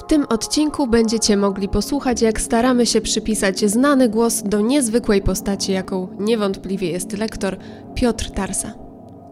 W 0.00 0.06
tym 0.06 0.26
odcinku 0.28 0.86
będziecie 0.86 1.36
mogli 1.36 1.68
posłuchać, 1.68 2.22
jak 2.22 2.40
staramy 2.40 2.86
się 2.86 3.00
przypisać 3.00 3.58
znany 3.58 4.08
głos 4.08 4.42
do 4.42 4.60
niezwykłej 4.60 5.22
postaci, 5.22 5.72
jaką 5.72 6.16
niewątpliwie 6.20 6.90
jest 6.90 7.18
lektor 7.18 7.58
Piotr 7.94 8.30
Tarsa. 8.30 8.74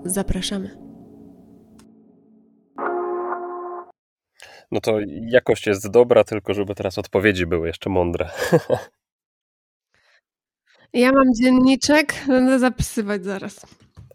Zapraszamy. 0.05 0.79
No 4.71 4.81
to 4.81 4.99
jakość 5.29 5.67
jest 5.67 5.91
dobra, 5.91 6.25
tylko 6.25 6.55
żeby 6.55 6.75
teraz 6.75 6.99
odpowiedzi 6.99 7.47
były 7.47 7.67
jeszcze 7.67 7.91
mądre. 7.91 8.31
Ja 10.93 11.13
mam 11.13 11.35
dzienniczek, 11.43 12.15
będę 12.27 12.59
zapisywać 12.59 13.25
zaraz. 13.25 13.67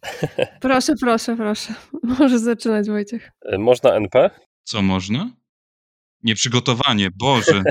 Proszę, 0.61 0.93
proszę, 1.01 1.35
proszę. 1.35 1.73
Możesz 2.03 2.41
zaczynać, 2.41 2.87
Wojciech. 2.87 3.31
Można 3.59 3.95
NP? 3.95 4.29
Co 4.63 4.81
można? 4.81 5.31
Nieprzygotowanie, 6.23 7.09
Boże. 7.15 7.63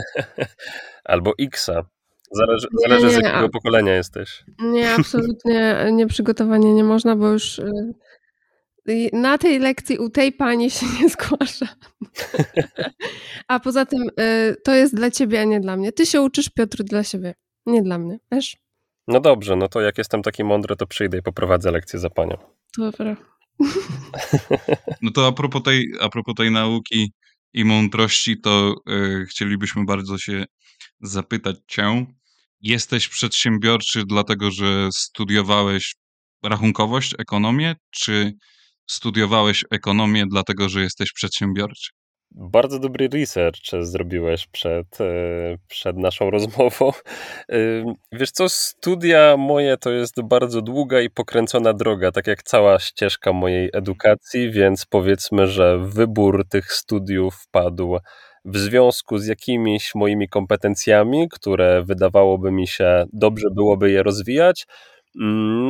Albo 1.05 1.33
Xa. 1.39 1.85
Zależy, 2.33 2.67
zależy 2.83 3.07
nie, 3.07 3.13
z 3.13 3.15
jakiego 3.15 3.45
a... 3.45 3.49
pokolenia 3.49 3.95
jesteś. 3.95 4.45
Nie, 4.59 4.95
absolutnie 4.95 5.77
nieprzygotowanie 5.93 6.75
nie 6.75 6.85
można, 6.85 7.17
bo 7.17 7.29
już 7.29 7.59
y, 7.59 9.11
na 9.13 9.39
tej 9.39 9.59
lekcji 9.59 9.99
u 9.99 10.11
tej 10.11 10.33
pani 10.33 10.71
się 10.71 10.87
nie 11.01 11.09
zgłasza. 11.09 11.69
A 13.49 13.61
poza 13.61 13.87
tym 13.87 14.03
y, 14.21 14.57
to 14.65 14.75
jest 14.75 14.95
dla 14.95 15.11
ciebie, 15.11 15.41
a 15.41 15.45
nie 15.45 15.61
dla 15.61 15.77
mnie. 15.77 15.93
Ty 15.93 16.07
się 16.07 16.21
uczysz, 16.21 16.49
Piotr, 16.49 16.83
dla 16.83 17.05
siebie, 17.05 17.35
nie 17.67 17.83
dla 17.83 17.99
mnie, 17.99 18.19
wiesz? 18.33 18.57
No 19.09 19.21
dobrze, 19.21 19.57
no 19.57 19.69
to 19.69 19.81
jak 19.81 19.99
jestem 19.99 20.23
taki 20.23 20.45
mądry, 20.45 20.77
to 20.77 20.87
przyjdę 20.87 21.19
i 21.19 21.23
poprowadzę 21.23 21.71
lekcję 21.71 21.99
za 21.99 22.11
panią. 22.11 22.37
Dobra. 22.79 23.17
No 25.03 25.11
to 25.11 25.27
a 25.27 25.33
propos 25.33 25.63
tej, 25.63 25.93
a 26.01 26.09
propos 26.09 26.35
tej 26.35 26.51
nauki 26.51 27.13
i 27.55 27.65
mądrości, 27.65 28.41
to 28.41 28.75
yy, 28.87 29.27
chcielibyśmy 29.27 29.85
bardzo 29.85 30.19
się 30.19 30.45
zapytać 31.01 31.57
cię. 31.69 32.07
Jesteś 32.61 33.09
przedsiębiorczy 33.09 34.05
dlatego, 34.07 34.51
że 34.51 34.89
studiowałeś 34.95 35.95
rachunkowość, 36.43 37.15
ekonomię, 37.19 37.75
czy 37.91 38.33
studiowałeś 38.91 39.65
ekonomię 39.71 40.25
dlatego, 40.31 40.69
że 40.69 40.83
jesteś 40.83 41.13
przedsiębiorczy? 41.13 42.02
Bardzo 42.35 42.79
dobry 42.79 43.09
research 43.09 43.61
zrobiłeś 43.81 44.47
przed, 44.47 45.01
e, 45.01 45.05
przed 45.69 45.97
naszą 45.97 46.31
rozmową. 46.31 46.91
E, 47.49 47.57
wiesz 48.13 48.31
co, 48.31 48.49
studia 48.49 49.37
moje 49.37 49.77
to 49.77 49.91
jest 49.91 50.23
bardzo 50.23 50.63
długa 50.63 51.01
i 51.01 51.11
pokręcona 51.11 51.73
droga, 51.73 52.13
tak 52.13 52.27
jak 52.27 52.43
cała 52.43 52.79
ścieżka 52.79 53.33
mojej 53.33 53.71
edukacji, 53.73 54.51
więc 54.51 54.87
powiedzmy, 54.87 55.47
że 55.47 55.79
wybór 55.79 56.49
tych 56.49 56.73
studiów 56.73 57.35
padł 57.51 57.99
w 58.45 58.59
związku 58.59 59.19
z 59.19 59.27
jakimiś 59.27 59.95
moimi 59.95 60.29
kompetencjami, 60.29 61.29
które 61.29 61.83
wydawałoby 61.83 62.53
mi 62.53 62.67
się 62.67 63.05
dobrze 63.13 63.49
byłoby 63.51 63.91
je 63.91 64.03
rozwijać, 64.03 64.67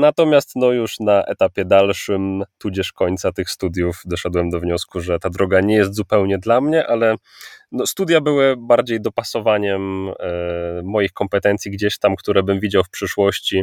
natomiast 0.00 0.52
no 0.56 0.72
już 0.72 1.00
na 1.00 1.24
etapie 1.24 1.64
dalszym, 1.64 2.44
tudzież 2.58 2.92
końca 2.92 3.32
tych 3.32 3.50
studiów, 3.50 4.02
doszedłem 4.04 4.50
do 4.50 4.60
wniosku, 4.60 5.00
że 5.00 5.18
ta 5.18 5.30
droga 5.30 5.60
nie 5.60 5.74
jest 5.74 5.94
zupełnie 5.94 6.38
dla 6.38 6.60
mnie, 6.60 6.86
ale 6.86 7.16
no, 7.72 7.86
studia 7.86 8.20
były 8.20 8.56
bardziej 8.58 9.00
dopasowaniem 9.00 10.08
e, 10.08 10.12
moich 10.84 11.12
kompetencji 11.12 11.70
gdzieś 11.70 11.98
tam, 11.98 12.16
które 12.16 12.42
bym 12.42 12.60
widział 12.60 12.84
w 12.84 12.90
przyszłości, 12.90 13.62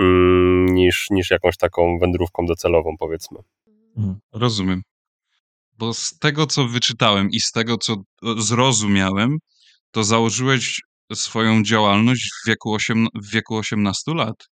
mm, 0.00 0.66
niż, 0.66 1.06
niż 1.10 1.30
jakąś 1.30 1.56
taką 1.56 1.98
wędrówką 1.98 2.46
docelową, 2.46 2.96
powiedzmy. 2.98 3.38
Mhm, 3.96 4.20
rozumiem. 4.32 4.82
Bo 5.78 5.94
z 5.94 6.18
tego, 6.18 6.46
co 6.46 6.64
wyczytałem 6.64 7.30
i 7.30 7.40
z 7.40 7.52
tego, 7.52 7.78
co 7.78 7.96
zrozumiałem, 8.38 9.38
to 9.90 10.04
założyłeś 10.04 10.80
swoją 11.14 11.62
działalność 11.62 12.30
w 12.32 12.48
wieku, 12.48 12.74
8, 12.74 13.06
w 13.14 13.30
wieku 13.30 13.56
18 13.56 14.14
lat. 14.14 14.48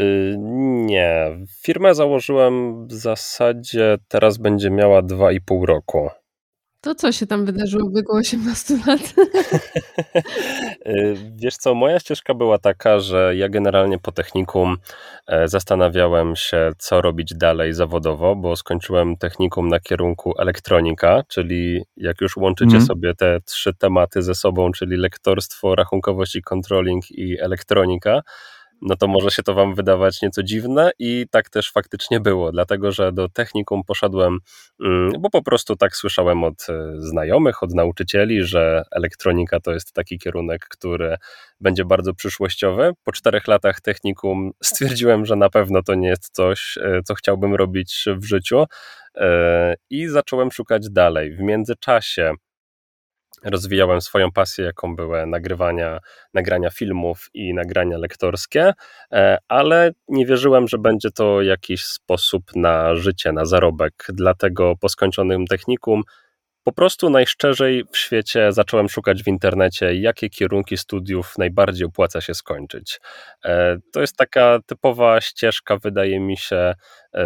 Y, 0.00 0.36
nie. 0.86 1.38
Firmę 1.62 1.94
założyłem 1.94 2.86
w 2.86 2.92
zasadzie 2.92 3.98
teraz 4.08 4.38
będzie 4.38 4.70
miała 4.70 5.02
2,5 5.02 5.64
roku. 5.64 6.10
To 6.80 6.94
co 6.94 7.12
się 7.12 7.26
tam 7.26 7.44
wydarzyło 7.46 7.90
w 7.90 7.94
wieku 7.94 8.16
18 8.16 8.78
lat? 8.86 9.00
Y, 10.86 11.16
wiesz 11.34 11.56
co, 11.56 11.74
moja 11.74 11.98
ścieżka 11.98 12.34
była 12.34 12.58
taka, 12.58 12.98
że 12.98 13.36
ja 13.36 13.48
generalnie 13.48 13.98
po 13.98 14.12
technikum 14.12 14.76
e, 15.26 15.48
zastanawiałem 15.48 16.36
się, 16.36 16.70
co 16.78 17.00
robić 17.00 17.34
dalej 17.34 17.72
zawodowo, 17.72 18.36
bo 18.36 18.56
skończyłem 18.56 19.16
technikum 19.16 19.68
na 19.68 19.80
kierunku 19.80 20.34
elektronika, 20.38 21.22
czyli 21.28 21.82
jak 21.96 22.20
już 22.20 22.36
łączycie 22.36 22.76
mm. 22.76 22.86
sobie 22.86 23.14
te 23.14 23.40
trzy 23.40 23.74
tematy 23.74 24.22
ze 24.22 24.34
sobą, 24.34 24.72
czyli 24.72 24.96
lektorstwo, 24.96 25.74
rachunkowość 25.74 26.36
i 26.36 26.42
controlling 26.42 27.10
i 27.10 27.40
elektronika, 27.40 28.20
no 28.82 28.96
to 28.96 29.08
może 29.08 29.30
się 29.30 29.42
to 29.42 29.54
Wam 29.54 29.74
wydawać 29.74 30.22
nieco 30.22 30.42
dziwne 30.42 30.90
i 30.98 31.26
tak 31.30 31.50
też 31.50 31.72
faktycznie 31.72 32.20
było, 32.20 32.52
dlatego 32.52 32.92
że 32.92 33.12
do 33.12 33.28
technikum 33.28 33.84
poszedłem, 33.84 34.38
mm, 34.80 35.12
bo 35.20 35.30
po 35.30 35.42
prostu 35.42 35.76
tak 35.76 35.96
słyszałem 35.96 36.44
od 36.44 36.66
e, 36.68 36.92
znajomych, 36.96 37.62
od 37.62 37.74
nauczycieli, 37.74 38.44
że 38.44 38.82
elektronika 38.90 39.60
to 39.60 39.72
jest 39.72 39.92
taki 39.92 40.18
kierunek, 40.18 40.66
który 40.68 41.16
będzie 41.60 41.84
bardzo 41.84 42.14
przyszłościowy. 42.14 42.92
Po 43.04 43.12
czterech 43.12 43.48
latach 43.48 43.80
technikum 43.80 44.50
stwierdziłem, 44.62 45.26
że 45.26 45.36
na 45.36 45.50
pewno 45.50 45.82
to 45.82 45.94
nie 45.94 46.08
jest 46.08 46.30
coś, 46.32 46.78
e, 46.78 47.00
co 47.04 47.14
chciałbym 47.14 47.54
robić 47.54 48.04
w 48.16 48.24
życiu 48.24 48.64
e, 49.14 49.74
i 49.90 50.08
zacząłem 50.08 50.52
szukać 50.52 50.90
dalej. 50.90 51.36
W 51.36 51.40
międzyczasie 51.40 52.32
rozwijałem 53.44 54.00
swoją 54.00 54.32
pasję, 54.32 54.64
jaką 54.64 54.96
były 54.96 55.26
nagrywania, 55.26 55.98
nagrania 56.34 56.70
filmów 56.70 57.30
i 57.34 57.54
nagrania 57.54 57.98
lektorskie, 57.98 58.72
e, 59.12 59.38
ale 59.48 59.90
nie 60.08 60.26
wierzyłem, 60.26 60.68
że 60.68 60.78
będzie 60.78 61.10
to 61.10 61.42
jakiś 61.42 61.84
sposób 61.84 62.42
na 62.56 62.96
życie, 62.96 63.32
na 63.32 63.44
zarobek. 63.44 64.06
Dlatego 64.08 64.74
po 64.80 64.88
skończonym 64.88 65.46
technikum 65.46 66.02
po 66.64 66.72
prostu 66.72 67.10
najszczerzej 67.10 67.84
w 67.92 67.98
świecie 67.98 68.52
zacząłem 68.52 68.88
szukać 68.88 69.22
w 69.22 69.28
internecie, 69.28 69.94
jakie 69.94 70.30
kierunki 70.30 70.76
studiów 70.76 71.34
najbardziej 71.38 71.86
opłaca 71.86 72.20
się 72.20 72.34
skończyć. 72.34 73.00
E, 73.44 73.76
to 73.92 74.00
jest 74.00 74.16
taka 74.16 74.58
typowa 74.66 75.20
ścieżka, 75.20 75.76
wydaje 75.76 76.20
mi 76.20 76.36
się, 76.36 76.74
e, 77.14 77.24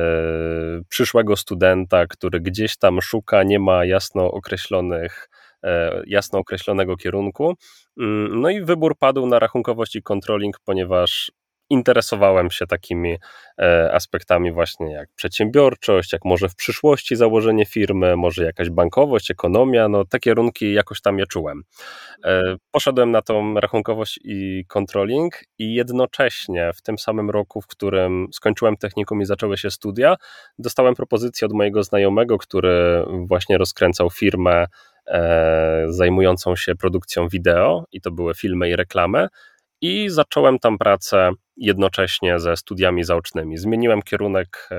przyszłego 0.88 1.36
studenta, 1.36 2.06
który 2.06 2.40
gdzieś 2.40 2.76
tam 2.76 3.02
szuka, 3.02 3.42
nie 3.42 3.58
ma 3.58 3.84
jasno 3.84 4.30
określonych 4.30 5.28
jasno 6.06 6.38
określonego 6.38 6.96
kierunku. 6.96 7.54
Mm, 8.00 8.40
no 8.40 8.50
i 8.50 8.64
wybór 8.64 8.98
padł 8.98 9.26
na 9.26 9.38
rachunkowość 9.38 9.96
i 9.96 10.02
controlling, 10.02 10.60
ponieważ 10.64 11.32
interesowałem 11.70 12.50
się 12.50 12.66
takimi 12.66 13.16
e, 13.60 13.92
aspektami 13.92 14.52
właśnie 14.52 14.92
jak 14.92 15.08
przedsiębiorczość, 15.16 16.12
jak 16.12 16.24
może 16.24 16.48
w 16.48 16.56
przyszłości 16.56 17.16
założenie 17.16 17.66
firmy, 17.66 18.16
może 18.16 18.44
jakaś 18.44 18.70
bankowość, 18.70 19.30
ekonomia, 19.30 19.88
no 19.88 20.04
te 20.04 20.18
kierunki 20.18 20.72
jakoś 20.72 21.00
tam 21.00 21.18
je 21.18 21.26
czułem. 21.26 21.62
E, 22.24 22.56
poszedłem 22.70 23.10
na 23.10 23.22
tą 23.22 23.54
rachunkowość 23.54 24.20
i 24.24 24.64
controlling 24.68 25.34
i 25.58 25.74
jednocześnie 25.74 26.70
w 26.74 26.82
tym 26.82 26.98
samym 26.98 27.30
roku, 27.30 27.60
w 27.60 27.66
którym 27.66 28.28
skończyłem 28.32 28.76
technikum 28.76 29.22
i 29.22 29.24
zaczęły 29.24 29.58
się 29.58 29.70
studia, 29.70 30.16
dostałem 30.58 30.94
propozycję 30.94 31.46
od 31.46 31.52
mojego 31.52 31.82
znajomego, 31.82 32.38
który 32.38 33.04
właśnie 33.28 33.58
rozkręcał 33.58 34.10
firmę 34.10 34.66
E, 34.66 34.93
zajmującą 35.88 36.56
się 36.56 36.74
produkcją 36.74 37.28
wideo 37.28 37.84
i 37.92 38.00
to 38.00 38.10
były 38.10 38.34
filmy 38.34 38.68
i 38.68 38.76
reklamy. 38.76 39.28
I 39.80 40.08
zacząłem 40.08 40.58
tam 40.58 40.78
pracę 40.78 41.30
jednocześnie 41.56 42.38
ze 42.38 42.56
studiami 42.56 43.04
zaocznymi. 43.04 43.58
Zmieniłem 43.58 44.02
kierunek 44.02 44.68
e, 44.70 44.76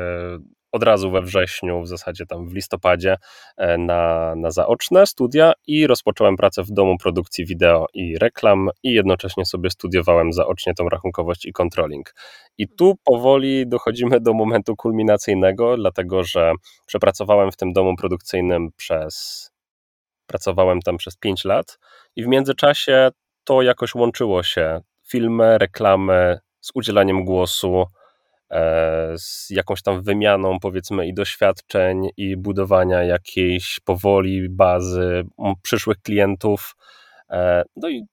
od 0.71 0.83
razu 0.83 1.11
we 1.11 1.21
wrześniu, 1.21 1.81
w 1.81 1.87
zasadzie 1.87 2.25
tam 2.25 2.49
w 2.49 2.53
listopadzie, 2.53 3.17
e, 3.57 3.77
na, 3.77 4.33
na 4.35 4.51
zaoczne 4.51 5.07
studia 5.07 5.53
i 5.67 5.87
rozpocząłem 5.87 6.35
pracę 6.35 6.63
w 6.63 6.71
domu 6.71 6.97
produkcji 6.97 7.45
wideo 7.45 7.85
i 7.93 8.17
reklam, 8.17 8.69
i 8.83 8.93
jednocześnie 8.93 9.45
sobie 9.45 9.69
studiowałem 9.69 10.33
zaocznie 10.33 10.73
tą 10.73 10.89
rachunkowość 10.89 11.45
i 11.45 11.53
controlling. 11.53 12.13
I 12.57 12.67
tu 12.67 12.95
powoli 13.03 13.67
dochodzimy 13.67 14.19
do 14.19 14.33
momentu 14.33 14.75
kulminacyjnego, 14.75 15.77
dlatego 15.77 16.23
że 16.23 16.51
przepracowałem 16.85 17.51
w 17.51 17.57
tym 17.57 17.73
domu 17.73 17.95
produkcyjnym 17.95 18.69
przez 18.77 19.54
Pracowałem 20.27 20.81
tam 20.81 20.97
przez 20.97 21.17
5 21.17 21.45
lat 21.45 21.79
i 22.15 22.23
w 22.23 22.27
międzyczasie 22.27 23.09
to 23.43 23.61
jakoś 23.61 23.95
łączyło 23.95 24.43
się. 24.43 24.81
Filmy, 25.07 25.57
reklamy 25.57 26.39
z 26.61 26.71
udzielaniem 26.73 27.25
głosu, 27.25 27.85
e, 28.51 29.13
z 29.17 29.49
jakąś 29.49 29.81
tam 29.81 30.01
wymianą, 30.01 30.59
powiedzmy, 30.59 31.07
i 31.07 31.13
doświadczeń, 31.13 32.09
i 32.17 32.37
budowania 32.37 33.03
jakiejś 33.03 33.79
powoli 33.79 34.49
bazy 34.49 35.23
przyszłych 35.61 35.97
klientów. 35.97 36.75
E, 37.29 37.63
no 37.75 37.89
i 37.89 38.05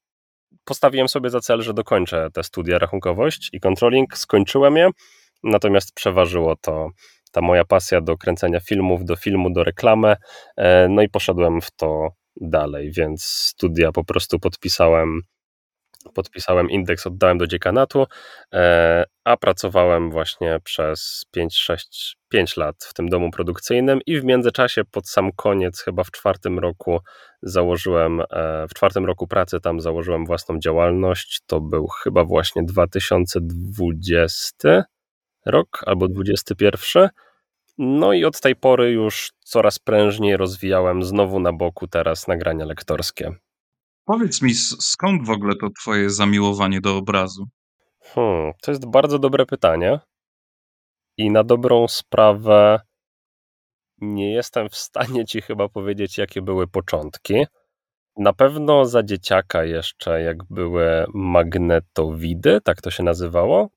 postawiłem 0.65 1.08
sobie 1.08 1.31
za 1.31 1.41
cel, 1.41 1.62
że 1.62 1.75
dokończę 1.75 2.29
te 2.32 2.43
studia 2.43 2.79
rachunkowość 2.79 3.50
i 3.53 3.61
controlling. 3.61 4.19
Skończyłem 4.19 4.76
je, 4.76 4.91
natomiast 5.43 5.94
przeważyło 5.94 6.56
to 6.56 6.88
ta 7.32 7.40
moja 7.40 7.64
pasja 7.64 8.00
do 8.00 8.17
kręcenia 8.17 8.61
filmów, 8.61 9.05
do 9.05 9.17
filmu, 9.17 9.50
do 9.50 9.64
reklamy. 9.64 10.17
E, 10.56 10.88
no 10.88 11.02
i 11.02 11.08
poszedłem 11.08 11.61
w 11.61 11.70
to 11.70 12.08
dalej, 12.37 12.93
więc 12.93 13.25
studia 13.25 13.93
po 13.93 14.05
prostu 14.05 14.38
podpisałem 14.38 15.20
podpisałem 16.14 16.70
indeks, 16.70 17.06
oddałem 17.06 17.38
do 17.38 17.46
dziekanatu, 17.46 18.06
e, 18.55 19.05
a 19.25 19.37
pracowałem 19.37 20.11
właśnie 20.11 20.61
przez 20.64 21.25
5-6, 21.37 22.17
5 22.29 22.56
lat 22.56 22.84
w 22.84 22.94
tym 22.94 23.08
domu 23.08 23.31
produkcyjnym 23.31 24.00
i 24.06 24.20
w 24.20 24.25
międzyczasie 24.25 24.84
pod 24.84 25.08
sam 25.08 25.32
koniec, 25.32 25.81
chyba 25.81 26.05
w 26.05 26.11
czwartym 26.11 26.58
roku 26.58 27.00
założyłem, 27.43 28.20
e, 28.20 28.25
w 28.69 28.75
czwartym 28.75 29.06
roku 29.06 29.26
pracy 29.26 29.61
tam 29.61 29.81
założyłem 29.81 30.26
własną 30.26 30.58
działalność, 30.58 31.40
to 31.46 31.61
był 31.61 31.87
chyba 31.87 32.25
właśnie 32.25 32.62
2020 32.62 34.84
rok 35.47 35.81
albo 35.87 36.09
21. 36.09 37.09
No 37.79 38.12
i 38.12 38.25
od 38.25 38.41
tej 38.41 38.56
pory 38.56 38.91
już 38.91 39.33
coraz 39.44 39.79
prężniej 39.79 40.37
rozwijałem 40.37 41.03
znowu 41.03 41.41
na 41.41 41.53
boku 41.53 41.89
teraz 41.89 42.29
nagrania 42.29 42.65
lektorskie. 42.65 43.33
Powiedz 44.05 44.43
mi, 44.43 44.55
skąd 44.55 45.27
w 45.27 45.31
ogóle 45.31 45.56
to 45.56 45.69
twoje 45.83 46.11
zamiłowanie 46.11 46.81
do 46.81 46.97
obrazu? 46.97 47.47
Hmm, 48.03 48.53
to 48.62 48.71
jest 48.71 48.87
bardzo 48.87 49.19
dobre 49.19 49.47
pytanie. 49.47 50.00
I 51.17 51.31
na 51.31 51.44
dobrą 51.44 51.89
sprawę 51.89 52.81
nie 53.99 54.33
jestem 54.33 54.69
w 54.69 54.77
stanie 54.77 55.25
ci 55.25 55.41
chyba 55.41 55.69
powiedzieć, 55.69 56.19
jakie 56.19 56.43
były 56.43 56.67
początki. 56.67 57.47
Na 58.17 58.33
pewno 58.33 58.85
za 58.85 59.03
dzieciaka 59.03 59.65
jeszcze, 59.65 60.23
jak 60.23 60.44
były 60.44 61.05
magnetowidy, 61.15 62.61
tak 62.61 62.81
to 62.81 62.91
się 62.91 63.03
nazywało. 63.03 63.69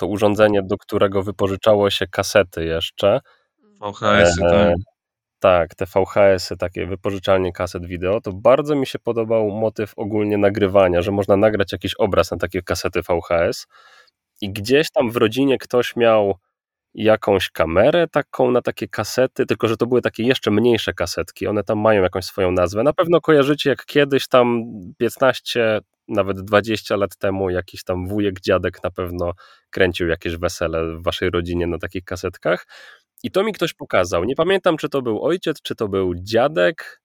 To 0.00 0.06
urządzenie, 0.06 0.62
do 0.62 0.78
którego 0.78 1.22
wypożyczało 1.22 1.90
się 1.90 2.06
kasety 2.06 2.64
jeszcze. 2.64 3.20
VHS-y, 3.80 4.40
tak. 4.40 4.76
Tak, 5.40 5.74
te 5.74 5.86
VHS-y, 5.86 6.56
takie 6.56 6.86
wypożyczalnie 6.86 7.52
kaset 7.52 7.86
wideo, 7.86 8.20
to 8.20 8.32
bardzo 8.32 8.76
mi 8.76 8.86
się 8.86 8.98
podobał 8.98 9.50
motyw 9.50 9.92
ogólnie 9.96 10.38
nagrywania, 10.38 11.02
że 11.02 11.10
można 11.10 11.36
nagrać 11.36 11.72
jakiś 11.72 11.94
obraz 11.94 12.30
na 12.30 12.36
takie 12.36 12.62
kasety 12.62 13.00
VHS 13.02 13.66
i 14.40 14.52
gdzieś 14.52 14.90
tam 14.90 15.10
w 15.10 15.16
rodzinie 15.16 15.58
ktoś 15.58 15.96
miał 15.96 16.34
jakąś 16.94 17.50
kamerę 17.50 18.08
taką 18.08 18.50
na 18.50 18.62
takie 18.62 18.88
kasety, 18.88 19.46
tylko 19.46 19.68
że 19.68 19.76
to 19.76 19.86
były 19.86 20.02
takie 20.02 20.22
jeszcze 20.22 20.50
mniejsze 20.50 20.92
kasetki, 20.92 21.46
one 21.46 21.64
tam 21.64 21.78
mają 21.78 22.02
jakąś 22.02 22.24
swoją 22.24 22.50
nazwę. 22.50 22.82
Na 22.82 22.92
pewno 22.92 23.20
kojarzycie, 23.20 23.70
jak 23.70 23.84
kiedyś 23.86 24.28
tam 24.28 24.64
15, 24.98 25.80
nawet 26.10 26.40
20 26.40 26.96
lat 26.96 27.16
temu 27.16 27.50
jakiś 27.50 27.84
tam 27.84 28.08
wujek, 28.08 28.40
dziadek 28.40 28.82
na 28.82 28.90
pewno 28.90 29.32
kręcił 29.70 30.08
jakieś 30.08 30.36
wesele 30.36 30.96
w 30.96 31.02
waszej 31.02 31.30
rodzinie 31.30 31.66
na 31.66 31.78
takich 31.78 32.04
kasetkach 32.04 32.66
i 33.22 33.30
to 33.30 33.44
mi 33.44 33.52
ktoś 33.52 33.74
pokazał. 33.74 34.24
Nie 34.24 34.36
pamiętam, 34.36 34.76
czy 34.76 34.88
to 34.88 35.02
był 35.02 35.24
ojciec, 35.24 35.62
czy 35.62 35.74
to 35.74 35.88
był 35.88 36.14
dziadek, 36.14 37.00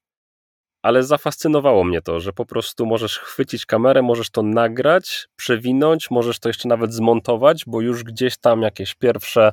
ale 0.82 1.04
zafascynowało 1.04 1.84
mnie 1.84 2.02
to, 2.02 2.20
że 2.20 2.34
po 2.34 2.46
prostu 2.46 2.86
możesz 2.86 3.20
chwycić 3.20 3.66
kamerę, 3.66 4.02
możesz 4.02 4.30
to 4.30 4.44
nagrać, 4.44 5.28
przewinąć, 5.36 6.12
możesz 6.12 6.40
to 6.40 6.50
jeszcze 6.50 6.70
nawet 6.70 6.94
zmontować, 6.94 7.64
bo 7.68 7.82
już 7.82 8.04
gdzieś 8.04 8.38
tam 8.38 8.62
jakieś 8.62 8.96
pierwsze 8.96 9.52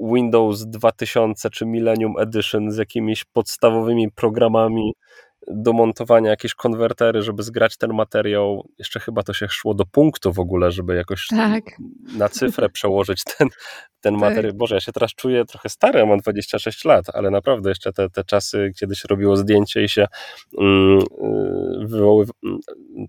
Windows 0.00 0.66
2000 0.66 1.50
czy 1.50 1.66
Millennium 1.66 2.18
Edition 2.18 2.70
z 2.70 2.76
jakimiś 2.76 3.24
podstawowymi 3.24 4.12
programami 4.12 4.92
do 5.54 5.72
montowania 5.72 6.30
jakieś 6.30 6.54
konwertery, 6.54 7.22
żeby 7.22 7.42
zgrać 7.42 7.76
ten 7.76 7.92
materiał. 7.94 8.68
Jeszcze 8.78 9.00
chyba 9.00 9.22
to 9.22 9.32
się 9.32 9.48
szło 9.48 9.74
do 9.74 9.86
punktu 9.86 10.32
w 10.32 10.38
ogóle, 10.38 10.70
żeby 10.70 10.94
jakoś 10.94 11.26
tak. 11.26 11.64
na 12.16 12.28
cyfrę 12.28 12.68
przełożyć 12.68 13.24
ten, 13.24 13.48
ten 14.00 14.14
tak. 14.14 14.28
materiał. 14.28 14.54
Boże, 14.54 14.74
ja 14.74 14.80
się 14.80 14.92
teraz 14.92 15.14
czuję 15.14 15.44
trochę 15.44 15.68
stary, 15.68 16.06
mam 16.06 16.18
26 16.18 16.84
lat, 16.84 17.04
ale 17.14 17.30
naprawdę 17.30 17.68
jeszcze 17.68 17.92
te, 17.92 18.10
te 18.10 18.24
czasy, 18.24 18.72
kiedy 18.80 18.96
się 18.96 19.08
robiło 19.10 19.36
zdjęcie 19.36 19.84
i 19.84 19.88
się 19.88 20.06
mm, 20.58 20.98
y, 20.98 21.86
wywoły, 21.86 22.26
mm, 22.44 22.58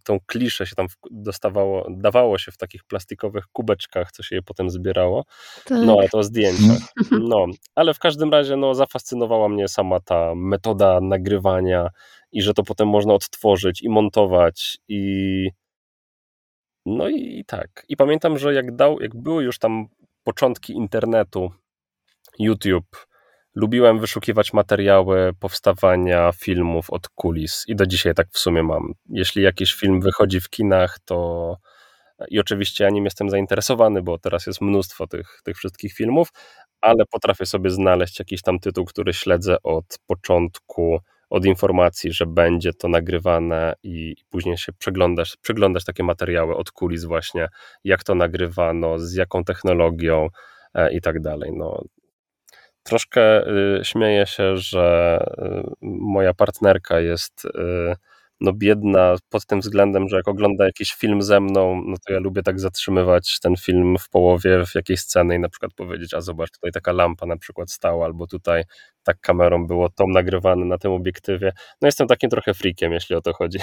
tą 0.04 0.20
kliszę 0.26 0.66
się 0.66 0.76
tam 0.76 0.88
dostawało, 1.12 1.88
dawało 1.90 2.38
się 2.38 2.52
w 2.52 2.58
takich 2.58 2.84
plastikowych 2.84 3.48
kubeczkach, 3.48 4.12
co 4.12 4.24
się 4.24 4.36
je 4.36 4.42
potem 4.42 4.70
zbierało. 4.70 5.26
Tak. 5.66 5.86
No, 5.86 5.98
a 6.06 6.08
to 6.08 6.24
zdjęcia. 6.24 6.78
No, 7.22 7.46
ale 7.76 7.94
w 7.94 8.00
każdym 8.00 8.32
razie 8.32 8.56
no, 8.56 8.76
zafascynowała 8.76 9.50
mnie 9.50 9.68
sama 9.68 10.00
ta 10.00 10.36
metoda 10.36 11.02
nagrywania 11.02 11.90
i 12.32 12.42
że 12.42 12.54
to 12.54 12.64
potem 12.64 12.88
można 12.88 13.14
odtworzyć 13.14 13.82
i 13.82 13.90
montować 13.90 14.78
i 14.88 15.50
no 16.86 17.10
i, 17.10 17.40
i 17.40 17.46
tak. 17.46 17.86
I 17.90 17.98
pamiętam, 17.98 18.38
że 18.38 18.54
jak 18.54 18.76
dał, 18.76 19.02
jak 19.02 19.16
były 19.16 19.44
już 19.44 19.60
tam 19.60 19.88
początki 20.24 20.74
internetu, 20.74 21.52
YouTube, 22.40 23.08
lubiłem 23.56 24.00
wyszukiwać 24.00 24.54
materiały 24.54 25.34
powstawania 25.40 26.32
filmów 26.32 26.90
od 26.90 27.10
kulis 27.10 27.64
i 27.68 27.76
do 27.76 27.86
dzisiaj 27.86 28.14
tak 28.14 28.28
w 28.32 28.38
sumie 28.38 28.64
mam. 28.64 28.94
Jeśli 29.10 29.44
jakiś 29.44 29.74
film 29.74 30.02
wychodzi 30.02 30.40
w 30.40 30.50
kinach, 30.50 31.00
to 31.06 31.58
i 32.30 32.40
oczywiście 32.40 32.84
ja 32.84 32.90
nim 32.90 33.06
jestem 33.06 33.30
zainteresowany, 33.30 34.02
bo 34.02 34.18
teraz 34.18 34.48
jest 34.48 34.62
mnóstwo 34.62 35.08
tych, 35.08 35.42
tych 35.44 35.58
wszystkich 35.58 35.94
filmów, 35.94 36.30
ale 36.82 37.06
potrafię 37.12 37.46
sobie 37.46 37.70
znaleźć 37.70 38.20
jakiś 38.20 38.42
tam 38.42 38.60
tytuł, 38.60 38.86
który 38.86 39.14
śledzę 39.14 39.58
od 39.64 39.86
początku, 40.08 41.00
od 41.32 41.46
informacji, 41.46 42.14
że 42.14 42.26
będzie 42.26 42.74
to 42.74 42.88
nagrywane 42.88 43.74
i 43.84 44.16
później 44.30 44.58
się 44.58 44.74
przeglądasz, 44.74 45.38
przeglądasz 45.42 45.86
takie 45.86 46.04
materiały 46.04 46.56
od 46.56 46.72
kulis 46.72 47.04
właśnie, 47.04 47.48
jak 47.84 48.04
to 48.04 48.16
nagrywano, 48.16 49.00
z 49.00 49.14
jaką 49.14 49.44
technologią 49.44 50.28
e, 50.74 50.94
i 50.94 51.02
tak 51.02 51.22
dalej. 51.22 51.52
No, 51.54 51.84
troszkę 52.84 53.48
y, 53.80 53.86
śmieję 53.86 54.26
się, 54.26 54.58
że 54.58 55.18
y, 55.38 55.76
moja 55.82 56.34
partnerka 56.34 57.00
jest 57.00 57.46
y, 57.46 57.50
no 58.42 58.54
biedna 58.54 59.16
pod 59.30 59.46
tym 59.46 59.60
względem, 59.60 60.10
że 60.10 60.16
jak 60.16 60.28
ogląda 60.28 60.66
jakiś 60.66 60.94
film 60.94 61.22
ze 61.22 61.40
mną, 61.40 61.84
no 61.86 61.96
to 62.08 62.14
ja 62.14 62.20
lubię 62.20 62.44
tak 62.44 62.60
zatrzymywać 62.60 63.40
ten 63.42 63.56
film 63.56 63.98
w 63.98 64.10
połowie 64.10 64.66
w 64.66 64.76
jakiejś 64.76 65.00
sceny 65.00 65.36
i 65.36 65.40
na 65.40 65.50
przykład 65.50 65.74
powiedzieć, 65.74 66.14
a 66.14 66.22
zobacz, 66.22 66.52
tutaj 66.52 66.72
taka 66.72 66.92
lampa 66.92 67.26
na 67.26 67.38
przykład 67.38 67.72
stała, 67.72 68.06
albo 68.06 68.28
tutaj 68.28 68.64
tak 69.04 69.20
kamerą 69.20 69.68
było 69.68 69.90
to 69.90 70.06
nagrywane 70.08 70.66
na 70.66 70.78
tym 70.78 70.92
obiektywie. 70.92 71.52
No 71.82 71.88
jestem 71.88 72.08
takim 72.08 72.30
trochę 72.30 72.54
freakiem, 72.54 72.92
jeśli 72.92 73.16
o 73.16 73.22
to 73.22 73.34
chodzi. 73.34 73.60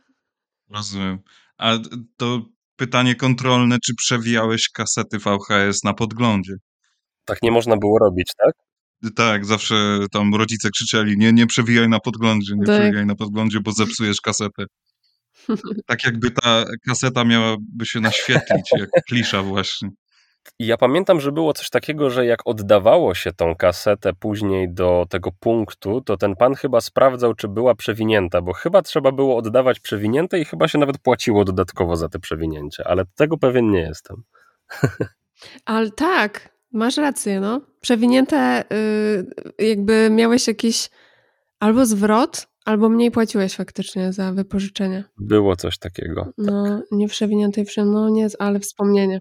Rozumiem. 0.74 1.18
A 1.58 1.78
to 2.16 2.42
pytanie 2.76 3.14
kontrolne, 3.14 3.76
czy 3.84 3.94
przewijałeś 3.94 4.68
kasety 4.68 5.18
VHS 5.18 5.84
na 5.84 5.94
podglądzie? 5.94 6.54
Tak 7.24 7.42
nie 7.42 7.50
można 7.50 7.76
było 7.76 7.98
robić, 7.98 8.32
tak? 8.38 8.54
Tak, 9.16 9.44
zawsze 9.44 9.98
tam 10.12 10.34
rodzice 10.34 10.70
krzyczeli, 10.70 11.18
nie, 11.18 11.32
nie 11.32 11.46
przewijaj 11.46 11.88
na 11.88 12.00
podglądzie, 12.00 12.54
nie 12.56 12.66
tak. 12.66 12.80
przewijaj 12.80 13.06
na 13.06 13.14
podglądzie, 13.14 13.60
bo 13.60 13.72
zepsujesz 13.72 14.20
kasetę. 14.20 14.64
Tak 15.86 16.04
jakby 16.04 16.30
ta 16.30 16.64
kaseta 16.86 17.24
miałaby 17.24 17.86
się 17.86 18.00
naświetlić, 18.00 18.70
jak 18.78 18.90
klisza 19.08 19.42
właśnie. 19.42 19.88
Ja 20.58 20.76
pamiętam, 20.76 21.20
że 21.20 21.32
było 21.32 21.52
coś 21.52 21.70
takiego, 21.70 22.10
że 22.10 22.26
jak 22.26 22.40
oddawało 22.44 23.14
się 23.14 23.32
tą 23.32 23.54
kasetę 23.54 24.12
później 24.12 24.74
do 24.74 25.06
tego 25.10 25.30
punktu, 25.40 26.00
to 26.00 26.16
ten 26.16 26.36
pan 26.36 26.54
chyba 26.54 26.80
sprawdzał, 26.80 27.34
czy 27.34 27.48
była 27.48 27.74
przewinięta, 27.74 28.42
bo 28.42 28.52
chyba 28.52 28.82
trzeba 28.82 29.12
było 29.12 29.36
oddawać 29.36 29.80
przewinięte 29.80 30.38
i 30.38 30.44
chyba 30.44 30.68
się 30.68 30.78
nawet 30.78 30.98
płaciło 30.98 31.44
dodatkowo 31.44 31.96
za 31.96 32.08
te 32.08 32.18
przewinięcie, 32.18 32.88
ale 32.88 33.04
tego 33.14 33.38
pewien 33.38 33.70
nie 33.70 33.80
jestem. 33.80 34.22
Ale 35.64 35.90
tak, 35.90 36.53
Masz 36.74 36.96
rację, 36.96 37.40
no. 37.40 37.60
Przewinięte, 37.80 38.64
yy, 39.58 39.68
jakby 39.68 40.08
miałeś 40.10 40.46
jakiś 40.48 40.90
albo 41.60 41.86
zwrot, 41.86 42.46
albo 42.64 42.88
mniej 42.88 43.10
płaciłeś 43.10 43.54
faktycznie 43.54 44.12
za 44.12 44.32
wypożyczenie. 44.32 45.04
Było 45.18 45.56
coś 45.56 45.78
takiego. 45.78 46.32
No, 46.38 46.64
tak. 46.68 46.84
nie 46.92 47.08
przewinięte 47.08 47.60
i 47.60 47.64
no 47.76 48.08
nie, 48.08 48.28
ale 48.38 48.60
wspomnienie. 48.60 49.20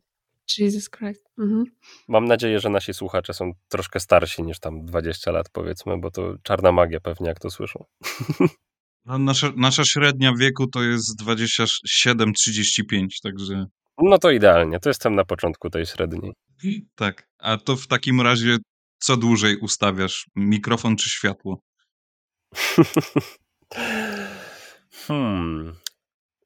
Jesus 0.58 0.90
Christ. 0.90 1.30
Mhm. 1.40 1.64
Mam 2.08 2.26
nadzieję, 2.26 2.60
że 2.60 2.70
nasi 2.70 2.94
słuchacze 2.94 3.34
są 3.34 3.52
troszkę 3.68 4.00
starsi 4.00 4.44
niż 4.44 4.60
tam 4.60 4.86
20 4.86 5.32
lat, 5.32 5.50
powiedzmy, 5.50 6.00
bo 6.00 6.12
to 6.12 6.36
czarna 6.44 6.72
magia 6.72 7.00
pewnie, 7.00 7.28
jak 7.28 7.40
to 7.40 7.50
słyszą. 7.50 7.86
No, 9.06 9.18
nasza, 9.18 9.52
nasza 9.56 9.84
średnia 9.86 10.34
wieku 10.40 10.68
to 10.68 10.84
jest 10.84 11.22
27-35, 11.24 13.08
także. 13.24 13.66
No 13.98 14.18
to 14.18 14.32
idealnie, 14.32 14.80
to 14.80 14.90
jestem 14.90 15.16
na 15.16 15.26
początku 15.26 15.70
tej 15.70 15.86
średniej. 15.86 16.34
Tak, 16.96 17.28
a 17.40 17.58
to 17.58 17.76
w 17.76 17.88
takim 17.88 18.22
razie 18.22 18.58
co 19.00 19.18
dłużej 19.18 19.58
ustawiasz? 19.58 20.30
Mikrofon 20.36 20.96
czy 20.96 21.10
światło? 21.10 21.60
hmm. 25.08 25.76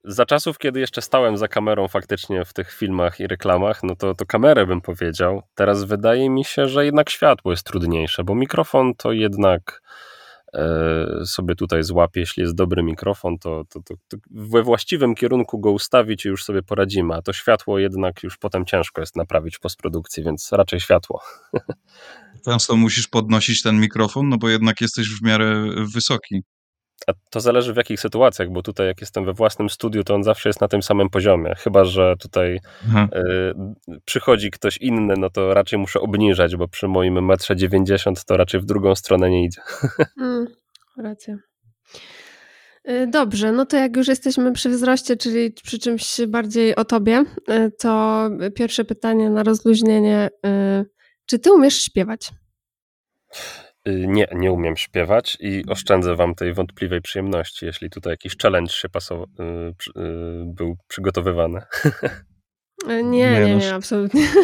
Za 0.03 0.25
czasów, 0.25 0.57
kiedy 0.57 0.79
jeszcze 0.79 1.01
stałem 1.01 1.37
za 1.37 1.47
kamerą 1.47 1.87
faktycznie 1.87 2.45
w 2.45 2.53
tych 2.53 2.73
filmach 2.73 3.19
i 3.19 3.27
reklamach, 3.27 3.83
no 3.83 3.95
to, 3.95 4.15
to 4.15 4.25
kamerę 4.25 4.65
bym 4.65 4.81
powiedział. 4.81 5.41
Teraz 5.55 5.83
wydaje 5.83 6.29
mi 6.29 6.43
się, 6.43 6.67
że 6.67 6.85
jednak 6.85 7.09
światło 7.09 7.51
jest 7.51 7.63
trudniejsze, 7.63 8.23
bo 8.23 8.35
mikrofon 8.35 8.93
to 8.95 9.11
jednak 9.11 9.81
sobie 11.25 11.55
tutaj 11.55 11.83
złapie, 11.83 12.19
jeśli 12.19 12.41
jest 12.43 12.55
dobry 12.55 12.83
mikrofon, 12.83 13.37
to, 13.39 13.63
to, 13.69 13.79
to, 13.81 13.95
to, 14.07 14.17
we 14.29 14.63
właściwym 14.63 15.15
kierunku 15.15 15.59
go 15.59 15.71
ustawić 15.71 16.25
i 16.25 16.29
już 16.29 16.43
sobie 16.43 16.63
poradzimy, 16.63 17.13
a 17.13 17.21
to 17.21 17.33
światło 17.33 17.79
jednak 17.79 18.23
już 18.23 18.37
potem 18.37 18.65
ciężko 18.65 19.01
jest 19.01 19.15
naprawić 19.15 19.57
w 19.57 19.59
postprodukcji, 19.59 20.23
więc 20.23 20.51
raczej 20.51 20.79
światło. 20.79 21.21
Często 22.45 22.75
musisz 22.75 23.07
podnosić 23.07 23.61
ten 23.61 23.79
mikrofon, 23.79 24.29
no 24.29 24.37
bo 24.37 24.49
jednak 24.49 24.81
jesteś 24.81 25.09
w 25.09 25.23
miarę 25.23 25.69
wysoki. 25.93 26.43
A 27.07 27.13
to 27.29 27.39
zależy 27.39 27.73
w 27.73 27.77
jakich 27.77 27.99
sytuacjach, 27.99 28.49
bo 28.49 28.61
tutaj 28.61 28.87
jak 28.87 29.01
jestem 29.01 29.25
we 29.25 29.33
własnym 29.33 29.69
studiu, 29.69 30.03
to 30.03 30.15
on 30.15 30.23
zawsze 30.23 30.49
jest 30.49 30.61
na 30.61 30.67
tym 30.67 30.83
samym 30.83 31.09
poziomie. 31.09 31.55
Chyba, 31.57 31.83
że 31.83 32.15
tutaj 32.19 32.55
y, 32.55 33.99
przychodzi 34.05 34.51
ktoś 34.51 34.77
inny, 34.77 35.13
no 35.17 35.29
to 35.29 35.53
raczej 35.53 35.79
muszę 35.79 35.99
obniżać, 35.99 36.55
bo 36.55 36.67
przy 36.67 36.87
moim 36.87 37.25
metrze 37.25 37.55
90 37.55 38.25
to 38.25 38.37
raczej 38.37 38.59
w 38.61 38.65
drugą 38.65 38.95
stronę 38.95 39.29
nie 39.29 39.45
idzie. 39.45 39.61
Mm, 40.21 40.47
racja. 40.97 41.37
Y, 42.89 43.07
dobrze, 43.07 43.51
no 43.51 43.65
to 43.65 43.77
jak 43.77 43.97
już 43.97 44.07
jesteśmy 44.07 44.53
przy 44.53 44.69
wzroście, 44.69 45.17
czyli 45.17 45.51
przy 45.51 45.79
czymś 45.79 46.21
bardziej 46.27 46.75
o 46.75 46.85
tobie, 46.85 47.23
y, 47.49 47.71
to 47.79 48.29
pierwsze 48.55 48.85
pytanie 48.85 49.29
na 49.29 49.43
rozluźnienie. 49.43 50.29
Y, 50.45 50.85
czy 51.25 51.39
ty 51.39 51.53
umiesz 51.53 51.81
śpiewać? 51.81 52.31
Nie, 54.07 54.27
nie 54.31 54.51
umiem 54.51 54.77
śpiewać 54.77 55.37
i 55.39 55.63
oszczędzę 55.69 56.15
wam 56.15 56.35
tej 56.35 56.53
wątpliwej 56.53 57.01
przyjemności, 57.01 57.65
jeśli 57.65 57.89
tutaj 57.89 58.13
jakiś 58.13 58.37
challenge 58.37 58.71
się 58.71 58.89
pasował, 58.89 59.27
był 60.45 60.77
przygotowywany. 60.87 61.61
Nie, 62.87 63.03
nie, 63.03 63.39
nie, 63.45 63.55
nie 63.55 63.73
absolutnie. 63.73 64.27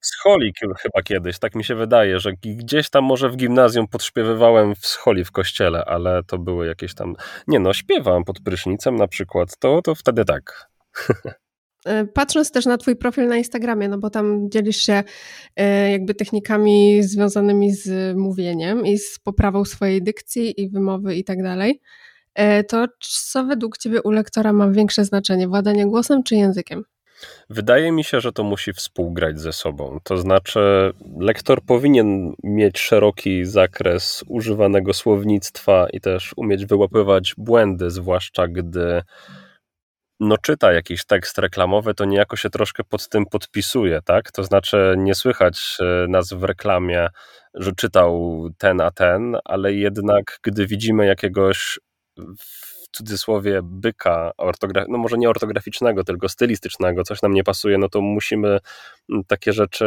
scholi 0.00 0.52
chyba 0.82 1.02
kiedyś, 1.02 1.38
tak 1.38 1.54
mi 1.54 1.64
się 1.64 1.74
wydaje, 1.74 2.20
że 2.20 2.32
gdzieś 2.32 2.90
tam 2.90 3.04
może 3.04 3.28
w 3.28 3.36
gimnazjum 3.36 3.88
podśpiewywałem 3.88 4.74
w 4.74 4.86
scholi 4.86 5.24
w 5.24 5.32
kościele, 5.32 5.84
ale 5.84 6.22
to 6.22 6.38
były 6.38 6.66
jakieś 6.66 6.94
tam, 6.94 7.14
nie 7.46 7.60
no, 7.60 7.72
śpiewałem 7.72 8.24
pod 8.24 8.40
prysznicem 8.40 8.96
na 8.96 9.08
przykład, 9.08 9.58
to, 9.58 9.82
to 9.82 9.94
wtedy 9.94 10.24
tak. 10.24 10.70
E, 11.86 12.04
patrząc 12.06 12.52
też 12.52 12.66
na 12.66 12.78
Twój 12.78 12.96
profil 12.96 13.28
na 13.28 13.36
Instagramie, 13.36 13.88
no 13.88 13.98
bo 13.98 14.10
tam 14.10 14.50
dzielisz 14.50 14.82
się 14.82 15.02
e, 15.56 15.90
jakby 15.90 16.14
technikami 16.14 17.02
związanymi 17.02 17.72
z 17.72 18.16
mówieniem 18.16 18.86
i 18.86 18.98
z 18.98 19.18
poprawą 19.18 19.64
swojej 19.64 20.02
dykcji 20.02 20.60
i 20.60 20.70
wymowy 20.70 21.14
i 21.14 21.24
tak 21.24 21.42
dalej, 21.42 21.80
e, 22.34 22.64
to 22.64 22.86
co 23.00 23.44
według 23.44 23.78
Ciebie 23.78 24.02
u 24.02 24.10
lektora 24.10 24.52
ma 24.52 24.70
większe 24.70 25.04
znaczenie, 25.04 25.48
władanie 25.48 25.86
głosem 25.86 26.22
czy 26.22 26.36
językiem? 26.36 26.84
Wydaje 27.50 27.92
mi 27.92 28.04
się, 28.04 28.20
że 28.20 28.32
to 28.32 28.44
musi 28.44 28.72
współgrać 28.72 29.40
ze 29.40 29.52
sobą. 29.52 29.98
To 30.04 30.16
znaczy, 30.16 30.60
lektor 31.18 31.62
powinien 31.62 32.34
mieć 32.44 32.78
szeroki 32.78 33.44
zakres 33.44 34.24
używanego 34.26 34.92
słownictwa 34.92 35.86
i 35.92 36.00
też 36.00 36.32
umieć 36.36 36.66
wyłapywać 36.66 37.34
błędy, 37.38 37.90
zwłaszcza 37.90 38.48
gdy 38.48 39.02
no, 40.20 40.38
czyta 40.38 40.72
jakiś 40.72 41.04
tekst 41.04 41.38
reklamowy, 41.38 41.94
to 41.94 42.04
niejako 42.04 42.36
się 42.36 42.50
troszkę 42.50 42.84
pod 42.84 43.08
tym 43.08 43.26
podpisuje, 43.26 44.00
tak? 44.04 44.32
To 44.32 44.44
znaczy, 44.44 44.94
nie 44.98 45.14
słychać 45.14 45.76
e, 45.80 46.06
nas 46.08 46.32
w 46.32 46.44
reklamie, 46.44 47.08
że 47.54 47.72
czytał 47.72 48.42
ten 48.58 48.80
a 48.80 48.90
ten, 48.90 49.36
ale 49.44 49.72
jednak, 49.72 50.38
gdy 50.42 50.66
widzimy 50.66 51.06
jakiegoś 51.06 51.78
cudzysłowie 52.92 53.60
byka, 53.62 54.32
no 54.88 54.98
może 54.98 55.18
nie 55.18 55.30
ortograficznego, 55.30 56.04
tylko 56.04 56.28
stylistycznego, 56.28 57.02
coś 57.02 57.22
nam 57.22 57.32
nie 57.32 57.44
pasuje, 57.44 57.78
no 57.78 57.88
to 57.88 58.00
musimy 58.00 58.58
mm, 59.10 59.24
takie 59.26 59.52
rzeczy 59.52 59.84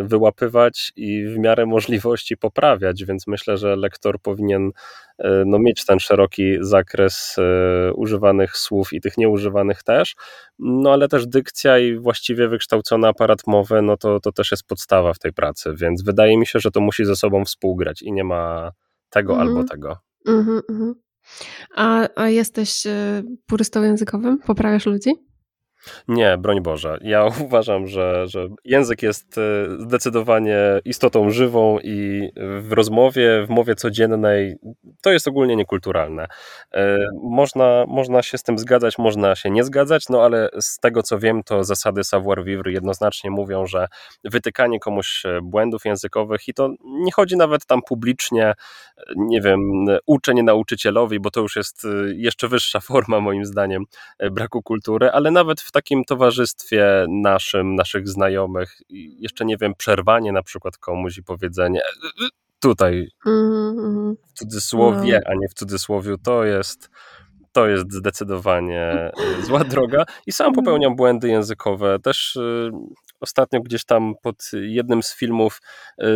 y, 0.00 0.04
wyłapywać 0.04 0.92
i 0.96 1.24
w 1.26 1.38
miarę 1.38 1.66
możliwości 1.66 2.36
poprawiać, 2.36 3.04
więc 3.04 3.26
myślę, 3.26 3.56
że 3.56 3.76
lektor 3.76 4.20
powinien 4.20 4.66
y, 4.66 4.72
no, 5.46 5.58
mieć 5.58 5.84
ten 5.84 5.98
szeroki 5.98 6.56
zakres 6.60 7.36
y, 7.38 7.94
używanych 7.94 8.56
słów 8.56 8.92
i 8.92 9.00
tych 9.00 9.18
nieużywanych 9.18 9.82
też, 9.82 10.14
no 10.58 10.92
ale 10.92 11.08
też 11.08 11.26
dykcja 11.26 11.78
i 11.78 11.98
właściwie 11.98 12.48
wykształcony 12.48 13.08
aparat 13.08 13.46
mowy, 13.46 13.82
no 13.82 13.96
to, 13.96 14.20
to 14.20 14.32
też 14.32 14.50
jest 14.50 14.66
podstawa 14.66 15.12
w 15.14 15.18
tej 15.18 15.32
pracy, 15.32 15.74
więc 15.76 16.02
wydaje 16.02 16.38
mi 16.38 16.46
się, 16.46 16.58
że 16.58 16.70
to 16.70 16.80
musi 16.80 17.04
ze 17.04 17.16
sobą 17.16 17.44
współgrać 17.44 18.02
i 18.02 18.12
nie 18.12 18.24
ma 18.24 18.72
tego 19.10 19.34
mm 19.34 19.46
-hmm. 19.46 19.50
albo 19.50 19.68
tego. 19.68 19.96
Mm 20.28 20.44
-hmm. 20.44 21.07
A, 21.76 22.08
a 22.16 22.28
jesteś 22.28 22.86
e, 22.86 23.22
purystą 23.46 23.82
językowym? 23.82 24.38
Poprawiasz 24.38 24.86
ludzi? 24.86 25.10
Nie, 26.08 26.38
broń 26.38 26.60
Boże. 26.60 26.98
Ja 27.00 27.26
uważam, 27.44 27.86
że, 27.86 28.28
że 28.28 28.48
język 28.64 29.02
jest 29.02 29.38
e, 29.38 29.42
zdecydowanie 29.78 30.58
istotą 30.84 31.30
żywą 31.30 31.78
i 31.78 32.28
w 32.60 32.72
rozmowie, 32.72 33.46
w 33.46 33.50
mowie 33.50 33.74
codziennej 33.74 34.56
to 35.02 35.12
jest 35.12 35.28
ogólnie 35.28 35.56
niekulturalne. 35.56 36.26
E, 36.74 36.98
można, 37.22 37.84
można 37.88 38.22
się 38.22 38.38
z 38.38 38.42
tym 38.42 38.58
zgadzać, 38.58 38.98
można 38.98 39.36
się 39.36 39.50
nie 39.50 39.64
zgadzać, 39.64 40.08
no 40.08 40.22
ale 40.22 40.48
z 40.60 40.78
tego 40.78 41.02
co 41.02 41.18
wiem, 41.18 41.42
to 41.42 41.64
zasady 41.64 42.04
savoir-vivre 42.04 42.70
jednoznacznie 42.70 43.30
mówią, 43.30 43.66
że 43.66 43.88
wytykanie 44.24 44.80
komuś 44.80 45.22
błędów 45.42 45.84
językowych 45.84 46.48
i 46.48 46.54
to 46.54 46.70
nie 46.84 47.12
chodzi 47.12 47.36
nawet 47.36 47.66
tam 47.66 47.82
publicznie, 47.82 48.54
nie 49.16 49.40
wiem, 49.40 49.60
uczenie 50.06 50.42
nauczycielowi, 50.42 51.20
bo 51.20 51.30
to 51.30 51.40
już 51.40 51.56
jest 51.56 51.86
jeszcze 52.14 52.48
wyższa 52.48 52.80
forma 52.88 53.20
moim 53.20 53.44
zdaniem 53.44 53.84
braku 54.30 54.62
kultury, 54.62 55.10
ale 55.10 55.30
nawet 55.30 55.60
w 55.60 55.67
takim 55.72 56.04
towarzystwie 56.04 57.06
naszym, 57.08 57.74
naszych 57.74 58.08
znajomych, 58.08 58.80
jeszcze 59.18 59.44
nie 59.44 59.56
wiem, 59.56 59.74
przerwanie 59.74 60.32
na 60.32 60.42
przykład 60.42 60.76
komuś 60.76 61.18
i 61.18 61.22
powiedzenie 61.22 61.80
e, 61.80 62.24
e, 62.24 62.28
tutaj 62.60 63.08
mm-hmm. 63.26 64.14
w 64.26 64.32
cudzysłowie, 64.32 65.20
no. 65.24 65.30
a 65.30 65.34
nie 65.34 65.48
w 65.48 65.54
cudzysłowiu, 65.54 66.18
to 66.18 66.44
jest 66.44 66.90
to 67.52 67.68
jest 67.68 67.92
zdecydowanie 67.92 68.80
e, 68.82 69.12
zła 69.42 69.64
droga 69.74 70.04
i 70.26 70.32
sam 70.32 70.46
mhm. 70.46 70.64
popełniam 70.64 70.96
błędy 70.96 71.28
językowe. 71.28 71.98
Też 71.98 72.38
ostatnio 73.20 73.60
gdzieś 73.60 73.84
tam 73.84 74.14
pod 74.22 74.50
jednym 74.52 75.02
z 75.02 75.14
filmów 75.14 75.60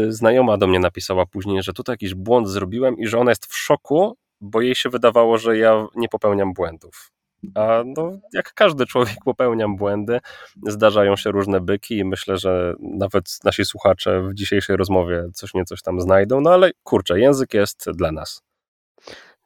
znajoma 0.09 0.57
do 0.57 0.67
mnie 0.67 0.81
napisała 0.81 1.27
później, 1.27 1.63
że 1.63 1.73
tutaj 1.73 1.93
jakiś 1.93 2.15
błąd 2.15 2.49
zrobiłem 2.49 2.99
i 2.99 3.07
że 3.07 3.19
ona 3.19 3.31
jest 3.31 3.47
w 3.47 3.57
szoku, 3.57 4.17
bo 4.41 4.61
jej 4.61 4.75
się 4.75 4.91
wydawało, 4.91 5.39
że 5.39 5.59
ja 5.59 5.87
nie 5.95 6.09
popełniam 6.09 6.53
błędów. 6.53 7.12
A 7.55 7.83
no, 7.97 8.13
jak 8.33 8.55
każdy 8.55 8.87
człowiek 8.87 9.17
popełniam 9.25 9.77
błędy, 9.77 10.21
zdarzają 10.67 11.17
się 11.17 11.31
różne 11.31 11.61
byki 11.61 11.99
i 11.99 12.05
myślę, 12.05 12.39
że 12.39 12.75
nawet 12.81 13.39
nasi 13.45 13.65
słuchacze 13.65 14.23
w 14.23 14.35
dzisiejszej 14.35 14.77
rozmowie 14.77 15.25
coś 15.35 15.55
nie 15.55 15.65
coś 15.65 15.83
tam 15.83 16.01
znajdą, 16.01 16.41
no 16.41 16.51
ale 16.51 16.71
kurczę, 16.83 17.21
język 17.21 17.55
jest 17.55 17.91
dla 17.95 18.13
nas. 18.13 18.43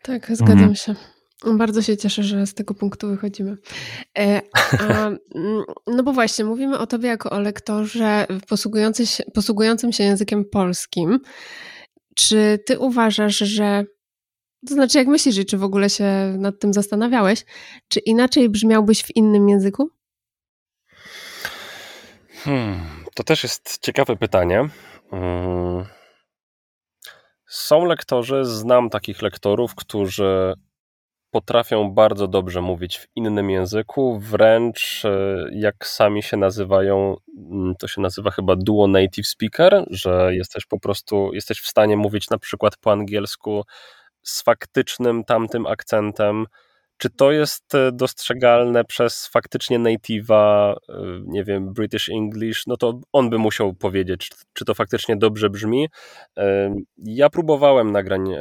Tak, 0.03 0.27
zgadzam 0.37 0.59
mhm. 0.59 0.75
się. 0.75 0.95
Bardzo 1.45 1.83
się 1.83 1.97
cieszę, 1.97 2.23
że 2.23 2.47
z 2.47 2.55
tego 2.55 2.75
punktu 2.75 3.09
wychodzimy. 3.09 3.57
E, 4.19 4.41
a, 4.81 5.07
mm, 5.35 5.65
no 5.87 6.03
bo 6.03 6.13
właśnie, 6.13 6.45
mówimy 6.45 6.79
o 6.79 6.87
tobie 6.87 7.09
jako 7.09 7.31
o 7.31 7.41
lektorze 7.41 8.27
posługujący 8.49 9.07
się, 9.07 9.25
posługującym 9.35 9.93
się 9.93 10.05
językiem 10.05 10.45
polskim. 10.45 11.21
Czy 12.15 12.59
ty 12.67 12.79
uważasz, 12.79 13.37
że 13.37 13.85
to 14.69 14.75
znaczy, 14.75 14.99
jak 14.99 15.07
myślisz, 15.07 15.47
czy 15.47 15.59
w 15.59 15.65
ogóle 15.65 15.91
się 15.91 16.35
nad 16.39 16.59
tym 16.61 16.73
zastanawiałeś, 16.73 17.45
czy 17.89 18.01
inaczej 18.01 18.49
brzmiałbyś 18.49 19.03
w 19.03 19.17
innym 19.17 19.49
języku? 19.49 19.91
Hmm, 22.45 22.81
to 23.15 23.25
też 23.25 23.43
jest 23.43 23.79
ciekawe 23.83 24.17
pytanie. 24.17 24.69
Hmm. 25.11 25.85
Są 27.49 27.85
lektorzy, 27.85 28.45
znam 28.45 28.91
takich 28.91 29.23
lektorów, 29.23 29.75
którzy 29.75 30.55
potrafią 31.31 31.91
bardzo 31.91 32.29
dobrze 32.29 32.63
mówić 32.63 32.99
w 32.99 33.07
innym 33.17 33.51
języku, 33.51 34.19
wręcz 34.19 35.05
e, 35.05 35.37
jak 35.53 35.87
sami 35.87 36.23
się 36.23 36.37
nazywają, 36.37 37.17
mm, 37.51 37.75
to 37.79 37.89
się 37.89 38.01
nazywa 38.01 38.31
chyba 38.31 38.57
duo 38.57 38.87
native 38.89 39.27
speaker, 39.27 39.87
że 39.91 40.35
jesteś 40.35 40.67
po 40.67 40.81
prostu, 40.81 41.31
jesteś 41.35 41.61
w 41.61 41.67
stanie 41.67 41.97
mówić 41.97 42.31
na 42.31 42.39
przykład 42.39 42.77
po 42.77 42.93
angielsku 42.93 43.63
z 44.27 44.43
faktycznym 44.43 45.25
tamtym 45.25 45.67
akcentem. 45.67 46.47
Czy 46.99 47.11
to 47.11 47.33
jest 47.33 47.75
e, 47.75 47.93
dostrzegalne 47.93 48.85
przez 48.85 49.27
faktycznie 49.27 49.79
native'a, 49.79 50.75
e, 50.89 50.95
nie 51.27 51.45
wiem, 51.45 51.73
British 51.73 52.09
English? 52.09 52.67
No 52.67 52.77
to 52.77 53.01
on 53.13 53.31
by 53.31 53.39
musiał 53.39 53.75
powiedzieć, 53.75 54.31
czy 54.53 54.65
to 54.65 54.75
faktycznie 54.75 55.17
dobrze 55.17 55.51
brzmi. 55.51 55.89
E, 56.39 56.75
ja 56.99 57.31
próbowałem 57.31 57.93
nagrań 57.93 58.35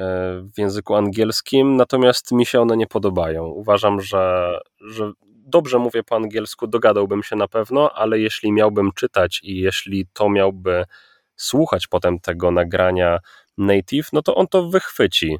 w 0.55 0.57
języku 0.57 0.95
angielskim, 0.95 1.77
natomiast 1.77 2.31
mi 2.31 2.45
się 2.45 2.61
one 2.61 2.77
nie 2.77 2.87
podobają. 2.87 3.45
Uważam, 3.45 4.01
że, 4.01 4.57
że 4.81 5.11
dobrze 5.25 5.79
mówię 5.79 6.03
po 6.03 6.15
angielsku, 6.15 6.67
dogadałbym 6.67 7.23
się 7.23 7.35
na 7.35 7.47
pewno, 7.47 7.91
ale 7.91 8.19
jeśli 8.19 8.51
miałbym 8.51 8.91
czytać 8.91 9.39
i 9.43 9.59
jeśli 9.59 10.07
to 10.13 10.29
miałby 10.29 10.83
słuchać 11.35 11.87
potem 11.87 12.19
tego 12.19 12.51
nagrania 12.51 13.19
native, 13.57 14.13
no 14.13 14.21
to 14.21 14.35
on 14.35 14.47
to 14.47 14.69
wychwyci 14.69 15.37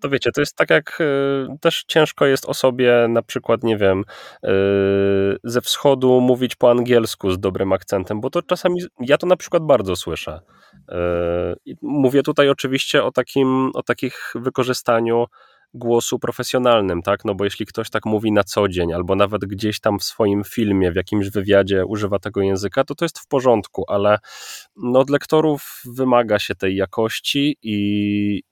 to 0.00 0.08
wiecie, 0.08 0.32
to 0.32 0.40
jest 0.40 0.56
tak 0.56 0.70
jak 0.70 1.00
y, 1.00 1.46
też 1.60 1.84
ciężko 1.88 2.26
jest 2.26 2.46
osobie 2.46 3.06
na 3.08 3.22
przykład, 3.22 3.62
nie 3.62 3.76
wiem, 3.76 4.04
y, 4.44 4.48
ze 5.44 5.60
wschodu 5.60 6.20
mówić 6.20 6.56
po 6.56 6.70
angielsku 6.70 7.30
z 7.30 7.38
dobrym 7.38 7.72
akcentem, 7.72 8.20
bo 8.20 8.30
to 8.30 8.42
czasami, 8.42 8.80
ja 9.00 9.18
to 9.18 9.26
na 9.26 9.36
przykład 9.36 9.62
bardzo 9.62 9.96
słyszę. 9.96 10.40
Y, 11.66 11.74
mówię 11.82 12.22
tutaj 12.22 12.48
oczywiście 12.48 13.04
o 13.04 13.12
takim, 13.12 13.70
o 13.74 13.82
takich 13.82 14.32
wykorzystaniu 14.34 15.26
głosu 15.74 16.18
profesjonalnym, 16.18 17.02
tak? 17.02 17.24
No 17.24 17.34
bo 17.34 17.44
jeśli 17.44 17.66
ktoś 17.66 17.90
tak 17.90 18.06
mówi 18.06 18.32
na 18.32 18.44
co 18.44 18.68
dzień, 18.68 18.92
albo 18.92 19.16
nawet 19.16 19.44
gdzieś 19.44 19.80
tam 19.80 19.98
w 19.98 20.04
swoim 20.04 20.44
filmie, 20.44 20.92
w 20.92 20.96
jakimś 20.96 21.30
wywiadzie 21.30 21.86
używa 21.86 22.18
tego 22.18 22.40
języka, 22.40 22.84
to 22.84 22.94
to 22.94 23.04
jest 23.04 23.18
w 23.18 23.26
porządku, 23.26 23.84
ale 23.88 24.18
no 24.76 25.00
od 25.00 25.10
lektorów 25.10 25.82
wymaga 25.84 26.38
się 26.38 26.54
tej 26.54 26.76
jakości 26.76 27.56
i 27.62 28.42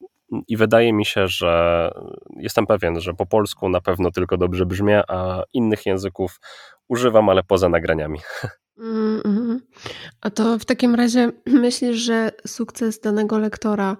i 0.48 0.56
wydaje 0.56 0.92
mi 0.92 1.04
się, 1.04 1.28
że 1.28 1.90
jestem 2.36 2.66
pewien, 2.66 3.00
że 3.00 3.14
po 3.14 3.26
polsku 3.26 3.68
na 3.68 3.80
pewno 3.80 4.10
tylko 4.10 4.36
dobrze 4.36 4.66
brzmię, 4.66 5.02
a 5.08 5.42
innych 5.52 5.86
języków 5.86 6.40
używam, 6.88 7.28
ale 7.28 7.42
poza 7.42 7.68
nagraniami. 7.68 8.18
Mm, 8.80 9.22
mm. 9.24 9.60
A 10.20 10.30
to 10.30 10.58
w 10.58 10.64
takim 10.64 10.94
razie 10.94 11.32
myślisz, 11.46 11.96
że 11.96 12.30
sukces 12.46 13.00
danego 13.00 13.38
lektora 13.38 13.96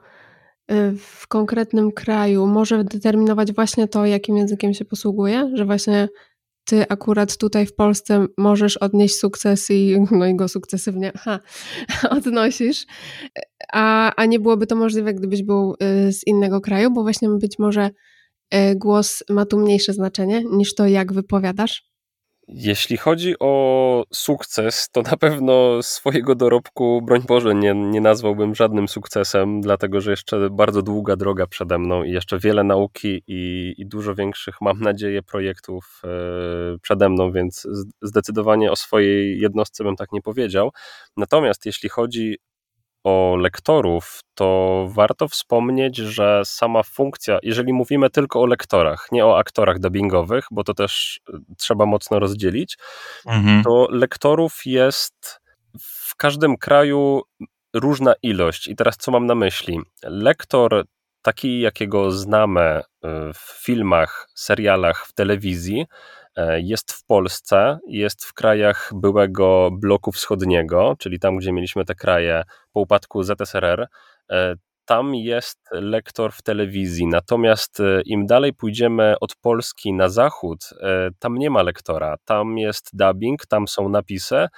y, 0.71 0.93
w 0.99 1.29
konkretnym 1.29 1.93
kraju 1.93 2.47
może 2.47 2.85
determinować 2.85 3.53
właśnie 3.53 3.89
to, 3.89 4.07
jakim 4.07 4.37
językiem 4.37 4.75
się 4.75 4.85
posługuje? 4.85 5.51
Że 5.55 5.65
właśnie 5.65 6.09
ty 6.69 6.89
akurat 6.89 7.37
tutaj 7.37 7.67
w 7.67 7.75
Polsce 7.75 8.27
możesz 8.39 8.77
odnieść 8.77 9.17
sukces 9.17 9.71
i, 9.71 9.97
no 10.11 10.27
i 10.27 10.37
go 10.37 10.49
sukcesywnie 10.49 11.13
ha, 11.17 11.41
odnosisz, 12.11 12.87
a, 13.73 14.15
a 14.15 14.27
nie 14.27 14.41
byłoby 14.41 14.67
to 14.67 14.77
możliwe, 14.77 15.15
gdybyś 15.15 15.43
był 15.43 15.75
y, 15.83 16.13
z 16.13 16.27
innego 16.27 16.61
kraju, 16.61 16.91
bo 16.91 17.03
właśnie 17.03 17.29
być 17.29 17.59
może 17.59 17.91
y, 18.55 18.77
głos 18.77 19.25
ma 19.31 19.47
tu 19.47 19.59
mniejsze 19.59 19.93
znaczenie 19.93 20.43
niż 20.51 20.75
to, 20.75 20.87
jak 20.87 21.13
wypowiadasz? 21.13 21.88
Jeśli 22.51 22.97
chodzi 22.97 23.35
o 23.41 24.05
sukces, 24.13 24.89
to 24.93 25.03
na 25.03 25.17
pewno 25.17 25.83
swojego 25.83 26.35
dorobku, 26.35 27.03
broń 27.03 27.23
Boże, 27.29 27.55
nie, 27.55 27.75
nie 27.75 28.01
nazwałbym 28.01 28.55
żadnym 28.55 28.89
sukcesem, 28.89 29.61
dlatego 29.61 30.01
że 30.01 30.11
jeszcze 30.11 30.51
bardzo 30.51 30.83
długa 30.83 31.17
droga 31.17 31.47
przede 31.47 31.79
mną 31.79 32.03
i 32.03 32.13
jeszcze 32.13 32.39
wiele 32.39 32.65
nauki 32.65 33.23
i, 33.27 33.75
i 33.79 33.87
dużo 33.87 34.15
większych, 34.15 34.61
mam 34.61 34.81
nadzieję, 34.81 35.23
projektów 35.23 36.03
e, 36.05 36.09
przede 36.83 37.09
mną, 37.09 37.33
więc 37.33 37.67
zdecydowanie 38.03 38.73
o 38.73 38.77
swojej 38.77 39.41
jednostce 39.41 39.85
bym 39.85 39.97
tak 39.97 40.13
nie 40.13 40.23
powiedział. 40.23 40.71
Natomiast 41.17 41.67
jeśli 41.67 41.89
chodzi 41.89 42.39
o 43.09 43.37
lektorów, 43.37 44.21
to 44.35 44.87
warto 44.93 45.29
wspomnieć, 45.29 45.97
że 45.97 46.43
sama 46.45 46.83
funkcja, 46.83 47.39
jeżeli 47.43 47.73
mówimy 47.73 48.11
tylko 48.11 48.41
o 48.41 48.47
lektorach, 48.47 49.07
nie 49.13 49.27
o 49.27 49.39
aktorach 49.39 49.79
dubbingowych, 49.79 50.45
bo 50.51 50.65
to 50.65 50.75
też 50.75 51.21
y, 51.29 51.33
trzeba 51.59 51.87
mocno 51.87 52.19
rozdzielić, 52.19 52.79
mhm. 53.27 53.63
to 53.63 53.89
lektorów 53.91 54.61
jest 54.67 55.41
w 55.81 56.17
każdym 56.17 56.57
kraju 56.57 57.23
różna 57.75 58.15
ilość. 58.23 58.69
I 58.69 58.77
teraz 58.77 58.97
co 58.97 59.11
mam 59.11 59.27
na 59.27 59.35
myśli? 59.35 59.81
Lektor 60.03 60.85
taki, 61.23 61.61
jakiego 61.61 62.11
znamy 62.11 62.81
y, 62.81 62.83
w 63.35 63.65
filmach, 63.65 64.29
serialach, 64.35 65.07
w 65.07 65.13
telewizji, 65.13 65.87
jest 66.57 66.93
w 66.93 67.05
Polsce, 67.05 67.79
jest 67.87 68.25
w 68.25 68.33
krajach 68.33 68.91
byłego 68.95 69.71
bloku 69.73 70.13
wschodniego, 70.13 70.95
czyli 70.99 71.19
tam, 71.19 71.37
gdzie 71.37 71.53
mieliśmy 71.53 71.85
te 71.85 71.95
kraje 71.95 72.43
po 72.73 72.81
upadku 72.81 73.23
ZSRR. 73.23 73.89
E, 74.89 74.95
tam 74.95 75.15
jest 75.15 75.59
lektor 75.73 76.33
w 76.33 76.43
telewizji, 76.43 77.07
natomiast 77.07 77.81
e, 77.81 78.03
im 78.05 78.27
dalej 78.27 78.55
pójdziemy 78.55 79.15
od 79.21 79.37
Polski 79.37 79.93
na 79.93 80.09
zachód, 80.09 80.71
tam 81.19 81.39
nie 81.39 81.51
ma 81.51 81.63
lektora, 81.63 82.17
tam 82.25 82.59
jest 82.59 82.91
dubbing, 82.93 83.47
tam 83.47 83.69
są 83.69 83.89
napisy, 83.89 84.49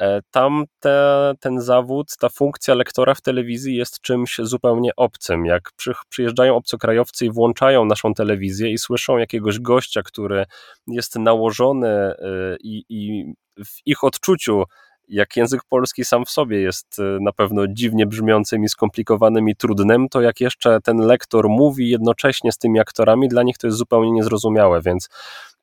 E, 0.00 0.20
tam 0.30 0.64
te, 0.80 1.32
ten 1.40 1.60
zawód, 1.60 2.16
ta 2.20 2.28
funkcja 2.28 2.74
lektora 2.74 3.14
w 3.14 3.20
telewizji 3.20 3.76
jest 3.76 4.00
czymś 4.00 4.36
zupełnie 4.42 4.90
obcym. 4.96 5.46
Jak 5.46 5.70
przy, 5.76 5.92
przyjeżdżają 6.08 6.56
obcokrajowcy 6.56 7.26
i 7.26 7.30
włączają 7.30 7.84
naszą 7.84 8.14
telewizję 8.14 8.72
i 8.72 8.78
słyszą 8.78 9.18
jakiegoś 9.18 9.60
gościa, 9.60 10.02
który 10.02 10.44
jest 10.86 11.16
nałożony 11.16 11.88
e, 11.88 12.14
i, 12.60 12.84
i 12.88 13.24
w 13.64 13.86
ich 13.86 14.04
odczuciu 14.04 14.62
jak 15.08 15.36
język 15.36 15.60
polski 15.68 16.04
sam 16.04 16.24
w 16.24 16.30
sobie 16.30 16.60
jest 16.60 16.98
e, 16.98 17.02
na 17.20 17.32
pewno 17.32 17.66
dziwnie 17.68 18.06
brzmiącym 18.06 18.64
i 18.64 18.68
skomplikowanym 18.68 19.48
i 19.48 19.56
trudnym, 19.56 20.08
to 20.08 20.20
jak 20.20 20.40
jeszcze 20.40 20.80
ten 20.80 20.96
lektor 20.98 21.48
mówi 21.48 21.90
jednocześnie 21.90 22.52
z 22.52 22.58
tymi 22.58 22.80
aktorami, 22.80 23.28
dla 23.28 23.42
nich 23.42 23.58
to 23.58 23.66
jest 23.66 23.78
zupełnie 23.78 24.10
niezrozumiałe, 24.10 24.82
więc 24.82 25.08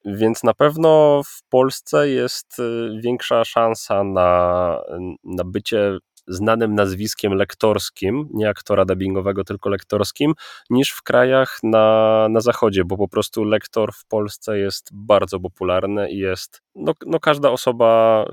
więc 0.05 0.43
na 0.43 0.53
pewno 0.53 1.21
w 1.25 1.43
Polsce 1.49 2.09
jest 2.09 2.59
y, 2.59 2.99
większa 3.03 3.45
szansa 3.45 4.03
na, 4.03 4.79
na 5.23 5.43
bycie 5.43 5.97
znanym 6.27 6.75
nazwiskiem 6.75 7.33
lektorskim, 7.33 8.29
nie 8.33 8.49
aktora 8.49 8.85
dubbingowego, 8.85 9.43
tylko 9.43 9.69
lektorskim, 9.69 10.33
niż 10.69 10.91
w 10.91 11.01
krajach 11.01 11.59
na, 11.63 12.27
na 12.29 12.39
zachodzie, 12.41 12.85
bo 12.85 12.97
po 12.97 13.07
prostu 13.07 13.43
lektor 13.43 13.93
w 13.93 14.05
Polsce 14.05 14.59
jest 14.59 14.89
bardzo 14.93 15.39
popularny 15.39 16.11
i 16.11 16.17
jest, 16.17 16.61
no, 16.75 16.93
no 17.05 17.19
każda 17.19 17.51
osoba 17.51 18.25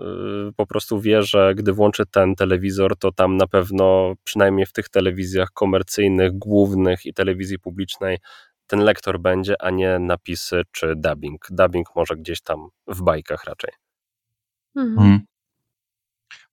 y, 0.48 0.52
po 0.56 0.66
prostu 0.66 1.00
wie, 1.00 1.22
że 1.22 1.54
gdy 1.54 1.72
włączy 1.72 2.06
ten 2.06 2.34
telewizor, 2.34 2.96
to 2.96 3.12
tam 3.12 3.36
na 3.36 3.46
pewno, 3.46 4.14
przynajmniej 4.24 4.66
w 4.66 4.72
tych 4.72 4.88
telewizjach 4.88 5.48
komercyjnych, 5.54 6.38
głównych 6.38 7.06
i 7.06 7.14
telewizji 7.14 7.58
publicznej, 7.58 8.18
ten 8.66 8.80
lektor 8.80 9.20
będzie, 9.20 9.62
a 9.62 9.70
nie 9.70 9.98
napisy 9.98 10.62
czy 10.72 10.94
dubbing. 10.96 11.46
Dubbing 11.50 11.88
może 11.96 12.16
gdzieś 12.16 12.40
tam 12.40 12.68
w 12.86 13.02
bajkach 13.02 13.44
raczej. 13.44 13.70
Mhm. 14.76 15.20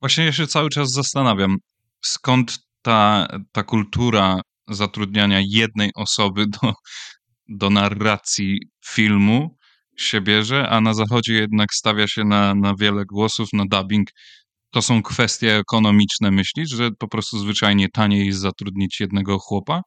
Właśnie 0.01 0.25
ja 0.25 0.31
się 0.31 0.47
cały 0.47 0.69
czas 0.69 0.91
zastanawiam, 0.91 1.57
skąd 2.05 2.60
ta, 2.81 3.27
ta 3.51 3.63
kultura 3.63 4.41
zatrudniania 4.69 5.39
jednej 5.49 5.91
osoby 5.95 6.45
do, 6.47 6.73
do 7.47 7.69
narracji 7.69 8.60
filmu 8.86 9.57
się 9.97 10.21
bierze, 10.21 10.69
a 10.69 10.81
na 10.81 10.93
zachodzie 10.93 11.33
jednak 11.33 11.73
stawia 11.73 12.07
się 12.07 12.23
na, 12.23 12.55
na 12.55 12.73
wiele 12.79 13.05
głosów, 13.05 13.47
na 13.53 13.63
dubbing. 13.71 14.07
To 14.71 14.81
są 14.81 15.03
kwestie 15.03 15.57
ekonomiczne, 15.57 16.31
myślisz, 16.31 16.69
że 16.69 16.89
po 16.99 17.07
prostu 17.07 17.39
zwyczajnie 17.39 17.88
taniej 17.89 18.25
jest 18.25 18.39
zatrudnić 18.39 18.99
jednego 18.99 19.39
chłopa 19.39 19.81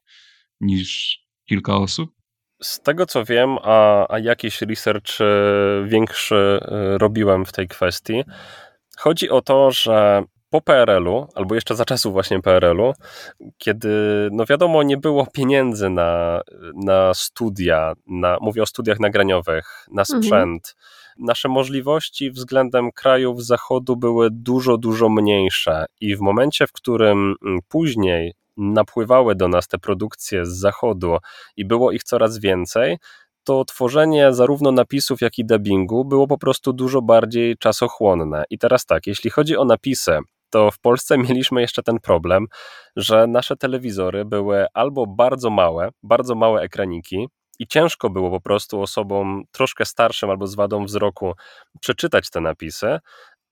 niż 0.61 1.19
kilka 1.49 1.75
osób? 1.75 2.09
Z 2.63 2.79
tego 2.79 3.05
co 3.05 3.25
wiem, 3.25 3.57
a, 3.63 4.07
a 4.09 4.19
jakiś 4.19 4.61
research 4.61 5.21
e, 5.21 5.25
większy 5.87 6.59
e, 6.61 6.97
robiłem 6.97 7.45
w 7.45 7.51
tej 7.51 7.67
kwestii, 7.67 8.23
chodzi 9.01 9.29
o 9.29 9.41
to, 9.41 9.71
że 9.71 10.23
po 10.49 10.61
PRL-u, 10.61 11.27
albo 11.35 11.55
jeszcze 11.55 11.75
za 11.75 11.85
czasów 11.85 12.13
właśnie 12.13 12.41
PRL-u, 12.41 12.93
kiedy, 13.57 13.89
no 14.31 14.45
wiadomo, 14.45 14.83
nie 14.83 14.97
było 14.97 15.27
pieniędzy 15.33 15.89
na, 15.89 16.41
na 16.75 17.13
studia, 17.13 17.93
na, 18.07 18.37
mówię 18.41 18.61
o 18.61 18.65
studiach 18.65 18.99
nagraniowych, 18.99 19.85
na 19.91 20.01
mhm. 20.01 20.23
sprzęt, 20.23 20.75
mhm. 20.75 21.25
nasze 21.27 21.49
możliwości 21.49 22.31
względem 22.31 22.91
krajów 22.91 23.45
zachodu 23.45 23.95
były 23.95 24.29
dużo, 24.31 24.77
dużo 24.77 25.09
mniejsze. 25.09 25.85
I 26.01 26.15
w 26.15 26.19
momencie, 26.19 26.67
w 26.67 26.71
którym 26.71 27.35
mm, 27.45 27.59
później 27.67 28.33
napływały 28.57 29.35
do 29.35 29.47
nas 29.47 29.67
te 29.67 29.77
produkcje 29.77 30.45
z 30.45 30.49
zachodu 30.49 31.17
i 31.57 31.65
było 31.65 31.91
ich 31.91 32.03
coraz 32.03 32.39
więcej, 32.39 32.97
to 33.43 33.65
tworzenie 33.65 34.33
zarówno 34.33 34.71
napisów, 34.71 35.21
jak 35.21 35.37
i 35.37 35.45
dubbingu 35.45 36.05
było 36.05 36.27
po 36.27 36.37
prostu 36.37 36.73
dużo 36.73 37.01
bardziej 37.01 37.57
czasochłonne. 37.57 38.43
I 38.49 38.57
teraz 38.57 38.85
tak, 38.85 39.07
jeśli 39.07 39.29
chodzi 39.29 39.57
o 39.57 39.65
napisy, 39.65 40.19
to 40.49 40.71
w 40.71 40.79
Polsce 40.79 41.17
mieliśmy 41.27 41.61
jeszcze 41.61 41.83
ten 41.83 41.99
problem, 41.99 42.45
że 42.95 43.27
nasze 43.27 43.55
telewizory 43.55 44.25
były 44.25 44.65
albo 44.73 45.07
bardzo 45.07 45.49
małe, 45.49 45.89
bardzo 46.03 46.35
małe 46.35 46.61
ekraniki, 46.61 47.27
i 47.61 47.67
ciężko 47.67 48.09
było 48.09 48.29
po 48.31 48.41
prostu 48.41 48.81
osobom 48.81 49.43
troszkę 49.51 49.85
starszym 49.85 50.29
albo 50.29 50.47
z 50.47 50.55
wadą 50.55 50.85
wzroku 50.85 51.33
przeczytać 51.81 52.29
te 52.29 52.41
napisy, 52.41 52.99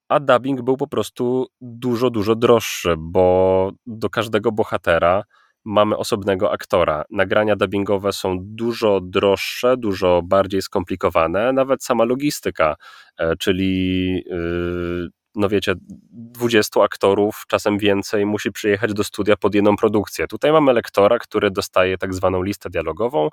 a 0.09 0.19
dubbing 0.19 0.61
był 0.61 0.77
po 0.77 0.87
prostu 0.87 1.47
dużo, 1.61 2.09
dużo 2.09 2.35
droższy, 2.35 2.95
bo 2.97 3.71
do 3.85 4.09
każdego 4.09 4.51
bohatera 4.51 5.23
mamy 5.65 5.97
osobnego 5.97 6.51
aktora. 6.51 7.03
Nagrania 7.09 7.55
dubbingowe 7.55 8.13
są 8.13 8.37
dużo 8.41 8.99
droższe, 9.01 9.77
dużo 9.77 10.21
bardziej 10.21 10.61
skomplikowane, 10.61 11.53
nawet 11.53 11.83
sama 11.83 12.03
logistyka, 12.03 12.75
e, 13.17 13.35
czyli 13.35 14.13
yy, 14.25 15.09
no 15.35 15.49
wiecie, 15.49 15.73
20 16.11 16.83
aktorów, 16.83 17.43
czasem 17.47 17.77
więcej, 17.77 18.25
musi 18.25 18.51
przyjechać 18.51 18.93
do 18.93 19.03
studia 19.03 19.35
pod 19.37 19.55
jedną 19.55 19.75
produkcję. 19.75 20.27
Tutaj 20.27 20.51
mamy 20.51 20.73
lektora, 20.73 21.19
który 21.19 21.51
dostaje 21.51 21.97
tak 21.97 22.13
zwaną 22.13 22.43
listę 22.43 22.69
dialogową, 22.69 23.29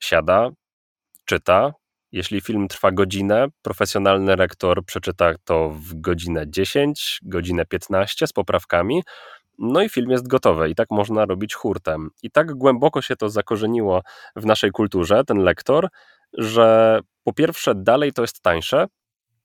siada, 0.00 0.50
czyta, 1.24 1.72
jeśli 2.12 2.40
film 2.40 2.68
trwa 2.68 2.92
godzinę, 2.92 3.46
profesjonalny 3.62 4.36
rektor 4.36 4.84
przeczyta 4.84 5.34
to 5.44 5.70
w 5.70 6.00
godzinę 6.00 6.44
10, 6.48 7.20
godzinę 7.22 7.66
15 7.66 8.26
z 8.26 8.32
poprawkami, 8.32 9.02
no 9.58 9.82
i 9.82 9.88
film 9.88 10.10
jest 10.10 10.28
gotowy 10.28 10.68
i 10.68 10.74
tak 10.74 10.90
można 10.90 11.24
robić 11.24 11.54
hurtem. 11.54 12.10
I 12.22 12.30
tak 12.30 12.54
głęboko 12.54 13.02
się 13.02 13.16
to 13.16 13.28
zakorzeniło 13.28 14.02
w 14.36 14.46
naszej 14.46 14.70
kulturze, 14.70 15.24
ten 15.24 15.38
lektor, 15.38 15.88
że 16.32 17.00
po 17.24 17.32
pierwsze 17.32 17.74
dalej 17.74 18.12
to 18.12 18.22
jest 18.22 18.40
tańsze, 18.40 18.86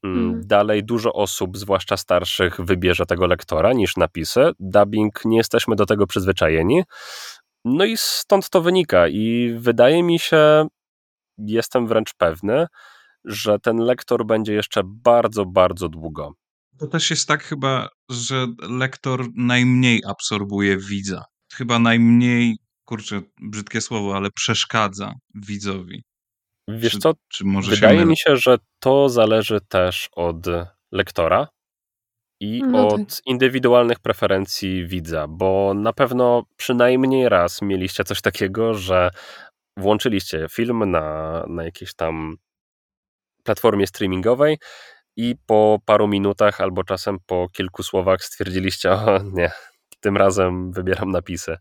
mm. 0.04 0.42
dalej 0.48 0.84
dużo 0.84 1.14
osób, 1.14 1.58
zwłaszcza 1.58 1.98
starszych, 1.98 2.62
wybierze 2.62 3.06
tego 3.06 3.28
lektora 3.28 3.74
niż 3.74 3.98
napisy. 3.98 4.52
Dubbing 4.60 5.26
nie 5.26 5.38
jesteśmy 5.38 5.76
do 5.76 5.86
tego 5.86 6.08
przyzwyczajeni. 6.08 6.84
No 7.66 7.86
i 7.86 7.98
stąd 7.98 8.50
to 8.50 8.62
wynika 8.62 9.08
i 9.08 9.56
wydaje 9.60 10.04
mi 10.04 10.20
się, 10.20 10.68
jestem 11.38 11.88
wręcz 11.88 12.14
pewny, 12.14 12.68
że 13.26 13.60
ten 13.60 13.78
lektor 13.78 14.26
będzie 14.26 14.54
jeszcze 14.54 14.82
bardzo, 14.86 15.46
bardzo 15.46 15.90
długo. 15.90 16.34
To 16.80 16.88
też 16.88 17.10
jest 17.10 17.28
tak 17.28 17.44
chyba, 17.44 17.90
że 18.10 18.48
lektor 18.70 19.26
najmniej 19.36 20.04
absorbuje 20.08 20.78
widza. 20.78 21.26
Chyba 21.54 21.80
najmniej 21.80 22.58
kurczę, 22.86 23.22
brzydkie 23.42 23.82
słowo, 23.82 24.16
ale 24.16 24.32
przeszkadza 24.32 25.14
widzowi? 25.36 26.04
Wiesz 26.68 26.92
Czy, 26.92 27.00
co, 27.00 27.14
czy 27.30 27.46
może 27.46 27.72
wydaje 27.72 28.00
się 28.00 28.06
mi 28.06 28.18
się, 28.18 28.38
że 28.38 28.58
to 28.80 29.10
zależy 29.10 29.62
też 29.62 30.10
od 30.16 30.46
lektora 30.92 31.48
i 32.40 32.64
No 32.64 32.88
od 32.88 33.10
tak. 33.10 33.20
indywidualnych 33.26 34.00
preferencji 34.00 34.88
widza, 34.88 35.28
bo 35.28 35.74
na 35.74 35.94
pewno 35.94 36.44
przynajmniej 36.58 37.30
raz 37.30 37.62
mieliście 37.62 38.04
coś 38.04 38.22
takiego, 38.22 38.74
że 38.74 39.10
włączyliście 39.78 40.48
film 40.52 40.92
na, 40.92 41.46
na 41.48 41.64
jakiejś 41.64 41.94
tam 41.96 42.38
platformie 43.44 43.88
streamingowej 43.88 44.58
i 45.20 45.36
po 45.46 45.80
paru 45.86 46.08
minutach 46.08 46.62
albo 46.62 46.84
czasem 46.84 47.18
po 47.26 47.48
kilku 47.54 47.84
słowach 47.84 48.24
stwierdziliście, 48.24 48.92
o 48.92 49.20
nie, 49.34 49.52
tym 50.00 50.18
razem 50.18 50.72
wybieram 50.72 51.12
napisy. 51.12 51.58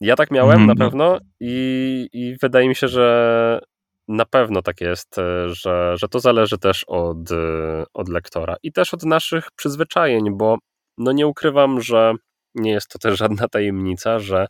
Ja 0.00 0.16
tak 0.16 0.30
miałem 0.30 0.60
Mhm, 0.60 0.66
na 0.66 0.74
no. 0.74 0.90
pewno 0.90 1.18
i, 1.40 2.08
i 2.12 2.36
wydaje 2.42 2.68
mi 2.68 2.74
się, 2.74 2.88
że 2.88 3.60
na 4.08 4.24
pewno 4.24 4.62
tak 4.62 4.80
jest, 4.80 5.18
e, 5.18 5.48
że, 5.48 5.96
że 5.96 6.08
to 6.08 6.20
zależy 6.20 6.58
też 6.58 6.84
od, 6.86 7.32
e, 7.32 7.84
od 7.94 8.08
lektora 8.08 8.56
i 8.62 8.72
też 8.72 8.94
od 8.94 9.04
naszych 9.04 9.50
przyzwyczajeń, 9.56 10.36
bo 10.36 10.58
no 10.98 11.12
nie 11.12 11.26
ukrywam, 11.26 11.80
że 11.80 12.14
nie 12.54 12.70
jest 12.70 12.88
to 12.88 12.98
też 12.98 13.18
żadna 13.18 13.48
tajemnica, 13.48 14.18
że 14.18 14.46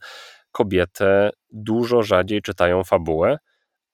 kobiety 0.53 1.31
dużo 1.53 2.03
rzadziej 2.03 2.43
czytają 2.43 2.85
fabułę, 2.85 3.39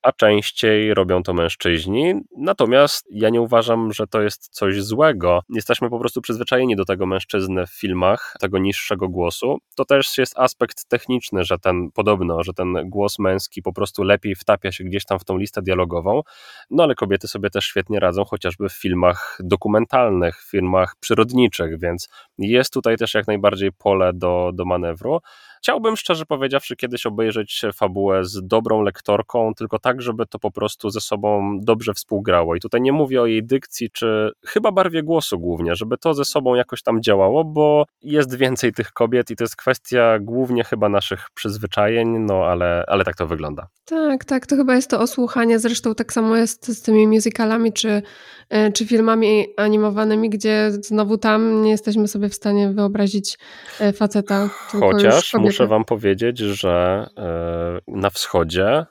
a 0.07 0.13
częściej 0.13 0.95
robią 0.95 1.23
to 1.23 1.35
mężczyźni. 1.35 2.15
Natomiast 2.37 3.07
ja 3.11 3.31
nie 3.31 3.41
uważam, 3.41 3.93
że 3.93 4.07
to 4.07 4.23
jest 4.23 4.49
coś 4.49 4.83
złego. 4.83 5.41
Jesteśmy 5.49 5.91
po 5.91 5.99
prostu 5.99 6.21
przyzwyczajeni 6.21 6.77
do 6.77 6.85
tego 6.85 7.07
mężczyzny 7.07 7.67
w 7.67 7.71
filmach, 7.71 8.35
tego 8.41 8.59
niższego 8.59 9.09
głosu. 9.09 9.59
To 9.77 9.85
też 9.85 10.19
jest 10.19 10.39
aspekt 10.39 10.89
techniczny, 10.89 11.45
że 11.45 11.59
ten 11.59 11.91
podobno, 11.95 12.43
że 12.43 12.53
ten 12.53 12.75
głos 12.85 13.19
męski 13.19 13.63
po 13.63 13.73
prostu 13.73 14.03
lepiej 14.03 14.35
wtapia 14.35 14.73
się 14.73 14.85
gdzieś 14.85 15.05
tam 15.05 15.19
w 15.19 15.25
tą 15.25 15.37
listę 15.37 15.63
dialogową. 15.63 16.23
No 16.71 16.83
ale 16.83 16.95
kobiety 16.95 17.29
sobie 17.29 17.51
też 17.51 17.65
świetnie 17.65 18.01
radzą, 18.01 18.25
chociażby 18.25 18.69
w 18.69 18.73
filmach 18.73 19.39
dokumentalnych, 19.41 20.43
w 20.43 20.51
filmach 20.51 20.95
przyrodniczych, 21.01 21.81
więc 21.81 22.09
jest 22.39 22.73
tutaj 22.73 22.97
też 22.97 23.15
jak 23.15 23.27
najbardziej 23.27 23.73
pole 23.73 24.13
do, 24.15 24.51
do 24.55 24.65
manewru. 24.65 25.21
Chciałbym 25.67 25.97
szczerze 25.97 26.27
powiedziawszy 26.27 26.77
kiedyś 26.77 27.07
obejrzeć 27.07 27.63
fabułę 27.75 28.25
z 28.25 28.41
dobrą 28.43 28.83
lektorką, 28.83 29.55
tylko 29.55 29.79
tak, 29.79 30.03
żeby 30.03 30.27
to 30.27 30.39
po 30.39 30.51
prostu 30.51 30.91
ze 30.91 31.01
sobą 31.01 31.59
dobrze 31.63 31.95
współgrało. 31.95 32.57
I 32.57 32.61
tutaj 32.61 32.81
nie 32.81 32.93
mówię 32.93 33.23
o 33.23 33.27
jej 33.27 33.45
dykcji, 33.45 33.91
czy 33.91 34.31
chyba 34.45 34.73
barwie 34.73 35.03
głosu 35.03 35.39
głównie, 35.39 35.75
żeby 35.75 35.99
to 35.99 36.15
ze 36.15 36.25
sobą 36.25 36.55
jakoś 36.55 36.83
tam 36.83 37.03
działało, 37.03 37.45
bo 37.45 37.85
jest 38.03 38.37
więcej 38.37 38.73
tych 38.73 38.93
kobiet 38.93 39.31
i 39.31 39.37
to 39.37 39.45
jest 39.45 39.57
kwestia 39.57 40.19
głównie 40.19 40.65
chyba 40.65 40.89
naszych 40.89 41.31
przyzwyczajeń, 41.35 42.19
no 42.19 42.45
ale, 42.45 42.85
ale 42.89 43.05
tak 43.05 43.17
to 43.17 43.27
wygląda. 43.27 43.67
Tak, 43.85 44.25
tak, 44.25 44.47
to 44.47 44.57
chyba 44.57 44.75
jest 44.75 44.91
to 44.91 45.01
osłuchanie. 45.01 45.59
Zresztą 45.59 45.95
tak 45.95 46.13
samo 46.13 46.37
jest 46.37 46.69
z 46.69 46.83
tymi 46.83 47.09
musicalami 47.09 47.73
czy, 47.73 48.03
e, 48.49 48.73
czy 48.73 48.87
filmami 48.87 49.47
animowanymi, 49.57 50.31
gdzie 50.31 50.71
znowu 50.71 51.19
tam 51.19 51.63
nie 51.63 51.71
jesteśmy 51.71 52.09
sobie 52.09 52.29
w 52.29 52.35
stanie 52.35 52.73
wyobrazić 52.73 53.39
e, 53.81 53.93
faceta. 53.93 54.51
tylko 54.71 54.87
już 54.87 54.95
Chociaż 54.95 55.31
kobietę. 55.31 55.56
Muszę 55.57 55.67
wam 55.67 55.85
powiedzieć, 55.85 56.39
że 56.39 57.07
e, 57.19 57.79
na 57.87 58.11
wschodzie 58.11 58.87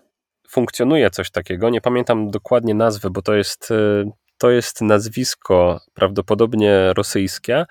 funkcjonuje 0.50 1.10
coś 1.10 1.32
takiego. 1.32 1.70
Nie 1.70 1.82
pamiętam 1.82 2.32
dokładnie 2.32 2.74
nazwy, 2.74 3.10
bo 3.10 3.22
to 3.22 3.36
jest, 3.36 3.72
e, 3.72 4.12
to 4.38 4.50
jest 4.50 4.82
nazwisko 4.82 5.80
prawdopodobnie 5.94 6.94
rosyjskie. 6.94 7.66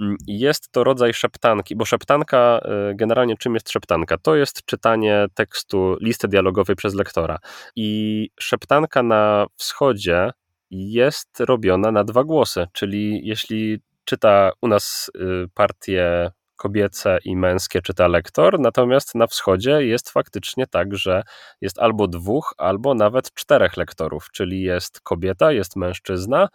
Mm, 0.00 0.16
Jest 0.26 0.72
to 0.72 0.84
rodzaj 0.84 1.14
szeptanki, 1.14 1.76
bo 1.76 1.84
szeptanka, 1.84 2.60
e, 2.64 2.94
generalnie 2.94 3.36
czym 3.36 3.54
jest 3.54 3.70
szeptanka? 3.70 4.18
To 4.18 4.36
jest 4.36 4.64
czytanie 4.64 5.26
tekstu, 5.34 5.96
listy 6.00 6.28
dialogowej 6.28 6.76
przez 6.76 6.94
lektora. 6.94 7.38
I 7.76 8.28
szeptanka 8.40 9.02
na 9.02 9.46
wschodzie 9.56 10.30
jest 10.70 11.40
robiona 11.40 11.92
na 11.92 12.04
dwa 12.04 12.24
głosy, 12.24 12.66
czyli 12.72 13.20
jeśli 13.26 13.80
czyta 14.04 14.52
u 14.62 14.68
nas 14.68 15.10
y, 15.16 15.48
partie 15.54 16.30
kobiece 16.62 17.18
i 17.24 17.36
męskie 17.36 17.82
czyta 17.82 18.08
lektor, 18.08 18.60
natomiast 18.60 19.14
na 19.14 19.26
wschodzie 19.26 19.86
jest 19.86 20.10
faktycznie 20.10 20.66
tak, 20.66 20.96
że 20.96 21.22
jest 21.60 21.78
albo 21.78 22.08
dwóch, 22.08 22.54
albo 22.58 22.94
nawet 22.94 23.34
czterech 23.34 23.76
lektorów, 23.76 24.30
czyli 24.32 24.62
jest 24.62 25.00
kobieta, 25.00 25.52
jest 25.52 25.76
mężczyzna, 25.76 26.48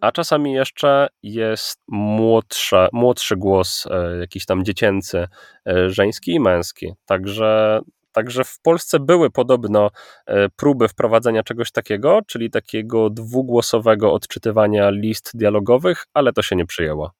a 0.00 0.12
czasami 0.12 0.52
jeszcze 0.52 1.08
jest 1.22 1.78
młodsza, 1.88 2.88
młodszy 2.92 3.36
głos, 3.36 3.86
e, 3.86 4.18
jakiś 4.20 4.46
tam 4.46 4.64
dziecięcy, 4.64 5.28
e, 5.68 5.90
żeński 5.90 6.34
i 6.34 6.40
męski. 6.40 6.92
Także, 7.06 7.80
także 8.12 8.44
w 8.44 8.60
Polsce 8.62 9.00
były 9.00 9.30
podobno 9.30 9.90
e, 10.26 10.48
próby 10.48 10.88
wprowadzenia 10.88 11.42
czegoś 11.42 11.72
takiego, 11.72 12.20
czyli 12.26 12.50
takiego 12.50 13.10
dwugłosowego 13.10 14.12
odczytywania 14.12 14.90
list 14.90 15.30
dialogowych, 15.34 16.04
ale 16.14 16.32
to 16.32 16.42
się 16.42 16.56
nie 16.56 16.66
przyjęło. 16.66 17.12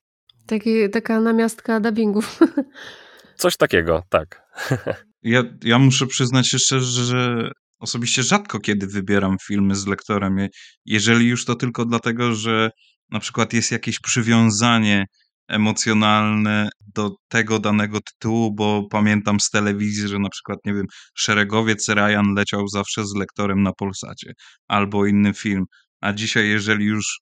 Taki, 0.48 0.90
taka 0.90 1.20
namiastka 1.20 1.80
dubbingów. 1.80 2.38
Coś 3.42 3.56
takiego, 3.56 4.02
tak. 4.10 4.40
Ja, 5.22 5.42
ja 5.64 5.78
muszę 5.78 6.06
przyznać 6.06 6.48
szczerze, 6.48 7.04
że 7.04 7.50
osobiście 7.78 8.22
rzadko 8.22 8.58
kiedy 8.60 8.86
wybieram 8.86 9.36
filmy 9.46 9.74
z 9.74 9.86
lektorem. 9.86 10.38
Je- 10.38 10.48
Jeżeli 10.84 11.26
już 11.28 11.44
to 11.44 11.54
tylko 11.54 11.84
dlatego, 11.84 12.34
że 12.34 12.70
na 13.10 13.20
przykład 13.20 13.52
jest 13.52 13.72
jakieś 13.72 14.00
przywiązanie 14.00 15.04
emocjonalne 15.48 16.68
do 16.94 17.10
tego 17.28 17.58
danego 17.58 17.98
tytułu, 18.00 18.54
bo 18.54 18.86
pamiętam 18.90 19.40
z 19.40 19.50
telewizji, 19.50 20.08
że 20.08 20.18
na 20.18 20.28
przykład, 20.28 20.58
nie 20.64 20.74
wiem, 20.74 20.86
Szeregowiec 21.14 21.88
Ryan 21.88 22.34
leciał 22.36 22.68
zawsze 22.68 23.06
z 23.06 23.14
lektorem 23.14 23.62
na 23.62 23.72
Polsacie 23.72 24.32
albo 24.68 25.06
inny 25.06 25.34
film. 25.34 25.64
A 26.00 26.12
dzisiaj, 26.12 26.48
jeżeli 26.48 26.84
już 26.84 27.18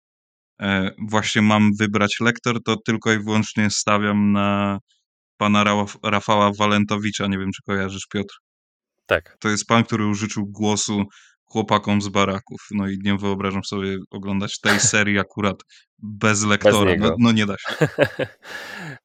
właśnie 0.98 1.42
mam 1.42 1.70
wybrać 1.78 2.16
lektor, 2.20 2.62
to 2.62 2.76
tylko 2.76 3.12
i 3.12 3.18
wyłącznie 3.18 3.70
stawiam 3.70 4.32
na 4.32 4.78
pana 5.36 5.64
Raf- 5.64 5.98
Rafała 6.02 6.50
Walentowicza. 6.58 7.26
Nie 7.26 7.38
wiem, 7.38 7.50
czy 7.56 7.62
kojarzysz, 7.62 8.06
Piotr. 8.12 8.34
Tak. 9.06 9.36
To 9.40 9.48
jest 9.48 9.66
pan, 9.66 9.84
który 9.84 10.06
użyczył 10.06 10.46
głosu 10.46 11.04
chłopakom 11.44 12.02
z 12.02 12.08
baraków. 12.08 12.60
No 12.70 12.88
i 12.88 12.98
nie 13.04 13.16
wyobrażam 13.16 13.64
sobie 13.64 13.98
oglądać 14.10 14.60
tej 14.60 14.80
serii 14.94 15.18
akurat 15.18 15.56
bez 15.98 16.44
lektora. 16.44 16.90
niego. 16.90 17.08
no, 17.08 17.16
no 17.18 17.32
nie 17.32 17.46
da 17.46 17.56
się. 17.58 17.88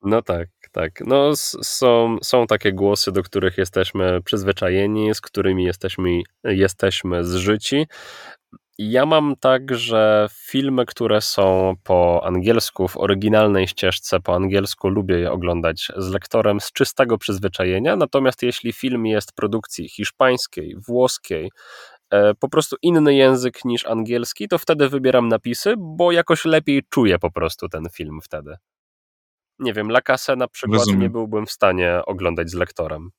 No 0.02 0.22
tak, 0.22 0.48
tak. 0.72 0.92
No 1.06 1.36
są, 1.64 2.18
są 2.24 2.48
takie 2.48 2.74
głosy, 2.74 3.12
do 3.12 3.24
których 3.24 3.58
jesteśmy 3.58 4.22
przyzwyczajeni, 4.22 5.16
z 5.16 5.22
którymi 5.22 5.64
jesteśmy, 5.64 6.22
jesteśmy 6.44 7.24
zżyci. 7.24 7.86
Ja 8.78 9.06
mam 9.06 9.36
tak, 9.36 9.76
że 9.76 10.28
filmy, 10.32 10.86
które 10.86 11.22
są 11.22 11.74
po 11.84 12.22
angielsku, 12.24 12.88
w 12.88 12.98
oryginalnej 12.98 13.68
ścieżce 13.68 14.20
po 14.20 14.36
angielsku, 14.36 14.90
lubię 14.90 15.20
je 15.20 15.32
oglądać 15.32 15.92
z 15.98 16.10
lektorem 16.10 16.60
z 16.60 16.72
czystego 16.72 17.18
przyzwyczajenia. 17.18 17.96
Natomiast 17.96 18.44
jeśli 18.44 18.74
film 18.74 19.06
jest 19.06 19.34
produkcji 19.34 19.90
hiszpańskiej, 19.90 20.76
włoskiej, 20.88 21.52
e, 22.10 22.34
po 22.34 22.50
prostu 22.50 22.76
inny 22.82 23.16
język 23.16 23.66
niż 23.66 23.86
angielski, 23.86 24.48
to 24.48 24.58
wtedy 24.58 24.90
wybieram 24.90 25.28
napisy, 25.28 25.74
bo 25.78 26.12
jakoś 26.12 26.46
lepiej 26.46 26.84
czuję 26.90 27.20
po 27.20 27.32
prostu 27.32 27.70
ten 27.70 27.84
film 27.94 28.20
wtedy. 28.24 28.56
Nie 29.60 29.74
wiem, 29.74 29.90
La 29.90 30.02
Casa 30.02 30.36
na 30.36 30.48
przykład 30.48 30.80
Rozumiem. 30.80 31.02
nie 31.02 31.10
byłbym 31.10 31.46
w 31.46 31.52
stanie 31.52 32.02
oglądać 32.06 32.50
z 32.50 32.54
lektorem. 32.54 33.10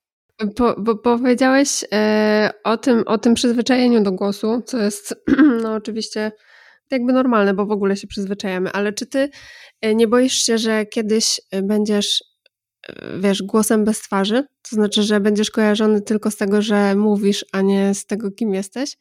Po, 0.56 0.74
bo 0.80 0.96
powiedziałeś 0.96 1.84
e, 1.92 2.50
o, 2.64 2.76
tym, 2.76 3.02
o 3.06 3.18
tym 3.18 3.34
przyzwyczajeniu 3.34 4.02
do 4.02 4.12
głosu, 4.12 4.62
co 4.66 4.78
jest 4.78 5.14
no 5.62 5.74
oczywiście 5.74 6.32
jakby 6.90 7.12
normalne, 7.12 7.54
bo 7.54 7.66
w 7.66 7.70
ogóle 7.70 7.96
się 7.96 8.06
przyzwyczajamy, 8.06 8.72
ale 8.72 8.92
czy 8.92 9.06
ty 9.06 9.30
e, 9.80 9.94
nie 9.94 10.08
boisz 10.08 10.34
się, 10.34 10.58
że 10.58 10.86
kiedyś 10.86 11.40
e, 11.50 11.62
będziesz, 11.62 12.24
wiesz, 13.18 13.42
głosem 13.42 13.84
bez 13.84 13.98
twarzy? 13.98 14.44
To 14.70 14.76
znaczy, 14.76 15.02
że 15.02 15.20
będziesz 15.20 15.50
kojarzony 15.50 16.00
tylko 16.00 16.30
z 16.30 16.36
tego, 16.36 16.62
że 16.62 16.94
mówisz, 16.94 17.44
a 17.52 17.60
nie 17.60 17.94
z 17.94 18.06
tego, 18.06 18.30
kim 18.30 18.54
jesteś? 18.54 18.96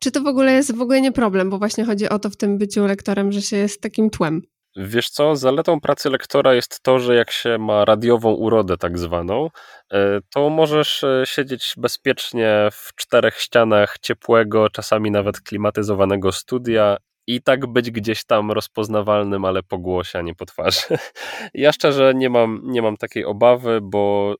Czy 0.00 0.10
to 0.10 0.22
w 0.22 0.26
ogóle 0.26 0.52
jest 0.52 0.74
w 0.74 0.80
ogóle 0.80 1.00
nie 1.00 1.12
problem, 1.12 1.50
bo 1.50 1.58
właśnie 1.58 1.84
chodzi 1.84 2.08
o 2.08 2.18
to 2.18 2.30
w 2.30 2.36
tym 2.36 2.58
byciu 2.58 2.86
lektorem, 2.86 3.32
że 3.32 3.42
się 3.42 3.56
jest 3.56 3.80
takim 3.80 4.10
tłem. 4.10 4.42
Wiesz 4.76 5.10
co, 5.10 5.36
zaletą 5.36 5.80
pracy 5.80 6.10
lektora 6.10 6.54
jest 6.54 6.82
to, 6.82 6.98
że 6.98 7.14
jak 7.14 7.30
się 7.30 7.58
ma 7.58 7.84
radiową 7.84 8.32
urodę 8.32 8.76
tak 8.76 8.98
zwaną, 8.98 9.48
e, 9.92 10.20
to 10.34 10.50
możesz 10.50 11.04
e, 11.04 11.22
siedzieć 11.26 11.74
bezpiecznie 11.76 12.68
w 12.72 12.94
czterech 12.96 13.40
ścianach 13.40 13.96
ciepłego, 14.02 14.70
czasami 14.70 15.10
nawet 15.10 15.40
klimatyzowanego 15.40 16.32
studia 16.32 16.96
i 17.26 17.42
tak 17.42 17.66
być 17.66 17.90
gdzieś 17.90 18.24
tam 18.24 18.52
rozpoznawalnym, 18.52 19.44
ale 19.44 19.62
po 19.62 19.78
głosie, 19.78 20.18
a 20.18 20.22
nie 20.22 20.34
po 20.34 20.46
twarzy. 20.46 20.80
Ja 21.54 21.72
szczerze 21.72 22.12
nie 22.14 22.30
mam, 22.30 22.60
nie 22.64 22.82
mam 22.82 22.96
takiej 22.96 23.24
obawy, 23.24 23.80
bo 23.82 24.34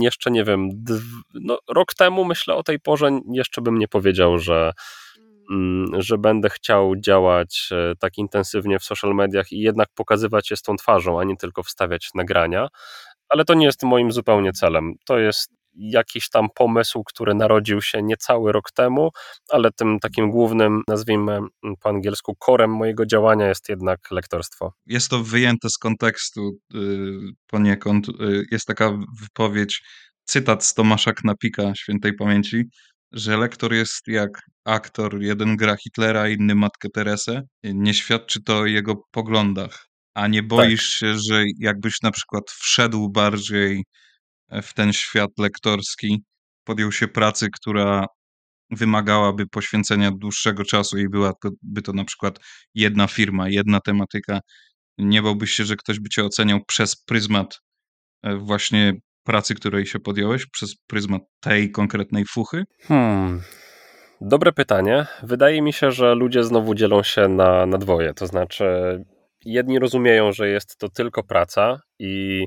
jeszcze 0.00 0.30
nie 0.30 0.44
wiem, 0.44 0.68
no, 1.34 1.58
rok 1.68 1.94
temu 1.94 2.24
myślę 2.24 2.54
o 2.54 2.62
tej 2.62 2.80
porze 2.80 3.20
jeszcze 3.32 3.62
bym 3.62 3.78
nie 3.78 3.88
powiedział, 3.88 4.38
że 4.38 4.72
że 5.98 6.18
będę 6.18 6.50
chciał 6.50 6.96
działać 6.96 7.68
e, 7.72 7.94
tak 7.98 8.18
intensywnie 8.18 8.78
w 8.78 8.84
social 8.84 9.14
mediach 9.14 9.52
i 9.52 9.58
jednak 9.58 9.88
pokazywać 9.94 10.48
się 10.48 10.56
z 10.56 10.62
tą 10.62 10.76
twarzą, 10.76 11.20
a 11.20 11.24
nie 11.24 11.36
tylko 11.36 11.62
wstawiać 11.62 12.10
nagrania. 12.14 12.68
ale 13.28 13.44
to 13.44 13.54
nie 13.54 13.66
jest 13.66 13.82
moim 13.82 14.12
zupełnie 14.12 14.52
celem. 14.52 14.94
To 15.04 15.18
jest 15.18 15.58
jakiś 15.78 16.30
tam 16.30 16.48
pomysł, 16.54 17.02
który 17.04 17.34
narodził 17.34 17.82
się 17.82 18.02
niecały 18.02 18.52
rok 18.52 18.72
temu, 18.72 19.10
ale 19.48 19.72
tym 19.72 19.98
takim 20.00 20.30
głównym, 20.30 20.82
nazwijmy 20.88 21.40
po 21.80 21.88
angielsku, 21.88 22.36
korem 22.38 22.70
mojego 22.70 23.06
działania 23.06 23.48
jest 23.48 23.68
jednak 23.68 24.10
lektorstwo. 24.10 24.72
Jest 24.86 25.10
to 25.10 25.22
wyjęte 25.22 25.70
z 25.70 25.78
kontekstu 25.78 26.58
y, 26.74 26.78
poniekąd. 27.46 28.08
Y, 28.08 28.44
jest 28.50 28.66
taka 28.66 28.98
wypowiedź, 29.20 29.82
cytat 30.24 30.64
z 30.64 30.74
Tomasza 30.74 31.12
Knapika, 31.12 31.74
świętej 31.74 32.12
pamięci, 32.14 32.64
że 33.12 33.36
lektor 33.36 33.74
jest 33.74 34.08
jak 34.08 34.42
aktor, 34.64 35.22
jeden 35.22 35.56
gra 35.56 35.76
Hitlera, 35.76 36.28
inny 36.28 36.54
Matkę 36.54 36.88
Teresę. 36.88 37.42
Nie 37.64 37.94
świadczy 37.94 38.42
to 38.42 38.58
o 38.58 38.66
jego 38.66 38.96
poglądach. 39.10 39.86
A 40.14 40.26
nie 40.26 40.42
boisz 40.42 40.90
tak. 40.90 40.98
się, 40.98 41.18
że 41.18 41.44
jakbyś 41.58 42.02
na 42.02 42.10
przykład 42.10 42.50
wszedł 42.50 43.08
bardziej 43.08 43.84
w 44.62 44.74
ten 44.74 44.92
świat 44.92 45.30
lektorski, 45.38 46.22
podjął 46.64 46.92
się 46.92 47.08
pracy, 47.08 47.48
która 47.52 48.06
wymagałaby 48.70 49.46
poświęcenia 49.46 50.10
dłuższego 50.10 50.64
czasu 50.64 50.98
i 50.98 51.08
byłaby 51.08 51.82
to 51.84 51.92
na 51.92 52.04
przykład 52.04 52.38
jedna 52.74 53.06
firma, 53.06 53.48
jedna 53.48 53.80
tematyka, 53.80 54.40
nie 54.98 55.22
bałbyś 55.22 55.50
się, 55.50 55.64
że 55.64 55.76
ktoś 55.76 56.00
by 56.00 56.08
cię 56.08 56.24
oceniał 56.24 56.64
przez 56.64 56.96
pryzmat 56.96 57.60
e, 58.22 58.36
właśnie 58.36 58.94
pracy, 59.28 59.54
której 59.54 59.86
się 59.86 59.98
podjąłeś, 59.98 60.46
przez 60.46 60.76
pryzmat 60.86 61.22
tej 61.40 61.70
konkretnej 61.70 62.24
fuchy? 62.24 62.64
Hmm. 62.82 63.42
Dobre 64.20 64.52
pytanie. 64.52 65.06
Wydaje 65.22 65.62
mi 65.62 65.72
się, 65.72 65.90
że 65.90 66.14
ludzie 66.14 66.42
znowu 66.42 66.74
dzielą 66.74 67.02
się 67.02 67.28
na, 67.28 67.66
na 67.66 67.78
dwoje. 67.78 68.14
To 68.14 68.26
znaczy, 68.26 68.64
jedni 69.44 69.78
rozumieją, 69.78 70.32
że 70.32 70.48
jest 70.48 70.78
to 70.78 70.88
tylko 70.88 71.22
praca 71.22 71.80
i 71.98 72.44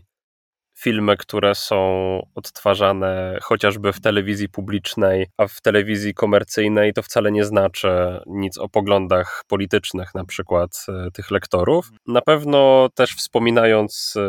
filmy, 0.82 1.18
które 1.18 1.56
są 1.56 2.20
odtwarzane 2.36 3.38
chociażby 3.42 3.94
w 3.94 4.02
telewizji 4.02 4.50
publicznej, 4.50 5.28
a 5.38 5.48
w 5.48 5.62
telewizji 5.62 6.14
komercyjnej, 6.14 6.94
to 6.94 7.02
wcale 7.02 7.32
nie 7.32 7.46
znaczy 7.46 8.20
nic 8.26 8.58
o 8.58 8.70
poglądach 8.70 9.44
politycznych, 9.48 10.16
na 10.16 10.26
przykład 10.26 10.86
e, 10.90 11.12
tych 11.12 11.32
lektorów. 11.32 11.90
Na 12.08 12.22
pewno 12.22 12.90
też 12.96 13.16
wspominając 13.16 14.14
e, 14.18 14.22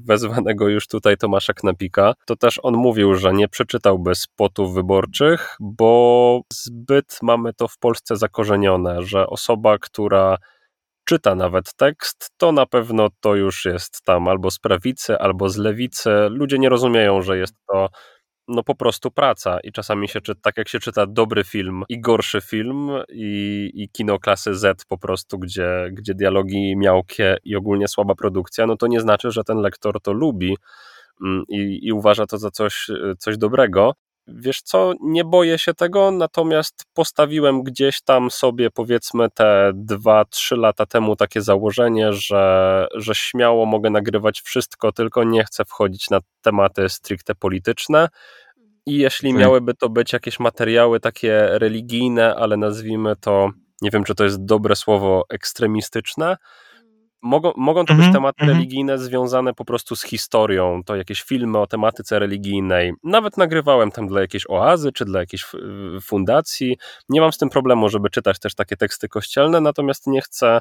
wezwanego 0.00 0.68
już 0.68 0.88
tutaj 0.88 1.16
Tomasza 1.16 1.52
Knapika, 1.52 2.14
to 2.26 2.36
też 2.36 2.60
on 2.62 2.74
mówił, 2.74 3.14
że 3.14 3.32
nie 3.32 3.48
przeczytałby 3.48 4.14
spotów 4.14 4.74
wyborczych, 4.74 5.56
bo 5.60 6.40
zbyt 6.52 7.18
mamy 7.22 7.52
to 7.52 7.68
w 7.68 7.78
Polsce 7.78 8.16
zakorzenione, 8.16 9.02
że 9.02 9.26
osoba, 9.26 9.78
która 9.78 10.36
czyta 11.06 11.34
nawet 11.34 11.74
tekst, 11.76 12.30
to 12.36 12.52
na 12.52 12.66
pewno 12.66 13.08
to 13.20 13.34
już 13.34 13.64
jest 13.64 14.02
tam 14.04 14.28
albo 14.28 14.50
z 14.50 14.58
prawicy, 14.58 15.18
albo 15.18 15.48
z 15.48 15.56
lewicy. 15.56 16.10
Ludzie 16.30 16.58
nie 16.58 16.68
rozumieją, 16.68 17.22
że 17.22 17.38
jest 17.38 17.54
to 17.68 17.88
no 18.48 18.62
po 18.62 18.74
prostu 18.74 19.10
praca 19.10 19.60
i 19.60 19.72
czasami 19.72 20.08
się 20.08 20.20
czyta, 20.20 20.40
tak 20.42 20.56
jak 20.56 20.68
się 20.68 20.78
czyta 20.78 21.06
dobry 21.06 21.44
film 21.44 21.82
i 21.88 22.00
gorszy 22.00 22.40
film 22.40 22.90
i, 23.08 23.70
i 23.74 23.88
kino 23.88 24.18
klasy 24.18 24.54
Z 24.54 24.84
po 24.84 24.98
prostu, 24.98 25.38
gdzie, 25.38 25.88
gdzie 25.92 26.14
dialogi 26.14 26.76
miałkie 26.76 27.36
i 27.44 27.56
ogólnie 27.56 27.88
słaba 27.88 28.14
produkcja, 28.14 28.66
no 28.66 28.76
to 28.76 28.86
nie 28.86 29.00
znaczy, 29.00 29.30
że 29.30 29.44
ten 29.44 29.58
lektor 29.58 30.00
to 30.00 30.12
lubi 30.12 30.56
mm, 31.24 31.44
i, 31.48 31.78
i 31.82 31.92
uważa 31.92 32.26
to 32.26 32.38
za 32.38 32.50
coś, 32.50 32.86
coś 33.18 33.38
dobrego. 33.38 33.92
Wiesz 34.28 34.62
co, 34.62 34.92
nie 35.00 35.24
boję 35.24 35.58
się 35.58 35.74
tego, 35.74 36.10
natomiast 36.10 36.84
postawiłem 36.94 37.62
gdzieś 37.62 38.02
tam 38.02 38.30
sobie 38.30 38.70
powiedzmy 38.70 39.30
te 39.30 39.72
dwa, 39.74 40.24
trzy 40.24 40.56
lata 40.56 40.86
temu 40.86 41.16
takie 41.16 41.42
założenie, 41.42 42.12
że, 42.12 42.86
że 42.94 43.14
śmiało 43.14 43.66
mogę 43.66 43.90
nagrywać 43.90 44.40
wszystko, 44.40 44.92
tylko 44.92 45.24
nie 45.24 45.44
chcę 45.44 45.64
wchodzić 45.64 46.10
na 46.10 46.20
tematy 46.42 46.88
stricte 46.88 47.34
polityczne. 47.34 48.08
I 48.86 48.96
jeśli 48.96 49.30
okay. 49.30 49.40
miałyby 49.40 49.74
to 49.74 49.88
być 49.88 50.12
jakieś 50.12 50.40
materiały 50.40 51.00
takie 51.00 51.48
religijne, 51.50 52.34
ale 52.36 52.56
nazwijmy 52.56 53.16
to, 53.16 53.50
nie 53.82 53.90
wiem 53.90 54.04
czy 54.04 54.14
to 54.14 54.24
jest 54.24 54.44
dobre 54.44 54.76
słowo, 54.76 55.24
ekstremistyczne, 55.28 56.36
Mogą, 57.22 57.52
mogą 57.56 57.84
to 57.84 57.94
być 57.94 58.06
mhm, 58.06 58.12
tematy 58.12 58.44
-hmm. 58.44 58.48
religijne 58.48 58.98
związane 58.98 59.54
po 59.54 59.64
prostu 59.64 59.96
z 59.96 60.02
historią, 60.02 60.80
to 60.86 60.96
jakieś 60.96 61.22
filmy 61.22 61.58
o 61.58 61.66
tematyce 61.66 62.18
religijnej. 62.18 62.92
Nawet 63.04 63.36
nagrywałem 63.36 63.90
tam 63.90 64.06
dla 64.06 64.20
jakiejś 64.20 64.44
oazy, 64.48 64.92
czy 64.92 65.04
dla 65.04 65.20
jakiejś 65.20 65.46
fundacji. 66.02 66.76
Nie 67.08 67.20
mam 67.20 67.32
z 67.32 67.38
tym 67.38 67.48
problemu, 67.48 67.88
żeby 67.88 68.10
czytać 68.10 68.38
też 68.38 68.54
takie 68.54 68.76
teksty 68.76 69.08
kościelne, 69.08 69.60
natomiast 69.60 70.06
nie 70.06 70.20
chcę, 70.20 70.60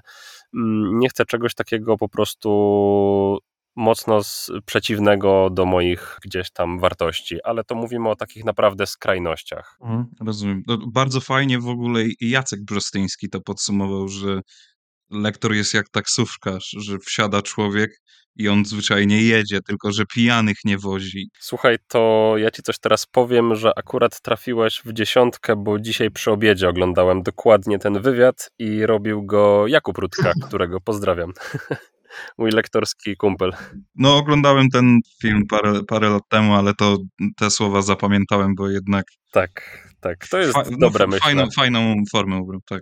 mm, 0.55 0.99
nie 0.99 1.09
chcę 1.09 1.25
czegoś 1.25 1.55
takiego 1.55 1.97
po 1.97 2.09
prostu 2.09 3.39
mocno 3.75 4.21
przeciwnego 4.65 5.49
do 5.49 5.65
moich 5.65 6.19
gdzieś 6.23 6.51
tam 6.51 6.79
wartości, 6.79 7.43
ale 7.43 7.63
to 7.63 7.75
mówimy 7.75 8.09
o 8.09 8.15
takich 8.15 8.45
naprawdę 8.45 8.87
skrajnościach. 8.87 9.77
Mhm, 9.81 10.05
rozumiem. 10.21 10.63
No, 10.67 10.77
bardzo 10.87 11.21
fajnie 11.21 11.59
w 11.59 11.67
ogóle 11.67 12.03
Jacek 12.21 12.63
Brzostyński 12.65 13.29
to 13.29 13.41
podsumował, 13.41 14.07
że 14.07 14.41
lektor 15.11 15.53
jest 15.53 15.73
jak 15.73 15.89
taksówkarz, 15.89 16.75
że 16.79 16.99
wsiada 16.99 17.41
człowiek 17.41 17.91
i 18.35 18.49
on 18.49 18.65
zwyczajnie 18.65 19.21
jedzie, 19.21 19.61
tylko 19.61 19.91
że 19.91 20.05
pijanych 20.05 20.57
nie 20.65 20.77
wozi. 20.77 21.29
Słuchaj, 21.39 21.77
to 21.87 22.33
ja 22.37 22.51
ci 22.51 22.61
coś 22.61 22.79
teraz 22.79 23.05
powiem, 23.05 23.55
że 23.55 23.71
akurat 23.75 24.21
trafiłeś 24.21 24.81
w 24.85 24.93
dziesiątkę, 24.93 25.55
bo 25.55 25.79
dzisiaj 25.79 26.11
przy 26.11 26.31
obiedzie 26.31 26.69
oglądałem 26.69 27.23
dokładnie 27.23 27.79
ten 27.79 28.01
wywiad 28.01 28.49
i 28.59 28.85
robił 28.85 29.25
go 29.25 29.67
Jakub 29.67 29.97
Rutka, 29.97 30.31
którego 30.47 30.81
pozdrawiam. 30.81 31.33
Mój 32.37 32.51
lektorski 32.51 33.17
kumpel. 33.17 33.51
No, 33.95 34.17
oglądałem 34.17 34.69
ten 34.69 34.99
film 35.21 35.47
parę, 35.49 35.83
parę 35.87 36.09
lat 36.09 36.23
temu, 36.29 36.53
ale 36.53 36.73
to 36.73 36.97
te 37.37 37.51
słowa 37.51 37.81
zapamiętałem, 37.81 38.55
bo 38.55 38.69
jednak. 38.69 39.05
Tak, 39.31 39.79
tak. 39.99 40.27
To 40.27 40.37
jest 40.37 40.53
Fa 40.53 40.63
dobre, 40.79 41.07
no, 41.07 41.17
Fajną, 41.17 41.47
fajną 41.55 41.95
formę 42.11 42.37
ubrał, 42.37 42.61
tak. 42.69 42.81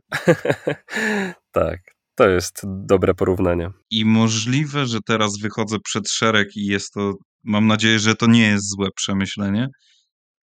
tak. 1.51 1.79
To 2.15 2.30
jest 2.30 2.62
dobre 2.65 3.13
porównanie. 3.13 3.69
I 3.91 4.06
możliwe, 4.06 4.86
że 4.86 4.99
teraz 5.08 5.38
wychodzę 5.38 5.78
przed 5.84 6.10
szereg 6.10 6.56
i 6.56 6.65
jest 6.65 6.93
to, 6.93 7.13
mam 7.43 7.67
nadzieję, 7.67 7.99
że 7.99 8.15
to 8.15 8.28
nie 8.28 8.47
jest 8.47 8.69
złe 8.69 8.88
przemyślenie. 8.95 9.67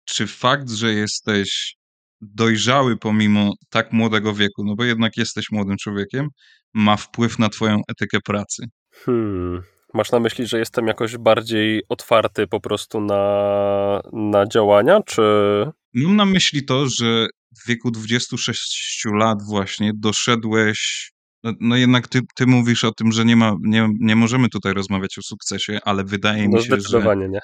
Czy 0.05 0.27
fakt, 0.27 0.71
że 0.71 0.93
jesteś 0.93 1.77
dojrzały 2.21 2.97
pomimo 2.97 3.53
tak 3.71 3.93
młodego 3.93 4.35
wieku, 4.35 4.65
no 4.65 4.75
bo 4.75 4.85
jednak 4.85 5.17
jesteś 5.17 5.47
młodym 5.53 5.77
człowiekiem, 5.77 6.29
ma 6.75 6.97
wpływ 6.97 7.39
na 7.39 7.49
twoją 7.49 7.81
etykę 7.89 8.19
pracy? 8.25 8.65
Hmm. 9.05 9.63
Masz 9.95 10.13
na 10.13 10.21
myśli, 10.21 10.47
że 10.47 10.59
jestem 10.59 10.87
jakoś 10.87 11.17
bardziej 11.17 11.83
otwarty 11.89 12.47
po 12.47 12.61
prostu 12.61 13.01
na, 13.01 14.01
na 14.13 14.47
działania, 14.47 15.01
czy... 15.07 15.23
Mam 15.95 16.17
na 16.17 16.25
myśli 16.25 16.65
to, 16.65 16.89
że 16.89 17.27
w 17.65 17.69
wieku 17.69 17.91
26 17.91 19.05
lat 19.05 19.39
właśnie 19.49 19.93
doszedłeś 19.95 21.11
no, 21.47 21.53
no 21.61 21.77
jednak 21.77 22.09
ty, 22.09 22.21
ty 22.35 22.47
mówisz 22.47 22.85
o 22.85 22.93
tym, 22.93 23.13
że 23.13 23.25
nie, 23.25 23.37
ma, 23.37 23.57
nie, 23.61 23.89
nie 24.01 24.17
możemy 24.17 24.49
tutaj 24.49 24.75
rozmawiać 24.75 25.19
o 25.19 25.23
sukcesie, 25.23 25.79
ale 25.85 26.05
wydaje 26.05 26.49
no 26.49 26.59
mi 26.59 26.65
się, 26.65 26.77
że 26.81 27.17
nie. 27.17 27.41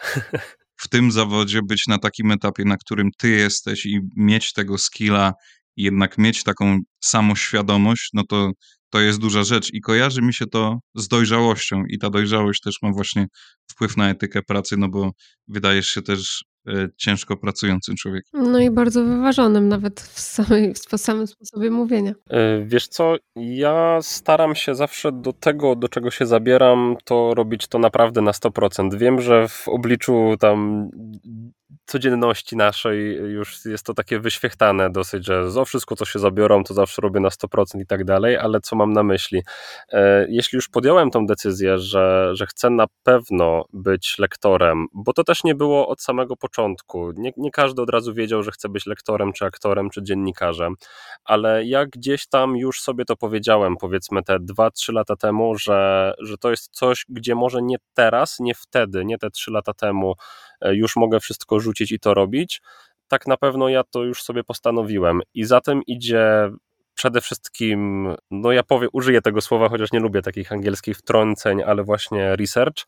w 0.77 0.89
tym 0.89 1.13
zawodzie 1.13 1.61
być 1.69 1.87
na 1.87 1.99
takim 1.99 2.31
etapie, 2.31 2.65
na 2.65 2.77
którym 2.77 3.11
ty 3.19 3.29
jesteś 3.29 3.87
i 3.87 4.01
mieć 4.17 4.53
tego 4.53 4.79
skilla, 4.79 5.33
jednak 5.77 6.19
mieć 6.19 6.43
taką 6.43 6.79
samoświadomość, 7.01 8.11
no 8.13 8.23
to 8.29 8.51
to 8.93 9.01
jest 9.01 9.21
duża 9.21 9.43
rzecz 9.43 9.75
i 9.75 9.81
kojarzy 9.81 10.23
mi 10.23 10.35
się 10.35 10.47
to 10.47 10.79
z 10.95 11.09
dojrzałością 11.09 11.85
i 11.89 11.99
ta 11.99 12.11
dojrzałość 12.11 12.61
też 12.61 12.75
ma 12.83 12.93
właśnie 12.93 13.27
wpływ 13.71 13.97
na 13.97 14.11
etykę 14.11 14.43
pracy, 14.43 14.77
no 14.77 14.89
bo 14.89 15.11
wydajesz 15.49 15.89
się 15.89 16.03
też 16.03 16.45
E, 16.69 16.89
ciężko 16.97 17.37
pracującym 17.37 17.97
człowiekiem. 17.97 18.53
No 18.53 18.59
i 18.59 18.71
bardzo 18.71 19.05
wyważonym 19.05 19.69
nawet 19.69 20.01
w, 20.01 20.21
samej, 20.21 20.75
w 20.75 21.01
samym 21.01 21.27
sposobie 21.27 21.71
mówienia. 21.71 22.15
E, 22.31 22.65
wiesz 22.65 22.89
co, 22.89 23.17
ja 23.37 23.99
staram 24.03 24.55
się 24.55 24.75
zawsze 24.75 25.13
do 25.13 25.33
tego, 25.33 25.77
do 25.77 25.89
czego 25.89 26.11
się 26.11 26.27
zabieram, 26.27 26.97
to 27.05 27.35
robić 27.35 27.67
to 27.67 27.79
naprawdę 27.79 28.23
na 28.23 28.31
100%. 28.31 28.99
Wiem, 28.99 29.21
że 29.21 29.49
w 29.49 29.69
obliczu 29.69 30.37
tam 30.41 30.89
codzienności 31.87 32.57
naszej 32.57 33.15
już 33.15 33.65
jest 33.65 33.87
to 33.87 33.95
takie 33.95 34.21
wyświechtane 34.21 34.91
dosyć, 34.91 35.27
że 35.27 35.51
za 35.51 35.65
wszystko, 35.65 35.97
co 35.97 36.05
się 36.05 36.19
zabiorą, 36.19 36.65
to 36.65 36.75
zawsze 36.75 37.03
robię 37.03 37.21
na 37.21 37.29
100% 37.29 37.81
i 37.81 37.87
tak 37.87 38.05
dalej, 38.05 38.37
ale 38.37 38.61
co 38.61 38.77
mam 38.77 38.93
na 38.93 39.03
myśli? 39.03 39.43
E, 39.93 40.27
jeśli 40.29 40.57
już 40.57 40.69
podjąłem 40.69 41.11
tą 41.11 41.27
decyzję, 41.27 41.79
że, 41.79 42.31
że 42.35 42.47
chcę 42.47 42.71
na 42.71 42.87
pewno 43.03 43.65
być 43.73 44.19
lektorem, 44.19 44.87
bo 44.93 45.13
to 45.13 45.25
też 45.25 45.45
nie 45.45 45.55
było 45.55 45.89
od 45.89 46.03
samego 46.03 46.37
początku. 46.37 47.13
Nie, 47.17 47.33
nie 47.37 47.51
każdy 47.51 47.83
od 47.83 47.91
razu 47.91 48.15
wiedział, 48.15 48.43
że 48.43 48.51
chce 48.51 48.69
być 48.69 48.87
lektorem, 48.87 49.33
czy 49.33 49.45
aktorem, 49.45 49.91
czy 49.91 50.03
dziennikarzem, 50.03 50.75
ale 51.25 51.65
ja 51.65 51.87
gdzieś 51.87 52.27
tam 52.27 52.57
już 52.57 52.81
sobie 52.81 53.05
to 53.05 53.17
powiedziałem, 53.17 53.77
powiedzmy 53.77 54.23
te 54.23 54.39
2-3 54.39 54.93
lata 54.93 55.17
temu, 55.17 55.57
że, 55.59 56.15
że 56.19 56.39
to 56.39 56.51
jest 56.51 56.69
coś, 56.73 57.05
gdzie 57.09 57.35
może 57.35 57.63
nie 57.63 57.77
teraz, 57.95 58.41
nie 58.41 58.55
wtedy, 58.55 59.05
nie 59.05 59.19
te 59.19 59.31
3 59.31 59.51
lata 59.51 59.75
temu 59.75 60.15
e, 60.61 60.75
już 60.75 60.97
mogę 60.97 61.21
wszystko 61.21 61.61
rzucić 61.61 61.72
i 61.81 61.99
to 61.99 62.15
robić, 62.15 62.63
tak 63.09 63.27
na 63.27 63.37
pewno 63.37 63.69
ja 63.69 63.85
to 63.85 64.05
już 64.05 64.23
sobie 64.23 64.45
postanowiłem. 64.45 65.21
I 65.35 65.45
za 65.45 65.61
tym 65.61 65.83
idzie 65.87 66.51
przede 66.95 67.21
wszystkim, 67.21 68.09
no 68.31 68.53
ja 68.53 68.63
powiem, 68.63 68.91
użyję 68.93 69.23
tego 69.23 69.41
słowa, 69.41 69.69
chociaż 69.69 69.93
nie 69.93 70.01
lubię 70.01 70.23
takich 70.23 70.53
angielskich 70.53 70.97
wtrąceń, 70.97 71.63
ale 71.63 71.85
właśnie 71.85 72.37
research, 72.37 72.87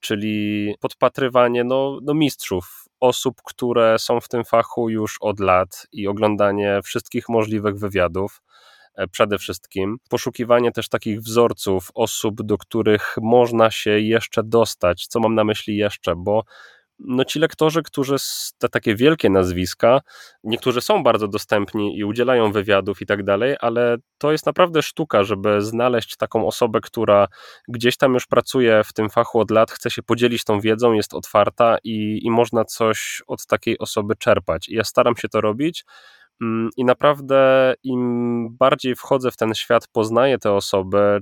czyli 0.00 0.74
podpatrywanie 0.80 1.64
no, 1.64 1.98
no 2.02 2.14
mistrzów, 2.14 2.84
osób, 3.00 3.42
które 3.44 3.98
są 3.98 4.20
w 4.20 4.28
tym 4.28 4.44
fachu 4.44 4.90
już 4.90 5.16
od 5.20 5.40
lat 5.40 5.86
i 5.92 6.08
oglądanie 6.08 6.80
wszystkich 6.84 7.28
możliwych 7.28 7.78
wywiadów 7.78 8.42
e, 8.94 9.08
przede 9.08 9.38
wszystkim. 9.38 9.96
Poszukiwanie 10.08 10.72
też 10.72 10.88
takich 10.88 11.20
wzorców, 11.20 11.90
osób, 11.94 12.42
do 12.42 12.58
których 12.58 13.16
można 13.22 13.70
się 13.70 13.90
jeszcze 14.00 14.42
dostać. 14.42 15.06
Co 15.06 15.20
mam 15.20 15.34
na 15.34 15.44
myśli 15.44 15.76
jeszcze, 15.76 16.16
bo 16.16 16.44
no 16.98 17.24
ci 17.24 17.38
lektorzy, 17.38 17.82
którzy 17.82 18.16
te 18.58 18.68
takie 18.68 18.96
wielkie 18.96 19.30
nazwiska, 19.30 20.00
niektórzy 20.44 20.80
są 20.80 21.02
bardzo 21.02 21.28
dostępni 21.28 21.98
i 21.98 22.04
udzielają 22.04 22.52
wywiadów 22.52 23.02
i 23.02 23.06
tak 23.06 23.22
dalej, 23.22 23.56
ale 23.60 23.96
to 24.18 24.32
jest 24.32 24.46
naprawdę 24.46 24.82
sztuka, 24.82 25.24
żeby 25.24 25.62
znaleźć 25.62 26.16
taką 26.16 26.46
osobę, 26.46 26.80
która 26.80 27.28
gdzieś 27.68 27.96
tam 27.96 28.14
już 28.14 28.26
pracuje 28.26 28.82
w 28.84 28.92
tym 28.92 29.10
fachu 29.10 29.40
od 29.40 29.50
lat, 29.50 29.70
chce 29.70 29.90
się 29.90 30.02
podzielić 30.02 30.44
tą 30.44 30.60
wiedzą, 30.60 30.92
jest 30.92 31.14
otwarta 31.14 31.76
i, 31.84 32.20
i 32.22 32.30
można 32.30 32.64
coś 32.64 33.22
od 33.26 33.46
takiej 33.46 33.78
osoby 33.78 34.16
czerpać. 34.16 34.68
I 34.68 34.74
ja 34.74 34.84
staram 34.84 35.16
się 35.16 35.28
to 35.28 35.40
robić. 35.40 35.84
Mm, 36.40 36.70
I 36.76 36.84
naprawdę 36.84 37.74
im 37.82 38.48
bardziej 38.50 38.94
wchodzę 38.94 39.30
w 39.30 39.36
ten 39.36 39.54
świat, 39.54 39.88
poznaję 39.88 40.38
te 40.38 40.52
osoby, 40.52 41.20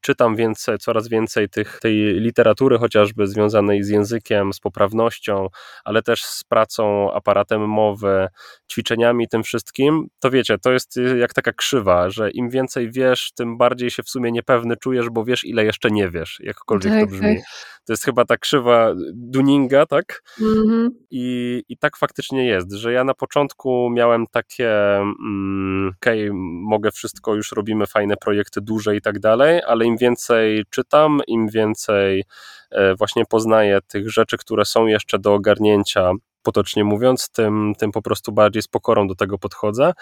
czytam 0.00 0.36
więcej, 0.36 0.78
coraz 0.78 1.08
więcej 1.08 1.48
tych, 1.48 1.78
tej 1.80 1.94
literatury 1.96 2.78
chociażby 2.78 3.26
związanej 3.26 3.82
z 3.82 3.88
językiem, 3.88 4.52
z 4.52 4.60
poprawnością, 4.60 5.48
ale 5.84 6.02
też 6.02 6.24
z 6.24 6.44
pracą, 6.44 7.12
aparatem 7.12 7.68
mowy, 7.68 8.28
ćwiczeniami, 8.72 9.28
tym 9.28 9.42
wszystkim, 9.42 10.06
to 10.20 10.30
wiecie, 10.30 10.58
to 10.58 10.72
jest 10.72 11.00
jak 11.18 11.34
taka 11.34 11.52
krzywa, 11.52 12.10
że 12.10 12.30
im 12.30 12.50
więcej 12.50 12.90
wiesz, 12.90 13.32
tym 13.36 13.58
bardziej 13.58 13.90
się 13.90 14.02
w 14.02 14.08
sumie 14.08 14.32
niepewny 14.32 14.76
czujesz, 14.76 15.10
bo 15.10 15.24
wiesz, 15.24 15.44
ile 15.44 15.64
jeszcze 15.64 15.90
nie 15.90 16.10
wiesz, 16.10 16.40
jakkolwiek 16.40 16.92
tak, 16.92 17.00
to 17.00 17.06
brzmi. 17.06 17.36
Tak. 17.36 17.44
To 17.86 17.92
jest 17.92 18.04
chyba 18.04 18.24
ta 18.24 18.36
krzywa 18.36 18.94
Duninga, 19.14 19.86
tak? 19.86 20.22
Mhm. 20.40 20.90
I, 21.10 21.62
I 21.68 21.78
tak 21.78 21.96
faktycznie 21.96 22.46
jest, 22.46 22.72
że 22.72 22.92
ja 22.92 23.04
na 23.04 23.14
początku 23.14 23.90
miałem 23.90 24.26
takie, 24.26 24.96
mm, 24.96 25.92
okej, 26.02 26.28
okay, 26.28 26.40
mogę 26.62 26.90
wszystko, 26.90 27.34
już 27.34 27.52
robimy 27.52 27.86
fajne 27.86 28.16
projekty 28.16 28.60
duże 28.60 28.96
i 28.96 29.00
tak 29.00 29.18
dalej, 29.18 29.60
ale 29.66 29.84
im 29.84 29.96
więcej 29.96 30.64
czytam, 30.70 31.20
im 31.26 31.48
więcej 31.48 32.24
e, 32.70 32.94
właśnie 32.94 33.24
poznaję 33.28 33.78
tych 33.88 34.10
rzeczy, 34.10 34.36
które 34.36 34.64
są 34.64 34.86
jeszcze 34.86 35.18
do 35.18 35.34
ogarnięcia, 35.34 36.12
potocznie 36.46 36.84
mówiąc, 36.84 37.28
tym, 37.28 37.72
tym 37.78 37.92
po 37.92 38.02
prostu 38.02 38.32
bardziej 38.32 38.62
z 38.62 38.68
pokorą 38.68 39.08
do 39.08 39.14
tego 39.14 39.38
podchodzę 39.38 39.92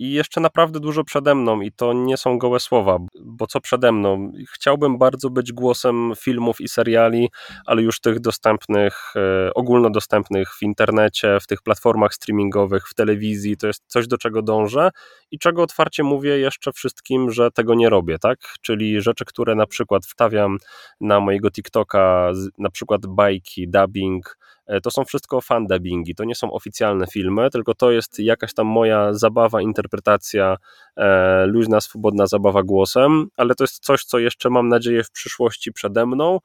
i 0.00 0.12
jeszcze 0.12 0.40
naprawdę 0.40 0.80
dużo 0.80 1.04
przede 1.04 1.34
mną 1.34 1.60
i 1.60 1.72
to 1.72 1.92
nie 1.92 2.16
są 2.16 2.38
gołe 2.38 2.60
słowa, 2.60 2.98
bo 3.24 3.46
co 3.46 3.60
przede 3.60 3.92
mną? 3.92 4.32
Chciałbym 4.54 4.98
bardzo 4.98 5.30
być 5.30 5.52
głosem 5.52 6.12
filmów 6.16 6.60
i 6.60 6.68
seriali, 6.68 7.30
ale 7.66 7.82
już 7.82 8.00
tych 8.00 8.20
dostępnych, 8.20 9.12
e, 9.16 9.54
ogólnodostępnych 9.54 10.54
w 10.54 10.62
internecie, 10.62 11.38
w 11.40 11.46
tych 11.46 11.62
platformach 11.62 12.14
streamingowych, 12.14 12.88
w 12.88 12.94
telewizji, 12.94 13.56
to 13.56 13.66
jest 13.66 13.82
coś, 13.86 14.06
do 14.06 14.18
czego 14.18 14.42
dążę 14.42 14.90
i 15.30 15.38
czego 15.38 15.62
otwarcie 15.62 16.02
mówię 16.02 16.38
jeszcze 16.38 16.72
wszystkim, 16.72 17.30
że 17.30 17.50
tego 17.50 17.74
nie 17.74 17.88
robię, 17.88 18.18
tak? 18.18 18.38
Czyli 18.60 19.00
rzeczy, 19.00 19.24
które 19.24 19.54
na 19.54 19.66
przykład 19.66 20.06
wstawiam 20.06 20.58
na 21.00 21.20
mojego 21.20 21.50
TikToka, 21.50 22.32
na 22.58 22.70
przykład 22.70 23.06
bajki, 23.06 23.68
dubbing, 23.68 24.36
to 24.82 24.90
są 24.90 25.04
wszystko 25.04 25.40
fan 25.40 25.66
dubbingi, 25.66 26.14
to 26.14 26.24
nie 26.24 26.34
są 26.34 26.52
oficjalne 26.52 27.06
filmy, 27.06 27.50
tylko 27.50 27.74
to 27.74 27.90
jest 27.90 28.18
jakaś 28.18 28.54
tam 28.54 28.66
moja 28.66 29.12
zabawa, 29.12 29.62
interpretacja, 29.62 30.56
e, 30.96 31.46
luźna, 31.46 31.80
swobodna 31.80 32.26
zabawa 32.26 32.62
głosem, 32.62 33.26
ale 33.36 33.54
to 33.54 33.64
jest 33.64 33.84
coś, 33.84 34.04
co 34.04 34.18
jeszcze 34.18 34.50
mam 34.50 34.68
nadzieję 34.68 35.04
w 35.04 35.10
przyszłości 35.10 35.72
przede 35.72 36.06
mną. 36.06 36.38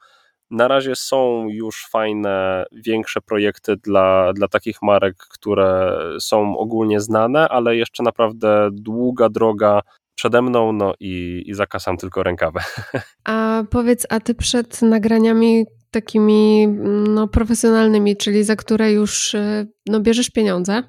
Na 0.50 0.68
razie 0.68 0.96
są 0.96 1.48
już 1.48 1.86
fajne, 1.90 2.64
większe 2.72 3.20
projekty 3.20 3.76
dla, 3.76 4.32
dla 4.32 4.48
takich 4.48 4.82
marek, 4.82 5.16
które 5.16 5.98
są 6.20 6.58
ogólnie 6.58 7.00
znane, 7.00 7.48
ale 7.48 7.76
jeszcze 7.76 8.02
naprawdę 8.02 8.68
długa 8.72 9.28
droga 9.28 9.80
przede 10.14 10.42
mną, 10.42 10.72
no 10.72 10.94
i, 11.00 11.42
i 11.46 11.54
zakasam 11.54 11.96
tylko 11.96 12.22
rękawę. 12.22 12.60
A 13.24 13.64
powiedz, 13.70 14.06
a 14.10 14.20
ty 14.20 14.34
przed 14.34 14.82
nagraniami 14.82 15.64
takimi 15.96 16.68
no, 17.08 17.28
profesjonalnymi, 17.28 18.16
czyli 18.16 18.44
za 18.44 18.56
które 18.56 18.92
już 18.92 19.34
y, 19.34 19.68
no, 19.86 20.00
bierzesz 20.00 20.30
pieniądze. 20.30 20.82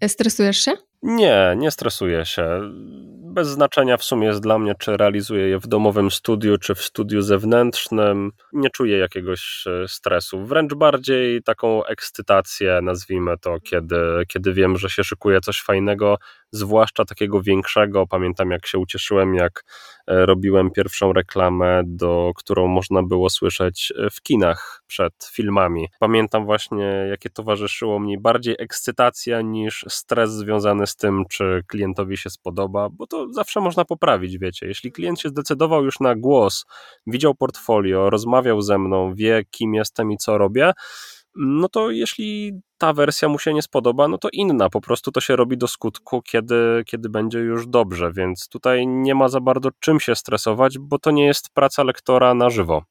E, 0.00 0.08
stresujesz 0.08 0.64
się? 0.64 0.72
Nie, 1.02 1.54
nie 1.56 1.70
stresuję 1.70 2.24
się. 2.24 2.60
Bez 3.34 3.48
znaczenia 3.48 3.96
w 3.96 4.04
sumie 4.04 4.26
jest 4.26 4.40
dla 4.40 4.58
mnie, 4.58 4.74
czy 4.78 4.96
realizuję 4.96 5.48
je 5.48 5.58
w 5.58 5.66
domowym 5.66 6.10
studiu, 6.10 6.58
czy 6.58 6.74
w 6.74 6.82
studiu 6.82 7.22
zewnętrznym. 7.22 8.30
Nie 8.52 8.70
czuję 8.70 8.98
jakiegoś 8.98 9.64
e, 9.66 9.88
stresu. 9.88 10.46
Wręcz 10.46 10.74
bardziej 10.74 11.42
taką 11.42 11.84
ekscytację, 11.84 12.80
nazwijmy 12.82 13.38
to, 13.38 13.60
kiedy, 13.60 13.96
kiedy 14.28 14.52
wiem, 14.52 14.78
że 14.78 14.90
się 14.90 15.04
szykuje 15.04 15.40
coś 15.40 15.62
fajnego, 15.62 16.16
zwłaszcza 16.52 17.04
takiego 17.04 17.42
większego. 17.42 18.06
Pamiętam, 18.06 18.50
jak 18.50 18.66
się 18.66 18.78
ucieszyłem, 18.78 19.34
jak 19.34 19.64
e, 20.06 20.26
robiłem 20.26 20.70
pierwszą 20.70 21.12
reklamę, 21.12 21.82
do, 21.84 22.32
którą 22.36 22.66
można 22.66 23.02
było 23.02 23.30
słyszeć 23.30 23.92
e, 23.96 24.10
w 24.10 24.22
kinach 24.22 24.82
przed 24.86 25.30
filmami. 25.32 25.88
Pamiętam 25.98 26.44
właśnie, 26.44 27.06
jakie 27.10 27.30
towarzyszyło 27.30 28.00
mi 28.00 28.18
bardziej 28.18 28.56
ekscytacja 28.58 29.40
niż 29.40 29.84
stres 29.88 30.30
związany 30.30 30.86
z 30.86 30.96
tym, 30.96 31.24
czy 31.30 31.62
klientowi 31.66 32.16
się 32.16 32.30
spodoba, 32.30 32.88
bo 32.88 33.06
to 33.06 33.32
zawsze 33.32 33.60
można 33.60 33.84
poprawić, 33.84 34.38
wiecie. 34.38 34.66
Jeśli 34.66 34.92
klient 34.92 35.20
się 35.20 35.28
zdecydował 35.28 35.84
już 35.84 36.00
na 36.00 36.14
głos, 36.14 36.66
widział 37.06 37.34
portfolio, 37.34 38.10
rozmawiał 38.10 38.62
ze 38.62 38.78
mną, 38.78 39.14
wie, 39.14 39.44
kim 39.50 39.74
jestem 39.74 40.12
i 40.12 40.16
co 40.16 40.38
robię, 40.38 40.72
no 41.36 41.68
to 41.68 41.90
jeśli 41.90 42.60
ta 42.78 42.92
wersja 42.92 43.28
mu 43.28 43.38
się 43.38 43.54
nie 43.54 43.62
spodoba, 43.62 44.08
no 44.08 44.18
to 44.18 44.28
inna, 44.32 44.70
po 44.70 44.80
prostu 44.80 45.12
to 45.12 45.20
się 45.20 45.36
robi 45.36 45.58
do 45.58 45.68
skutku, 45.68 46.22
kiedy, 46.22 46.82
kiedy 46.86 47.08
będzie 47.08 47.38
już 47.38 47.66
dobrze, 47.66 48.12
więc 48.12 48.48
tutaj 48.48 48.86
nie 48.86 49.14
ma 49.14 49.28
za 49.28 49.40
bardzo 49.40 49.68
czym 49.80 50.00
się 50.00 50.14
stresować, 50.14 50.78
bo 50.78 50.98
to 50.98 51.10
nie 51.10 51.26
jest 51.26 51.50
praca 51.54 51.82
lektora 51.82 52.34
na 52.34 52.50
żywo. 52.50 52.82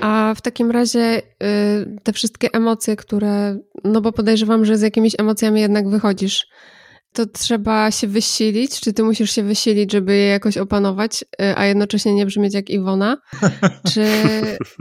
A 0.00 0.34
w 0.36 0.42
takim 0.42 0.70
razie 0.70 1.22
y, 1.42 2.00
te 2.02 2.12
wszystkie 2.12 2.52
emocje, 2.52 2.96
które, 2.96 3.58
no 3.84 4.00
bo 4.00 4.12
podejrzewam, 4.12 4.64
że 4.64 4.76
z 4.76 4.82
jakimiś 4.82 5.12
emocjami 5.18 5.60
jednak 5.60 5.88
wychodzisz 5.88 6.46
to 7.14 7.26
trzeba 7.26 7.90
się 7.90 8.06
wysilić? 8.06 8.80
Czy 8.80 8.92
ty 8.92 9.02
musisz 9.02 9.30
się 9.30 9.42
wysilić, 9.42 9.92
żeby 9.92 10.16
je 10.16 10.26
jakoś 10.26 10.58
opanować, 10.58 11.22
y, 11.22 11.56
a 11.56 11.66
jednocześnie 11.66 12.14
nie 12.14 12.26
brzmieć 12.26 12.54
jak 12.54 12.70
Iwona? 12.70 13.16
Czy, 13.92 14.00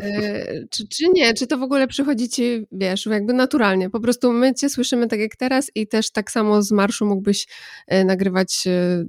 y, 0.03 0.67
czy, 0.71 0.87
czy 0.87 1.05
nie? 1.13 1.33
Czy 1.33 1.47
to 1.47 1.57
w 1.57 1.63
ogóle 1.63 1.87
przychodzi 1.87 2.29
ci, 2.29 2.65
wiesz, 2.71 3.05
jakby 3.05 3.33
naturalnie? 3.33 3.89
Po 3.89 3.99
prostu 3.99 4.33
my 4.33 4.53
cię 4.53 4.69
słyszymy 4.69 5.07
tak 5.07 5.19
jak 5.19 5.35
teraz 5.35 5.71
i 5.75 5.87
też 5.87 6.11
tak 6.11 6.31
samo 6.31 6.61
z 6.61 6.71
marszu 6.71 7.05
mógłbyś 7.05 7.47
y, 7.93 8.05
nagrywać 8.05 8.63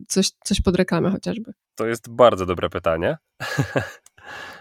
coś, 0.09 0.31
coś 0.45 0.61
pod 0.61 0.77
reklamę 0.77 1.11
chociażby. 1.11 1.53
To 1.75 1.87
jest 1.87 2.11
bardzo 2.11 2.47
dobre 2.47 2.71
pytanie. 2.71 3.17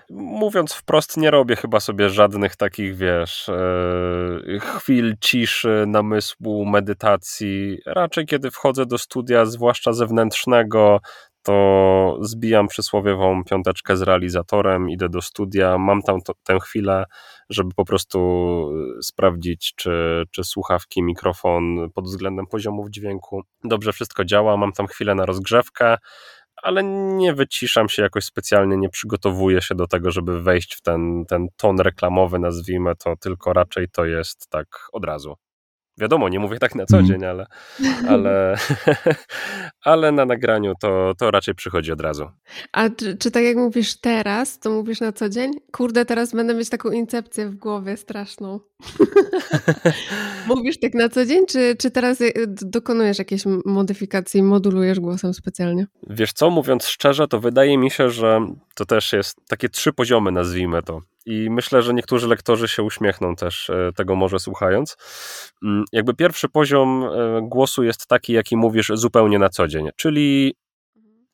mówiąc 0.10 0.74
wprost, 0.74 1.18
nie 1.18 1.32
robię 1.32 1.56
chyba 1.56 1.80
sobie 1.80 2.10
żadnych 2.10 2.56
takich, 2.56 2.96
wiesz, 2.96 3.50
e, 3.50 4.60
chwil 4.60 5.16
ciszy, 5.22 5.84
namysłu, 5.88 6.66
medytacji. 6.66 7.78
Raczej 7.86 8.26
kiedy 8.26 8.52
wchodzę 8.52 8.86
do 8.86 8.98
studia, 8.98 9.46
zwłaszcza 9.46 9.94
zewnętrznego, 9.94 11.00
to 11.44 12.18
zbijam 12.22 12.68
przysłowiową 12.68 13.44
piąteczkę 13.44 13.98
z 13.98 14.02
realizatorem, 14.02 14.90
idę 14.90 15.10
do 15.10 15.22
studia, 15.22 15.78
mam 15.78 16.02
tam 16.02 16.22
to, 16.22 16.34
tę 16.44 16.60
chwilę, 16.60 17.06
żeby 17.50 17.70
po 17.76 17.86
prostu 17.86 18.20
sprawdzić, 19.02 19.74
czy, 19.76 20.24
czy 20.32 20.44
słuchawki, 20.44 21.04
mikrofon 21.04 21.90
pod 21.96 22.06
względem 22.06 22.48
poziomów 22.48 22.90
dźwięku 22.90 23.42
dobrze 23.64 23.94
wszystko 23.94 24.26
działa. 24.26 24.58
Mam 24.58 24.72
tam 24.72 24.88
chwilę 24.88 25.16
na 25.16 25.26
rozgrzewkę, 25.26 25.98
ale 26.64 26.84
nie 27.18 27.34
wyciszam 27.34 27.90
się 27.90 28.02
jakoś 28.02 28.24
specjalnie, 28.24 28.78
nie 28.78 28.90
przygotowuję 28.90 29.62
się 29.62 29.76
do 29.76 29.88
tego, 29.88 30.12
żeby 30.12 30.42
wejść 30.42 30.76
w 30.76 30.82
ten, 30.82 31.26
ten 31.28 31.48
ton 31.58 31.80
reklamowy, 31.80 32.40
nazwijmy 32.40 32.96
to, 32.96 33.16
tylko 33.16 33.54
raczej 33.54 33.90
to 33.90 34.06
jest 34.06 34.50
tak 34.50 34.68
od 34.94 35.06
razu. 35.06 35.36
Wiadomo, 35.98 36.30
nie 36.30 36.40
mówię 36.40 36.60
tak 36.60 36.76
na 36.76 36.86
co 36.86 36.98
mhm. 36.98 37.06
dzień, 37.06 37.30
ale, 37.30 37.46
ale, 38.08 38.58
ale 39.84 40.12
na 40.12 40.26
nagraniu 40.26 40.74
to, 40.80 41.14
to 41.18 41.32
raczej 41.32 41.56
przychodzi 41.56 41.92
od 41.92 42.02
razu. 42.02 42.30
A 42.72 42.90
czy, 42.90 43.18
czy, 43.18 43.32
tak 43.32 43.44
jak 43.44 43.58
mówisz 43.58 43.96
teraz, 44.02 44.60
to 44.60 44.70
mówisz 44.70 45.00
na 45.00 45.12
co 45.12 45.30
dzień? 45.30 45.52
Kurde, 45.72 46.06
teraz 46.06 46.36
będę 46.36 46.54
mieć 46.54 46.70
taką 46.70 46.92
incepcję 46.92 47.50
w 47.50 47.56
głowie 47.56 47.98
straszną. 47.98 48.60
mówisz 50.48 50.80
tak 50.80 50.94
na 50.94 51.10
co 51.10 51.26
dzień, 51.26 51.46
czy, 51.46 51.76
czy 51.80 51.92
teraz 51.92 52.22
y, 52.22 52.34
dokonujesz 52.48 53.20
jakiejś 53.20 53.44
modyfikacji 53.66 54.40
i 54.40 54.44
modulujesz 54.44 55.00
głosem 55.00 55.34
specjalnie? 55.34 55.88
Wiesz 56.10 56.34
co, 56.34 56.50
mówiąc 56.50 56.88
szczerze, 56.88 57.28
to 57.28 57.40
wydaje 57.40 57.78
mi 57.78 57.92
się, 57.92 58.10
że 58.10 58.40
to 58.76 58.86
też 58.86 59.14
jest 59.14 59.38
takie 59.48 59.70
trzy 59.70 59.94
poziomy, 59.94 60.32
nazwijmy 60.32 60.84
to. 60.84 61.02
I 61.26 61.50
myślę, 61.50 61.82
że 61.82 61.94
niektórzy 61.94 62.28
lektorzy 62.28 62.68
się 62.68 62.84
uśmiechną 62.84 63.36
też 63.36 63.70
e, 63.70 63.92
tego 63.96 64.16
może 64.16 64.40
słuchając. 64.40 64.98
Mm, 65.64 65.84
jakby 65.92 66.14
pierwszy 66.14 66.50
poziom 66.50 67.04
e, 67.04 67.42
głosu 67.42 67.84
jest 67.84 68.08
taki, 68.08 68.34
jaki 68.34 68.58
mówisz 68.58 68.92
zupełnie 68.94 69.40
na 69.40 69.50
co 69.50 69.68
dzień, 69.68 69.90
czyli 69.96 70.56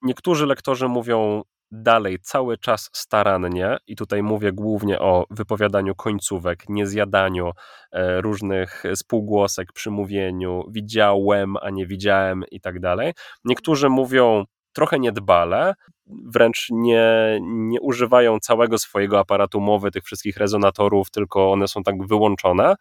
niektórzy 0.02 0.46
lektorzy 0.46 0.88
mówią 0.88 1.44
dalej 1.72 2.20
cały 2.20 2.58
czas 2.58 2.90
starannie, 2.94 3.78
i 3.88 3.96
tutaj 3.96 4.24
mówię 4.24 4.52
głównie 4.52 5.00
o 5.00 5.26
wypowiadaniu 5.30 5.96
końcówek, 5.96 6.70
niezjadaniu 6.70 7.52
e, 7.92 8.22
różnych 8.22 8.84
spółgłosek 8.96 9.74
przy 9.74 9.92
mówieniu, 9.92 10.64
widziałem, 10.72 11.58
a 11.62 11.70
nie 11.70 11.88
widziałem 11.88 12.44
i 12.52 12.62
tak 12.62 12.80
dalej. 12.80 13.14
Niektórzy 13.46 13.90
mówią 13.90 14.44
trochę 14.74 15.00
niedbale, 15.00 15.74
wręcz 16.10 16.68
nie, 16.72 17.40
nie 17.42 17.82
używają 17.82 18.40
całego 18.40 18.78
swojego 18.78 19.20
aparatu 19.20 19.62
mowy, 19.62 19.92
tych 19.92 20.04
wszystkich 20.04 20.38
rezonatorów, 20.38 21.12
tylko 21.12 21.52
one 21.52 21.68
są 21.68 21.84
tak 21.84 22.08
wyłączone. 22.08 22.76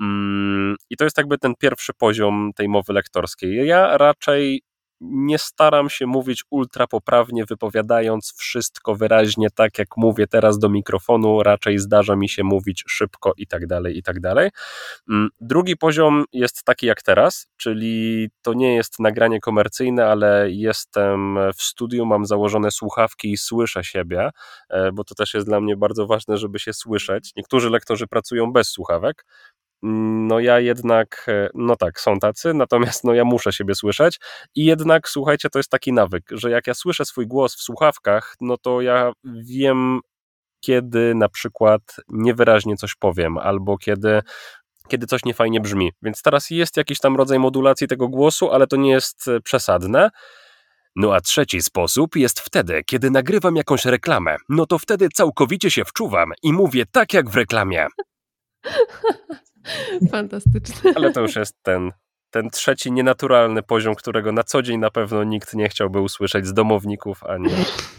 Mm, 0.00 0.76
I 0.90 0.96
to 0.96 1.04
jest 1.04 1.18
jakby 1.18 1.38
ten 1.38 1.54
pierwszy 1.58 1.92
poziom 1.94 2.50
tej 2.56 2.68
mowy 2.68 2.92
lektorskiej. 2.92 3.66
Ja 3.66 3.98
raczej 3.98 4.62
nie 5.00 5.38
staram 5.38 5.90
się 5.90 6.06
mówić 6.06 6.44
ultra 6.50 6.86
poprawnie, 6.86 7.44
wypowiadając 7.44 8.34
wszystko 8.36 8.94
wyraźnie, 8.94 9.50
tak 9.50 9.78
jak 9.78 9.88
mówię 9.96 10.26
teraz 10.26 10.58
do 10.58 10.68
mikrofonu, 10.68 11.42
raczej 11.42 11.78
zdarza 11.78 12.16
mi 12.16 12.28
się 12.28 12.44
mówić 12.44 12.84
szybko 12.88 13.32
i 13.36 13.46
tak 13.46 13.66
dalej, 13.66 13.98
i 13.98 14.02
tak 14.02 14.20
dalej. 14.20 14.50
Mm, 15.10 15.28
drugi 15.40 15.76
poziom 15.76 16.24
jest 16.32 16.64
taki 16.64 16.86
jak 16.86 17.02
teraz, 17.02 17.46
czyli 17.56 18.28
to 18.42 18.54
nie 18.54 18.74
jest 18.74 19.00
nagranie 19.00 19.40
komercyjne, 19.40 20.06
ale 20.06 20.50
jestem 20.50 21.38
w 21.56 21.62
studiu, 21.62 22.06
mam 22.06 22.26
założone 22.26 22.70
słuchawki 22.70 23.32
i 23.32 23.36
słyszę 23.36 23.84
siebie, 23.84 24.30
e, 24.68 24.92
bo 24.92 25.04
to 25.04 25.14
też 25.14 25.34
jest 25.34 25.46
dla 25.46 25.60
mnie 25.60 25.76
bardzo 25.76 26.06
ważne, 26.06 26.36
żeby 26.36 26.58
się 26.58 26.72
słyszeć. 26.72 27.32
Niektórzy 27.36 27.70
lektorzy 27.70 28.06
pracują 28.06 28.52
bez 28.52 28.68
słuchawek, 28.68 29.24
no 29.82 30.40
ja 30.40 30.60
jednak, 30.60 31.24
e, 31.28 31.48
no 31.54 31.76
tak, 31.76 32.00
są 32.00 32.18
tacy, 32.18 32.54
natomiast 32.64 33.04
no 33.04 33.14
ja 33.14 33.24
muszę 33.24 33.52
siebie 33.52 33.74
słyszeć 33.74 34.18
i 34.54 34.64
jednak, 34.64 35.08
słuchajcie, 35.08 35.50
to 35.50 35.58
jest 35.58 35.70
taki 35.70 35.92
nawyk, 35.92 36.24
że 36.30 36.50
jak 36.50 36.66
ja 36.66 36.74
słyszę 36.74 37.04
swój 37.04 37.26
głos 37.26 37.56
w 37.56 37.62
słuchawkach, 37.62 38.34
no 38.40 38.56
to 38.56 38.80
ja 38.80 39.12
wiem, 39.44 40.00
kiedy 40.60 41.14
na 41.14 41.28
przykład 41.28 41.82
niewyraźnie 42.08 42.76
coś 42.76 42.94
powiem, 42.94 43.38
albo 43.38 43.78
kiedy 43.78 44.22
kiedy 44.88 45.06
coś 45.06 45.24
niefajnie 45.24 45.60
brzmi. 45.60 45.92
Więc 46.02 46.22
teraz 46.22 46.50
jest 46.50 46.76
jakiś 46.76 47.00
tam 47.00 47.16
rodzaj 47.16 47.38
modulacji 47.38 47.88
tego 47.88 48.08
głosu, 48.08 48.50
ale 48.50 48.66
to 48.66 48.76
nie 48.76 48.90
jest 48.90 49.28
e, 49.28 49.40
przesadne. 49.40 50.10
No 50.96 51.14
a 51.14 51.20
trzeci 51.20 51.62
sposób 51.62 52.16
jest 52.16 52.40
wtedy, 52.40 52.82
kiedy 52.86 53.10
nagrywam 53.10 53.56
jakąś 53.56 53.84
reklamę. 53.84 54.36
No 54.48 54.66
to 54.66 54.78
wtedy 54.78 55.08
całkowicie 55.14 55.70
się 55.70 55.84
wczuwam 55.84 56.32
i 56.42 56.52
mówię 56.52 56.84
tak 56.92 57.14
jak 57.14 57.30
w 57.30 57.34
reklamie. 57.36 57.86
Fantastyczne. 60.10 60.92
Ale 60.94 61.12
to 61.12 61.20
już 61.20 61.36
jest 61.36 61.56
ten, 61.62 61.92
ten 62.30 62.50
trzeci 62.50 62.92
nienaturalny 62.92 63.62
poziom, 63.62 63.94
którego 63.94 64.32
na 64.32 64.42
co 64.42 64.62
dzień 64.62 64.78
na 64.80 64.90
pewno 64.90 65.24
nikt 65.24 65.54
nie 65.54 65.68
chciałby 65.68 66.00
usłyszeć 66.00 66.46
z 66.46 66.52
domowników, 66.52 67.24
ani, 67.24 67.50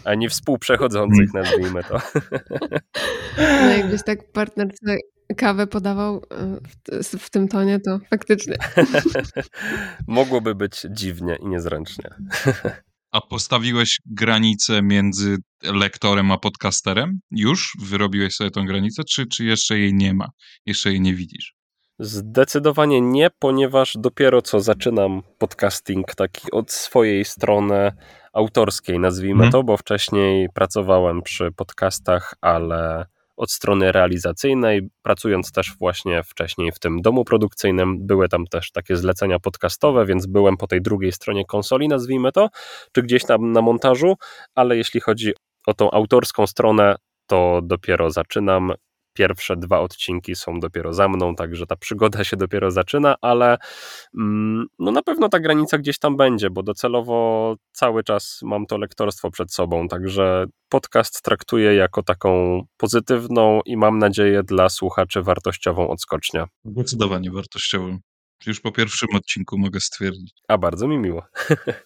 ani 0.04 0.28
współprzechodzących, 0.28 1.34
nazwijmy 1.34 1.84
to. 1.84 1.98
No 3.38 3.70
jakbyś 3.70 4.04
tak 4.04 4.32
partnerce 4.32 4.96
kawę 5.36 5.66
podawał 5.66 6.22
e, 6.92 7.02
w, 7.02 7.18
w 7.18 7.30
tym 7.30 7.48
tonie, 7.48 7.80
to 7.80 7.98
faktycznie. 8.10 8.56
Mogłoby 10.06 10.54
być 10.54 10.86
dziwnie 10.90 11.36
i 11.36 11.46
niezręcznie. 11.46 12.10
A 13.12 13.20
postawiłeś 13.20 14.00
granicę 14.06 14.82
między 14.82 15.36
lektorem 15.62 16.30
a 16.30 16.38
podcasterem? 16.38 17.20
Już 17.30 17.72
wyrobiłeś 17.82 18.34
sobie 18.34 18.50
tą 18.50 18.64
granicę, 18.66 19.02
czy, 19.04 19.26
czy 19.26 19.44
jeszcze 19.44 19.78
jej 19.78 19.94
nie 19.94 20.14
ma? 20.14 20.28
Jeszcze 20.66 20.90
jej 20.90 21.00
nie 21.00 21.14
widzisz? 21.14 21.54
Zdecydowanie 21.98 23.00
nie, 23.00 23.30
ponieważ 23.38 23.96
dopiero 23.98 24.42
co 24.42 24.60
zaczynam 24.60 25.22
podcasting 25.38 26.14
taki 26.14 26.50
od 26.50 26.70
swojej 26.70 27.24
strony 27.24 27.92
autorskiej, 28.32 28.98
nazwijmy 28.98 29.38
hmm. 29.38 29.52
to, 29.52 29.62
bo 29.62 29.76
wcześniej 29.76 30.48
pracowałem 30.54 31.22
przy 31.22 31.52
podcastach, 31.56 32.34
ale 32.40 33.06
od 33.40 33.50
strony 33.50 33.92
realizacyjnej, 33.92 34.88
pracując 35.02 35.52
też 35.52 35.74
właśnie 35.78 36.22
wcześniej 36.22 36.72
w 36.72 36.78
tym 36.78 37.02
domu 37.02 37.24
produkcyjnym, 37.24 38.06
były 38.06 38.28
tam 38.28 38.46
też 38.46 38.72
takie 38.72 38.96
zlecenia 38.96 39.38
podcastowe, 39.38 40.06
więc 40.06 40.26
byłem 40.26 40.56
po 40.56 40.66
tej 40.66 40.82
drugiej 40.82 41.12
stronie 41.12 41.44
konsoli, 41.44 41.88
nazwijmy 41.88 42.32
to, 42.32 42.48
czy 42.92 43.02
gdzieś 43.02 43.24
tam 43.24 43.52
na 43.52 43.62
montażu, 43.62 44.14
ale 44.54 44.76
jeśli 44.76 45.00
chodzi 45.00 45.32
o 45.66 45.74
tą 45.74 45.90
autorską 45.90 46.46
stronę, 46.46 46.96
to 47.26 47.60
dopiero 47.62 48.10
zaczynam 48.10 48.72
pierwsze 49.12 49.56
dwa 49.56 49.80
odcinki 49.80 50.36
są 50.36 50.60
dopiero 50.60 50.92
za 50.92 51.08
mną, 51.08 51.34
także 51.34 51.66
ta 51.66 51.76
przygoda 51.76 52.24
się 52.24 52.36
dopiero 52.36 52.70
zaczyna, 52.70 53.14
ale 53.20 53.58
mm, 54.18 54.66
no 54.78 54.90
na 54.90 55.02
pewno 55.02 55.28
ta 55.28 55.40
granica 55.40 55.78
gdzieś 55.78 55.98
tam 55.98 56.16
będzie, 56.16 56.50
bo 56.50 56.62
docelowo 56.62 57.56
cały 57.72 58.04
czas 58.04 58.40
mam 58.42 58.66
to 58.66 58.78
lektorstwo 58.78 59.30
przed 59.30 59.52
sobą, 59.52 59.88
także 59.88 60.46
podcast 60.68 61.22
traktuję 61.22 61.74
jako 61.74 62.02
taką 62.02 62.62
pozytywną 62.76 63.60
i 63.66 63.76
mam 63.76 63.98
nadzieję 63.98 64.42
dla 64.42 64.68
słuchaczy 64.68 65.22
wartościową 65.22 65.88
odskocznię. 65.88 66.44
Zdecydowanie 66.64 67.30
wartościową. 67.30 67.98
Już 68.46 68.60
po 68.60 68.72
pierwszym 68.72 69.08
odcinku 69.14 69.58
mogę 69.58 69.80
stwierdzić. 69.80 70.34
A 70.48 70.58
bardzo 70.58 70.88
mi 70.88 70.98
miło. 70.98 71.22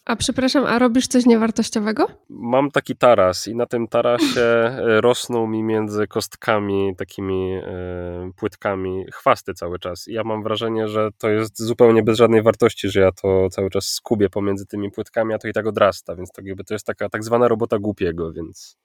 A 0.04 0.16
przepraszam, 0.16 0.64
a 0.64 0.78
robisz 0.78 1.06
coś 1.06 1.26
niewartościowego? 1.26 2.06
Mam 2.28 2.70
taki 2.70 2.96
taras 2.96 3.48
i 3.48 3.54
na 3.54 3.66
tym 3.66 3.88
tarasie 3.88 4.40
e, 4.40 5.00
rosną 5.00 5.46
mi 5.46 5.62
między 5.62 6.06
kostkami, 6.06 6.94
takimi 6.96 7.54
e, 7.54 8.30
płytkami 8.36 9.04
chwasty 9.12 9.54
cały 9.54 9.78
czas. 9.78 10.08
I 10.08 10.12
ja 10.12 10.24
mam 10.24 10.42
wrażenie, 10.42 10.88
że 10.88 11.08
to 11.18 11.28
jest 11.30 11.62
zupełnie 11.62 12.02
bez 12.02 12.18
żadnej 12.18 12.42
wartości, 12.42 12.88
że 12.90 13.00
ja 13.00 13.12
to 13.12 13.48
cały 13.50 13.70
czas 13.70 13.84
skubię 13.84 14.30
pomiędzy 14.30 14.66
tymi 14.66 14.90
płytkami, 14.90 15.34
a 15.34 15.38
to 15.38 15.48
i 15.48 15.52
tak 15.52 15.66
odrasta, 15.66 16.16
więc 16.16 16.32
tak 16.32 16.44
jakby 16.46 16.64
to 16.64 16.74
jest 16.74 16.86
taka 16.86 17.08
tak 17.08 17.24
zwana 17.24 17.48
robota 17.48 17.78
głupiego, 17.78 18.32
więc... 18.32 18.76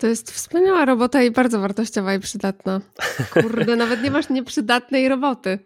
To 0.00 0.06
jest 0.06 0.32
wspaniała 0.32 0.84
robota 0.84 1.22
i 1.22 1.30
bardzo 1.30 1.60
wartościowa 1.60 2.14
i 2.14 2.20
przydatna. 2.20 2.80
Kurde, 3.32 3.76
nawet 3.76 4.02
nie 4.02 4.10
masz 4.10 4.28
nieprzydatnej 4.28 5.08
roboty. 5.08 5.58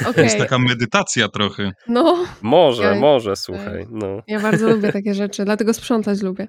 Okay. 0.00 0.14
To 0.14 0.20
jest 0.20 0.38
taka 0.38 0.58
medytacja 0.58 1.28
trochę. 1.28 1.72
No. 1.88 2.24
Może, 2.42 2.82
ja, 2.82 2.94
może, 2.94 3.36
słuchaj. 3.36 3.86
No. 3.90 4.22
Ja 4.26 4.40
bardzo 4.40 4.70
lubię 4.70 4.92
takie 4.92 5.14
rzeczy, 5.14 5.44
dlatego 5.44 5.74
sprzątać 5.74 6.22
lubię. 6.22 6.48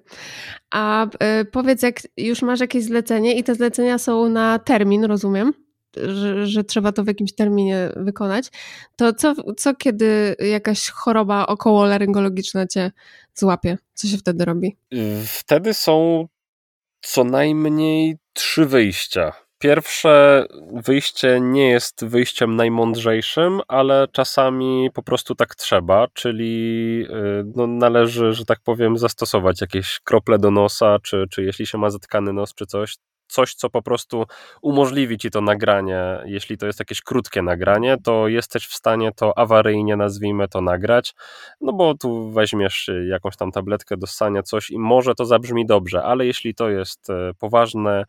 A 0.71 1.05
y, 1.05 1.45
powiedz, 1.45 1.81
jak 1.81 1.99
już 2.17 2.41
masz 2.41 2.59
jakieś 2.59 2.83
zlecenie 2.83 3.37
i 3.37 3.43
te 3.43 3.55
zlecenia 3.55 3.97
są 3.97 4.29
na 4.29 4.59
termin, 4.59 5.05
rozumiem? 5.05 5.53
Że, 5.97 6.47
że, 6.47 6.63
trzeba 6.63 6.91
to 6.91 7.03
w 7.03 7.07
jakimś 7.07 7.35
terminie 7.35 7.89
wykonać, 7.95 8.47
to 8.95 9.13
co, 9.13 9.33
co 9.57 9.75
kiedy 9.75 10.35
jakaś 10.39 10.89
choroba 10.89 11.47
około 11.47 11.85
laryngologiczna 11.85 12.67
cię 12.67 12.91
złapie? 13.35 13.77
Co 13.93 14.07
się 14.07 14.17
wtedy 14.17 14.45
robi? 14.45 14.77
Wtedy 15.25 15.73
są 15.73 16.27
co 17.01 17.23
najmniej 17.23 18.17
trzy 18.33 18.65
wyjścia. 18.65 19.31
Pierwsze 19.59 20.45
wyjście 20.73 21.39
nie 21.41 21.69
jest 21.69 22.05
wyjściem 22.05 22.55
najmądrzejszym, 22.55 23.61
ale 23.67 24.07
czasami 24.11 24.89
po 24.93 25.03
prostu 25.03 25.35
tak 25.35 25.55
trzeba, 25.55 26.07
czyli 26.13 27.05
y, 27.09 27.43
no, 27.55 27.67
należy, 27.67 28.33
że 28.33 28.45
tak 28.45 28.59
powiem, 28.63 28.97
zastosować 28.97 29.61
jakieś 29.61 29.99
krople 30.03 30.39
do 30.39 30.51
nosa, 30.51 30.97
czy, 31.03 31.25
czy 31.31 31.43
jeśli 31.43 31.67
się 31.67 31.77
ma 31.77 31.89
zatkany 31.89 32.33
nos, 32.33 32.53
czy 32.53 32.65
coś, 32.65 32.95
coś, 33.31 33.53
co 33.53 33.69
po 33.69 33.81
prostu 33.81 34.25
umożliwi 34.61 35.17
ci 35.17 35.31
to 35.31 35.41
nagranie. 35.41 36.19
Jeśli 36.25 36.57
to 36.57 36.65
jest 36.65 36.79
jakieś 36.79 37.01
krótkie 37.01 37.41
nagranie, 37.41 37.97
to 38.03 38.27
jesteś 38.27 38.67
w 38.67 38.73
stanie 38.73 39.11
to 39.11 39.37
awaryjnie, 39.37 39.95
nazwijmy 39.95 40.47
to, 40.47 40.61
nagrać, 40.61 41.13
no 41.61 41.73
bo 41.73 41.95
tu 41.95 42.31
weźmiesz 42.31 42.89
jakąś 43.09 43.37
tam 43.37 43.51
tabletkę 43.51 43.97
do 43.97 44.07
ssania, 44.07 44.43
coś 44.43 44.69
i 44.69 44.79
może 44.79 45.15
to 45.15 45.25
zabrzmi 45.25 45.65
dobrze, 45.65 46.03
ale 46.03 46.25
jeśli 46.25 46.55
to 46.55 46.69
jest 46.69 47.09
e, 47.09 47.31
poważne, 47.39 48.05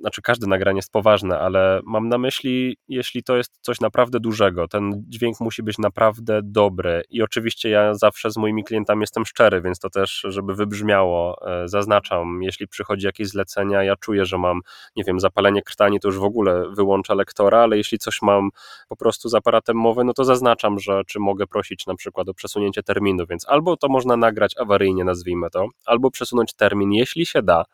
znaczy 0.00 0.22
każde 0.22 0.46
nagranie 0.46 0.78
jest 0.78 0.92
poważne, 0.92 1.38
ale 1.38 1.80
mam 1.84 2.08
na 2.08 2.18
myśli, 2.18 2.76
jeśli 2.88 3.22
to 3.22 3.36
jest 3.36 3.58
coś 3.60 3.80
naprawdę 3.80 4.20
dużego, 4.20 4.68
ten 4.68 5.04
dźwięk 5.08 5.40
musi 5.40 5.62
być 5.62 5.78
naprawdę 5.78 6.40
dobry. 6.44 7.02
I 7.10 7.22
oczywiście 7.22 7.68
ja 7.68 7.94
zawsze 7.94 8.30
z 8.30 8.36
moimi 8.36 8.64
klientami 8.64 9.00
jestem 9.00 9.26
szczery, 9.26 9.60
więc 9.60 9.78
to 9.78 9.90
też, 9.90 10.26
żeby 10.28 10.54
wybrzmiało, 10.54 11.46
e, 11.62 11.68
zaznaczam, 11.68 12.42
jeśli 12.42 12.68
przychodzi 12.68 13.06
jakieś 13.06 13.28
zlecenia, 13.28 13.82
ja 13.82 13.96
czuję, 13.96 14.24
że 14.24 14.38
mam, 14.38 14.60
nie 14.96 15.04
wiem, 15.04 15.20
zapalenie 15.20 15.62
krtani, 15.62 16.00
to 16.00 16.08
już 16.08 16.18
w 16.18 16.24
ogóle 16.24 16.64
wyłącza 16.70 17.14
lektora, 17.14 17.58
ale 17.58 17.76
jeśli 17.76 17.98
coś 17.98 18.22
mam 18.22 18.50
po 18.88 18.96
prostu 18.96 19.28
z 19.28 19.34
aparatem 19.34 19.76
mowy, 19.76 20.04
no 20.04 20.12
to 20.12 20.24
zaznaczam, 20.24 20.78
że 20.78 21.02
czy 21.06 21.20
mogę 21.20 21.46
prosić 21.46 21.86
na 21.86 21.94
przykład 21.94 22.28
o 22.28 22.34
przesunięcie 22.34 22.82
terminu, 22.82 23.24
więc 23.26 23.48
albo 23.48 23.76
to 23.76 23.88
można 23.88 24.16
nagrać 24.16 24.54
awaryjnie, 24.58 25.04
nazwijmy 25.04 25.50
to, 25.50 25.66
albo 25.86 26.10
przesunąć 26.10 26.54
termin, 26.54 26.92
jeśli 26.92 27.26
się 27.26 27.42
da, 27.42 27.64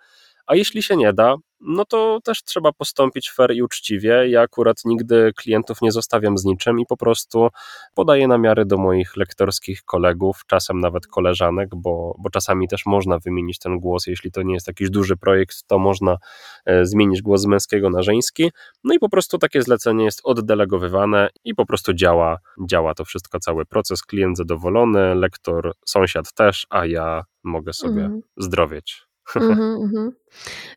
A 0.46 0.54
jeśli 0.54 0.82
się 0.82 0.96
nie 0.96 1.12
da, 1.12 1.36
no 1.66 1.84
to 1.84 2.18
też 2.24 2.42
trzeba 2.42 2.72
postąpić 2.72 3.30
fair 3.30 3.54
i 3.54 3.62
uczciwie. 3.62 4.28
Ja 4.28 4.40
akurat 4.40 4.76
nigdy 4.84 5.32
klientów 5.36 5.82
nie 5.82 5.92
zostawiam 5.92 6.38
z 6.38 6.44
niczym 6.44 6.80
i 6.80 6.86
po 6.86 6.96
prostu 6.96 7.48
podaję 7.94 8.28
namiary 8.28 8.64
do 8.64 8.76
moich 8.76 9.16
lektorskich 9.16 9.84
kolegów, 9.84 10.40
czasem 10.46 10.80
nawet 10.80 11.06
koleżanek, 11.06 11.68
bo, 11.76 12.16
bo 12.18 12.30
czasami 12.30 12.68
też 12.68 12.86
można 12.86 13.18
wymienić 13.18 13.58
ten 13.58 13.78
głos. 13.78 14.06
Jeśli 14.06 14.32
to 14.32 14.42
nie 14.42 14.54
jest 14.54 14.68
jakiś 14.68 14.90
duży 14.90 15.16
projekt, 15.16 15.62
to 15.66 15.78
można 15.78 16.16
e, 16.64 16.86
zmienić 16.86 17.22
głos 17.22 17.40
z 17.40 17.46
męskiego 17.46 17.90
na 17.90 18.02
żeński. 18.02 18.50
No 18.84 18.94
i 18.94 18.98
po 18.98 19.08
prostu 19.08 19.38
takie 19.38 19.62
zlecenie 19.62 20.04
jest 20.04 20.20
oddelegowywane 20.24 21.28
i 21.44 21.54
po 21.54 21.66
prostu 21.66 21.94
działa, 21.94 22.38
działa 22.66 22.94
to 22.94 23.04
wszystko, 23.04 23.38
cały 23.38 23.66
proces. 23.66 24.02
Klient 24.02 24.36
zadowolony, 24.36 25.14
lektor, 25.14 25.72
sąsiad 25.86 26.32
też, 26.32 26.66
a 26.70 26.86
ja 26.86 27.24
mogę 27.44 27.72
sobie 27.72 28.02
mhm. 28.02 28.22
zdrowieć. 28.36 29.13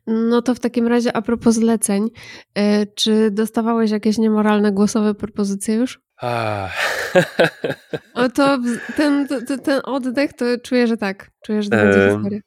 No 0.07 0.41
to 0.41 0.55
w 0.55 0.59
takim 0.59 0.87
razie 0.87 1.15
a 1.15 1.21
propos 1.21 1.55
zleceń, 1.55 2.07
e, 2.55 2.85
czy 2.85 3.31
dostawałeś 3.31 3.91
jakieś 3.91 4.17
niemoralne 4.17 4.71
głosowe 4.71 5.13
propozycje 5.13 5.75
już? 5.75 6.01
O 8.13 8.29
to 8.29 8.57
ten, 8.97 9.27
ten, 9.27 9.59
ten 9.59 9.81
oddech 9.83 10.33
to 10.33 10.45
czuję, 10.63 10.87
że 10.87 10.97
tak. 10.97 11.31
Czuję, 11.45 11.63
że 11.63 11.69
to 11.69 11.75
będzie 11.77 12.09
historia. 12.09 12.39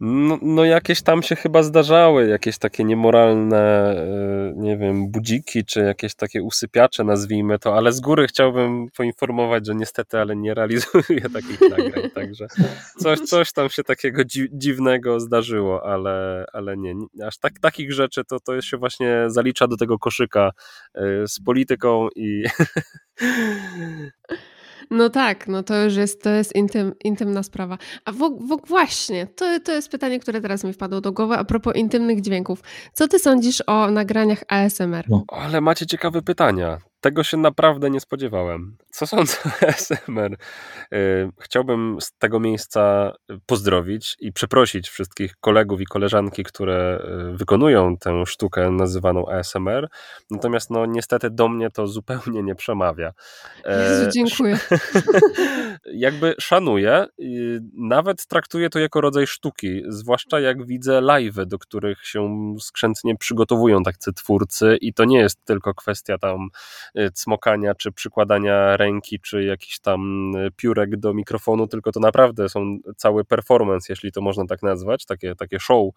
No, 0.00 0.38
no, 0.42 0.64
jakieś 0.64 1.02
tam 1.02 1.22
się 1.22 1.36
chyba 1.36 1.62
zdarzały, 1.62 2.28
jakieś 2.28 2.58
takie 2.58 2.84
niemoralne, 2.84 3.90
e, 3.90 4.52
nie 4.56 4.76
wiem, 4.76 5.10
budziki, 5.10 5.64
czy 5.64 5.80
jakieś 5.80 6.14
takie 6.14 6.42
usypiacze, 6.42 7.04
nazwijmy 7.04 7.58
to, 7.58 7.76
ale 7.76 7.92
z 7.92 8.00
góry 8.00 8.26
chciałbym 8.26 8.86
poinformować, 8.96 9.66
że 9.66 9.74
niestety, 9.74 10.18
ale 10.18 10.36
nie 10.36 10.54
realizuję 10.54 11.20
takich 11.32 11.60
nagrań, 11.60 12.10
także 12.14 12.46
coś, 12.98 13.20
coś 13.20 13.52
tam 13.52 13.68
się 13.68 13.84
takiego 13.84 14.22
dziwnego 14.52 15.20
zdarzyło, 15.20 15.86
ale, 15.86 16.44
ale 16.52 16.76
nie, 16.76 16.94
aż 17.26 17.38
tak, 17.38 17.52
takich 17.60 17.92
rzeczy 17.92 18.24
to, 18.24 18.40
to 18.40 18.60
się 18.60 18.76
właśnie 18.76 19.24
zalicza 19.26 19.66
do 19.66 19.76
tego 19.76 19.98
koszyka 19.98 20.50
e, 20.94 21.26
z 21.26 21.40
polityką 21.40 22.08
i 22.16 22.44
No 24.90 25.10
tak, 25.10 25.48
no 25.48 25.62
to 25.62 25.84
już 25.84 25.96
jest, 25.96 26.22
to 26.22 26.30
jest 26.30 26.54
intym, 26.54 26.92
intymna 27.04 27.42
sprawa. 27.42 27.78
A 28.04 28.12
w, 28.12 28.16
w, 28.18 28.68
właśnie, 28.68 29.26
to, 29.26 29.60
to 29.60 29.72
jest 29.72 29.90
pytanie, 29.90 30.20
które 30.20 30.40
teraz 30.40 30.64
mi 30.64 30.72
wpadło 30.72 31.00
do 31.00 31.12
głowy 31.12 31.34
a 31.34 31.44
propos 31.44 31.76
intymnych 31.76 32.20
dźwięków. 32.20 32.62
Co 32.92 33.08
ty 33.08 33.18
sądzisz 33.18 33.62
o 33.66 33.90
nagraniach 33.90 34.44
ASMR? 34.48 35.04
No. 35.08 35.24
Ale 35.28 35.60
macie 35.60 35.86
ciekawe 35.86 36.22
pytania. 36.22 36.78
Tego 37.00 37.24
się 37.24 37.36
naprawdę 37.36 37.90
nie 37.90 38.00
spodziewałem. 38.00 38.76
Co 38.90 39.06
sądzę 39.06 39.36
o 39.44 39.66
ASMR? 39.68 40.36
Y, 40.92 41.30
chciałbym 41.40 41.96
z 42.00 42.12
tego 42.12 42.40
miejsca 42.40 43.12
pozdrowić 43.46 44.16
i 44.20 44.32
przeprosić 44.32 44.88
wszystkich 44.88 45.36
kolegów 45.40 45.80
i 45.80 45.86
koleżanki, 45.86 46.44
które 46.44 47.04
y, 47.32 47.36
wykonują 47.36 47.96
tę 47.96 48.26
sztukę 48.26 48.70
nazywaną 48.70 49.28
ASMR. 49.28 49.88
Natomiast 50.30 50.70
no 50.70 50.86
niestety 50.86 51.30
do 51.30 51.48
mnie 51.48 51.70
to 51.70 51.86
zupełnie 51.86 52.42
nie 52.42 52.54
przemawia. 52.54 53.12
E, 53.64 53.82
Jezu, 53.82 54.10
dziękuję. 54.14 54.58
Jakby 55.94 56.34
szanuję, 56.40 57.06
nawet 57.74 58.26
traktuję 58.26 58.70
to 58.70 58.78
jako 58.78 59.00
rodzaj 59.00 59.26
sztuki, 59.26 59.82
zwłaszcza 59.88 60.40
jak 60.40 60.66
widzę 60.66 61.00
live'y, 61.00 61.44
do 61.44 61.58
których 61.58 62.06
się 62.06 62.54
skrzętnie 62.60 63.16
przygotowują 63.16 63.82
tacy 63.82 64.12
twórcy 64.12 64.76
i 64.80 64.94
to 64.94 65.04
nie 65.04 65.18
jest 65.18 65.44
tylko 65.44 65.74
kwestia 65.74 66.18
tam 66.18 66.48
Y, 66.87 66.87
cmokania, 67.14 67.74
czy 67.74 67.92
przykładania 67.92 68.76
ręki, 68.76 69.20
czy 69.20 69.44
jakiś 69.44 69.80
tam 69.80 70.32
y, 70.36 70.50
piórek 70.56 70.96
do 70.96 71.14
mikrofonu, 71.14 71.66
tylko 71.66 71.92
to 71.92 72.00
naprawdę 72.00 72.48
są 72.48 72.78
cały 72.96 73.24
performance, 73.24 73.86
jeśli 73.92 74.12
to 74.12 74.20
można 74.20 74.46
tak 74.46 74.62
nazwać, 74.62 75.06
takie, 75.06 75.34
takie 75.34 75.60
show 75.60 75.94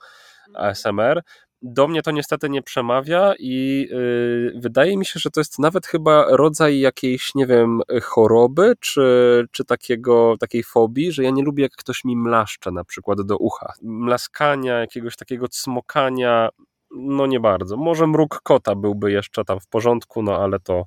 ASMR. 0.53 1.21
Do 1.63 1.87
mnie 1.87 2.01
to 2.01 2.11
niestety 2.11 2.49
nie 2.49 2.61
przemawia 2.61 3.33
i 3.39 3.87
yy, 3.91 4.53
wydaje 4.61 4.97
mi 4.97 5.05
się, 5.05 5.19
że 5.19 5.31
to 5.31 5.39
jest 5.39 5.59
nawet 5.59 5.87
chyba 5.87 6.25
rodzaj 6.29 6.79
jakiejś, 6.79 7.35
nie 7.35 7.47
wiem, 7.47 7.81
choroby, 8.03 8.73
czy, 8.79 9.45
czy 9.51 9.65
takiego, 9.65 10.35
takiej 10.39 10.63
fobii, 10.63 11.11
że 11.11 11.23
ja 11.23 11.29
nie 11.29 11.43
lubię, 11.43 11.63
jak 11.63 11.71
ktoś 11.71 12.03
mi 12.03 12.17
mlaszcze 12.17 12.71
na 12.71 12.83
przykład 12.83 13.21
do 13.21 13.37
ucha. 13.37 13.73
Mlaskania, 13.81 14.79
jakiegoś 14.79 15.15
takiego 15.15 15.47
cmokania, 15.47 16.49
no 16.95 17.27
nie 17.27 17.39
bardzo. 17.39 17.77
Może 17.77 18.07
mruk 18.07 18.41
kota 18.43 18.75
byłby 18.75 19.11
jeszcze 19.11 19.45
tam 19.45 19.59
w 19.59 19.67
porządku, 19.67 20.23
no 20.23 20.37
ale 20.37 20.59
to, 20.59 20.85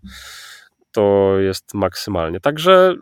to 0.93 1.35
jest 1.39 1.75
maksymalnie. 1.75 2.41
Także 2.41 2.95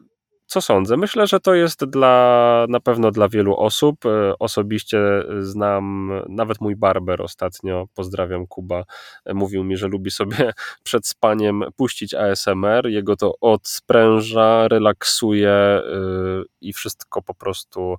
co 0.53 0.61
sądzę? 0.61 0.97
Myślę, 0.97 1.27
że 1.27 1.41
to 1.41 1.55
jest 1.55 1.85
dla, 1.85 2.67
na 2.69 2.81
pewno 2.81 3.11
dla 3.11 3.29
wielu 3.29 3.57
osób. 3.57 4.07
E, 4.07 4.39
osobiście 4.39 5.01
znam, 5.41 6.13
nawet 6.29 6.61
mój 6.61 6.77
barber 6.77 7.23
ostatnio, 7.23 7.87
pozdrawiam 7.95 8.47
Kuba, 8.47 8.85
e, 9.25 9.35
mówił 9.35 9.65
mi, 9.65 9.77
że 9.77 9.89
lubi 9.89 10.11
sobie 10.11 10.53
przed 10.85 11.07
spaniem 11.07 11.65
puścić 11.77 12.15
ASMR. 12.15 12.89
Jego 12.89 13.17
to 13.17 13.35
odspręża, 13.41 14.69
relaksuje 14.69 15.51
e, 15.51 15.83
i 16.61 16.73
wszystko 16.73 17.23
po 17.23 17.35
prostu 17.35 17.97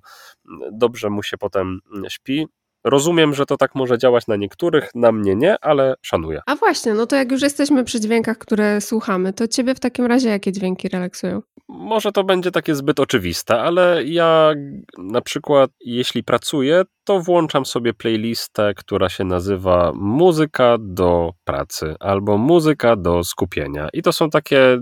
dobrze 0.72 1.10
mu 1.10 1.22
się 1.22 1.38
potem 1.38 1.80
śpi. 2.08 2.46
Rozumiem, 2.84 3.34
że 3.34 3.46
to 3.46 3.56
tak 3.56 3.74
może 3.74 3.98
działać 3.98 4.26
na 4.26 4.36
niektórych, 4.36 4.90
na 4.94 5.12
mnie 5.12 5.36
nie, 5.36 5.56
ale 5.60 5.94
szanuję. 6.02 6.40
A 6.46 6.56
właśnie, 6.56 6.94
no 6.94 7.06
to 7.06 7.16
jak 7.16 7.32
już 7.32 7.42
jesteśmy 7.42 7.84
przy 7.84 8.00
dźwiękach, 8.00 8.38
które 8.38 8.80
słuchamy, 8.80 9.32
to 9.32 9.48
ciebie 9.48 9.74
w 9.74 9.80
takim 9.80 10.06
razie 10.06 10.28
jakie 10.28 10.52
dźwięki 10.52 10.88
relaksują? 10.88 11.42
Może 11.68 12.12
to 12.12 12.24
będzie 12.24 12.50
takie 12.50 12.74
zbyt 12.74 13.00
oczywiste, 13.00 13.60
ale 13.60 14.04
ja 14.04 14.54
na 14.98 15.20
przykład 15.20 15.70
jeśli 15.80 16.24
pracuję, 16.24 16.82
to 17.04 17.20
włączam 17.20 17.66
sobie 17.66 17.94
playlistę, 17.94 18.74
która 18.76 19.08
się 19.08 19.24
nazywa 19.24 19.92
Muzyka 19.94 20.76
do 20.80 21.32
pracy 21.44 21.94
albo 22.00 22.38
Muzyka 22.38 22.96
do 22.96 23.24
skupienia. 23.24 23.88
I 23.92 24.02
to 24.02 24.12
są 24.12 24.30
takie 24.30 24.78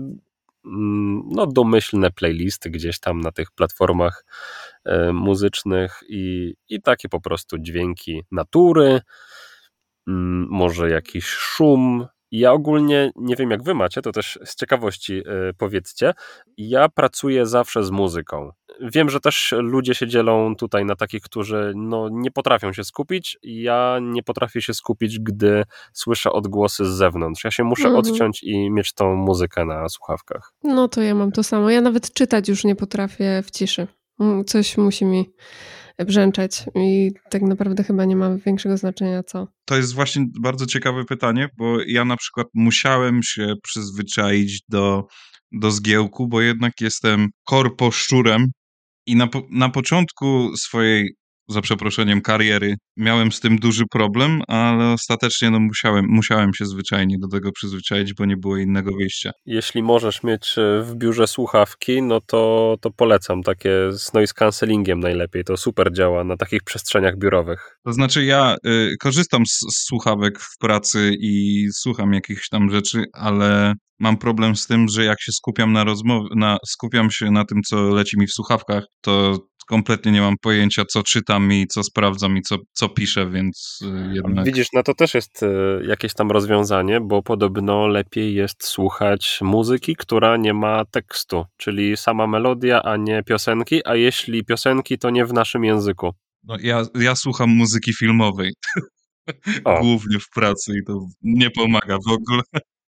mm, 0.65 1.23
no, 1.31 1.47
domyślne 1.47 2.11
playlisty 2.11 2.69
gdzieś 2.69 2.99
tam 2.99 3.21
na 3.21 3.31
tych 3.31 3.51
platformach 3.51 4.25
muzycznych 5.13 5.99
i, 6.09 6.53
i 6.69 6.81
takie 6.81 7.09
po 7.09 7.21
prostu 7.21 7.57
dźwięki 7.57 8.21
natury, 8.31 9.01
mm, 10.07 10.47
może 10.49 10.89
jakiś 10.89 11.25
szum. 11.25 12.07
Ja 12.31 12.51
ogólnie 12.51 13.11
nie 13.15 13.35
wiem, 13.35 13.51
jak 13.51 13.63
wy 13.63 13.73
macie, 13.73 14.01
to 14.01 14.11
też 14.11 14.39
z 14.45 14.55
ciekawości 14.55 15.17
e, 15.17 15.53
powiedzcie. 15.57 16.13
Ja 16.57 16.89
pracuję 16.89 17.45
zawsze 17.45 17.83
z 17.83 17.91
muzyką. 17.91 18.51
Wiem, 18.81 19.09
że 19.09 19.19
też 19.19 19.53
ludzie 19.57 19.95
się 19.95 20.07
dzielą 20.07 20.55
tutaj 20.55 20.85
na 20.85 20.95
takich, 20.95 21.21
którzy 21.21 21.73
no, 21.75 22.09
nie 22.11 22.31
potrafią 22.31 22.73
się 22.73 22.83
skupić. 22.83 23.37
Ja 23.43 23.97
nie 24.01 24.23
potrafię 24.23 24.61
się 24.61 24.73
skupić, 24.73 25.19
gdy 25.19 25.63
słyszę 25.93 26.31
odgłosy 26.31 26.85
z 26.85 26.89
zewnątrz. 26.89 27.43
Ja 27.43 27.51
się 27.51 27.63
muszę 27.63 27.87
mhm. 27.87 27.99
odciąć 27.99 28.43
i 28.43 28.71
mieć 28.71 28.93
tą 28.93 29.15
muzykę 29.15 29.65
na 29.65 29.89
słuchawkach. 29.89 30.53
No 30.63 30.87
to 30.87 31.01
ja 31.01 31.15
mam 31.15 31.31
to 31.31 31.43
samo. 31.43 31.69
Ja 31.69 31.81
nawet 31.81 32.13
czytać 32.13 32.49
już 32.49 32.63
nie 32.63 32.75
potrafię 32.75 33.43
w 33.43 33.51
ciszy. 33.51 33.87
Mm, 34.19 34.45
coś 34.45 34.77
musi 34.77 35.05
mi 35.05 35.29
brzęczeć 35.97 36.65
i 36.75 37.11
tak 37.29 37.41
naprawdę 37.41 37.83
chyba 37.83 38.05
nie 38.05 38.15
ma 38.15 38.37
większego 38.37 38.77
znaczenia 38.77 39.23
co. 39.23 39.47
To 39.65 39.77
jest 39.77 39.93
właśnie 39.93 40.25
bardzo 40.41 40.65
ciekawe 40.65 41.05
pytanie, 41.05 41.49
bo 41.57 41.77
ja 41.87 42.05
na 42.05 42.17
przykład 42.17 42.47
musiałem 42.53 43.23
się 43.23 43.53
przyzwyczaić 43.63 44.61
do, 44.69 45.07
do 45.51 45.71
zgiełku, 45.71 46.27
bo 46.27 46.41
jednak 46.41 46.73
jestem 46.81 47.29
korposzczurem 47.43 48.51
i 49.05 49.15
na, 49.15 49.29
na 49.51 49.69
początku 49.69 50.57
swojej 50.57 51.15
za 51.47 51.61
przeproszeniem, 51.61 52.21
kariery. 52.21 52.75
Miałem 52.97 53.31
z 53.31 53.39
tym 53.39 53.57
duży 53.57 53.83
problem, 53.91 54.41
ale 54.47 54.93
ostatecznie 54.93 55.51
no, 55.51 55.59
musiałem, 55.59 56.05
musiałem 56.09 56.53
się 56.53 56.65
zwyczajnie 56.65 57.17
do 57.19 57.27
tego 57.27 57.51
przyzwyczaić, 57.51 58.13
bo 58.13 58.25
nie 58.25 58.37
było 58.37 58.57
innego 58.57 58.91
wyjścia. 58.95 59.31
Jeśli 59.45 59.83
możesz 59.83 60.23
mieć 60.23 60.55
e, 60.57 60.81
w 60.81 60.95
biurze 60.95 61.27
słuchawki, 61.27 62.01
no 62.01 62.21
to, 62.21 62.75
to 62.81 62.91
polecam 62.91 63.43
takie 63.43 63.71
z 63.91 64.13
noise 64.13 64.33
cancellingiem 64.33 64.99
najlepiej. 64.99 65.43
To 65.43 65.57
super 65.57 65.93
działa 65.93 66.23
na 66.23 66.37
takich 66.37 66.63
przestrzeniach 66.63 67.17
biurowych. 67.17 67.77
To 67.85 67.93
znaczy 67.93 68.25
ja 68.25 68.55
y, 68.67 68.95
korzystam 68.99 69.45
z, 69.45 69.59
z 69.59 69.85
słuchawek 69.85 70.39
w 70.39 70.57
pracy 70.57 71.11
i 71.19 71.65
słucham 71.73 72.13
jakichś 72.13 72.49
tam 72.49 72.69
rzeczy, 72.69 73.03
ale 73.13 73.73
mam 73.99 74.17
problem 74.17 74.55
z 74.55 74.67
tym, 74.67 74.87
że 74.87 75.03
jak 75.03 75.21
się 75.21 75.31
skupiam 75.31 75.73
na 75.73 75.83
rozmowie, 75.83 76.27
na, 76.35 76.57
skupiam 76.67 77.11
się 77.11 77.31
na 77.31 77.45
tym, 77.45 77.61
co 77.61 77.81
leci 77.81 78.19
mi 78.19 78.27
w 78.27 78.31
słuchawkach, 78.31 78.83
to 79.01 79.37
kompletnie 79.67 80.11
nie 80.11 80.21
mam 80.21 80.35
pojęcia, 80.41 80.85
co 80.85 81.03
czytam 81.03 81.53
i 81.53 81.67
co 81.67 81.83
sprawdzam 81.83 82.37
i 82.37 82.41
co, 82.41 82.57
co 82.73 82.89
piszę, 82.89 83.29
więc 83.29 83.79
y, 83.81 84.13
jednak... 84.13 84.45
Widzisz, 84.45 84.67
no 84.73 84.83
to 84.83 84.93
też 84.93 85.13
jest 85.13 85.43
y, 85.43 85.47
jakieś 85.87 86.13
tam 86.13 86.31
rozwiązanie, 86.31 87.01
bo 87.01 87.23
podobno 87.23 87.87
lepiej 87.87 88.35
jest 88.35 88.63
słuchać 88.63 89.39
muzyki, 89.41 89.95
która 89.95 90.37
nie 90.37 90.53
ma 90.53 90.85
tekstu, 90.85 91.45
czyli 91.57 91.97
sama 91.97 92.27
melodia, 92.27 92.83
a 92.83 92.97
nie 92.97 93.23
piosenki, 93.23 93.81
a 93.85 93.95
jeśli 93.95 94.45
piosenki, 94.45 94.97
to 94.97 95.09
nie 95.09 95.25
w 95.25 95.33
naszym 95.33 95.63
języku. 95.63 96.13
No 96.43 96.57
ja, 96.61 96.83
ja 96.95 97.15
słucham 97.15 97.49
muzyki 97.49 97.93
filmowej. 97.93 98.53
Głównie 99.81 100.19
w 100.19 100.29
pracy 100.29 100.73
i 100.81 100.85
to 100.87 100.99
nie 101.21 101.49
pomaga 101.51 101.97
w 102.07 102.11
ogóle. 102.11 102.41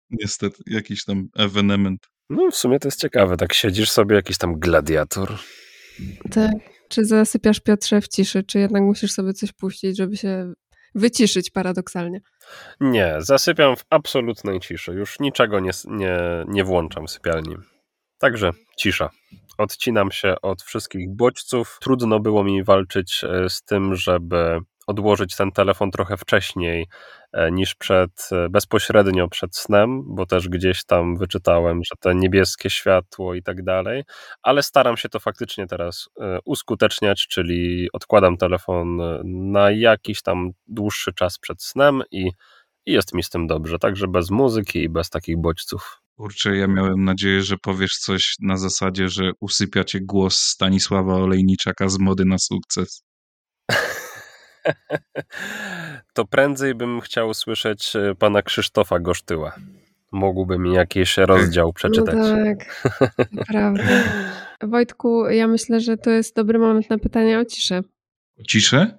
Niestety, 0.10 0.64
jakiś 0.68 1.06
tam 1.06 1.28
ewenement. 1.36 2.08
No 2.30 2.52
w 2.52 2.56
sumie 2.56 2.80
to 2.80 2.88
jest 2.88 3.02
ciekawe, 3.02 3.38
tak 3.38 3.54
siedzisz 3.54 3.92
sobie, 3.92 4.16
jakiś 4.16 4.38
tam 4.38 4.60
gladiator. 4.60 5.38
Tak. 6.32 6.54
Czy 6.90 7.06
zasypiasz 7.06 7.60
Piotrze 7.60 8.02
w 8.02 8.08
ciszy, 8.08 8.44
czy 8.44 8.60
jednak 8.60 8.84
musisz 8.84 9.12
sobie 9.12 9.34
coś 9.34 9.52
puścić, 9.52 9.98
żeby 9.98 10.18
się 10.18 10.54
wyciszyć 10.96 11.50
paradoksalnie? 11.52 12.22
Nie, 12.80 13.16
zasypiam 13.20 13.76
w 13.76 13.86
absolutnej 13.90 14.60
ciszy. 14.60 14.92
Już 14.92 15.20
niczego 15.20 15.60
nie, 15.60 15.72
nie, 15.86 16.20
nie 16.48 16.64
włączam 16.64 17.08
w 17.08 17.12
sypialni. 17.12 17.56
Także 18.18 18.52
cisza. 18.78 19.10
Odcinam 19.58 20.12
się 20.12 20.36
od 20.42 20.64
wszystkich 20.64 21.16
bodźców. 21.16 21.78
Trudno 21.82 22.20
było 22.20 22.44
mi 22.44 22.64
walczyć 22.64 23.24
e, 23.24 23.50
z 23.50 23.62
tym, 23.62 23.96
żeby 23.96 24.60
odłożyć 24.88 25.36
ten 25.36 25.52
telefon 25.52 25.92
trochę 25.92 26.18
wcześniej 26.18 26.88
niż 27.52 27.76
przed, 27.76 28.30
e, 28.32 28.50
bezpośrednio 28.50 29.28
przed 29.28 29.56
snem, 29.56 30.04
bo 30.16 30.26
też 30.26 30.50
gdzieś 30.50 30.86
tam 30.86 31.18
wyczytałem, 31.18 31.82
że 31.84 31.96
te 32.00 32.16
niebieskie 32.16 32.70
światło 32.70 33.34
i 33.34 33.44
tak 33.44 33.64
dalej, 33.64 34.04
ale 34.44 34.64
staram 34.64 34.98
się 34.98 35.10
to 35.10 35.20
faktycznie 35.20 35.68
teraz 35.68 36.10
uskuteczniać, 36.46 37.28
czyli 37.28 37.88
odkładam 37.94 38.38
telefon 38.38 39.02
na 39.52 39.72
jakiś 39.72 40.22
tam 40.22 40.52
dłuższy 40.68 41.14
czas 41.14 41.38
przed 41.40 41.64
snem 41.64 42.02
i, 42.12 42.32
i 42.86 42.92
jest 42.92 43.14
mi 43.14 43.24
z 43.24 43.30
tym 43.30 43.48
dobrze, 43.48 43.80
także 43.80 44.08
bez 44.08 44.30
muzyki 44.30 44.80
i 44.80 44.90
bez 44.90 45.10
takich 45.10 45.38
bodźców. 45.38 46.02
Kurczę, 46.18 46.58
ja 46.58 46.68
miałem 46.68 47.04
nadzieję, 47.04 47.42
że 47.42 47.58
powiesz 47.58 47.98
coś 47.98 48.36
na 48.40 48.58
zasadzie, 48.58 49.10
że 49.10 49.32
usypiacie 49.40 50.00
głos 50.02 50.38
Stanisława 50.38 51.16
Olejniczaka 51.16 51.90
z 51.90 52.00
mody 52.00 52.26
na 52.26 52.38
sukces. 52.38 53.04
To 56.14 56.26
prędzej 56.26 56.76
bym 56.76 57.02
chciał 57.02 57.34
słyszeć 57.34 57.96
e, 57.96 58.16
pana 58.16 58.42
Krzysztofa 58.42 59.00
Gosztyła. 59.00 59.56
Mógłby 60.12 60.60
mi 60.60 60.74
jakiś 60.74 61.18
rozdział 61.18 61.74
przeczytać. 61.74 62.16
No 62.16 62.36
tak, 62.46 62.84
prawda. 63.48 63.84
Wojtku, 64.64 65.30
ja 65.30 65.48
myślę, 65.48 65.80
że 65.80 65.98
to 65.98 66.10
jest 66.10 66.36
dobry 66.36 66.60
moment 66.60 66.90
na 66.90 66.98
pytanie 66.98 67.40
o 67.40 67.46
ciszę. 67.46 67.82
O 68.40 68.44
ciszę? 68.44 68.98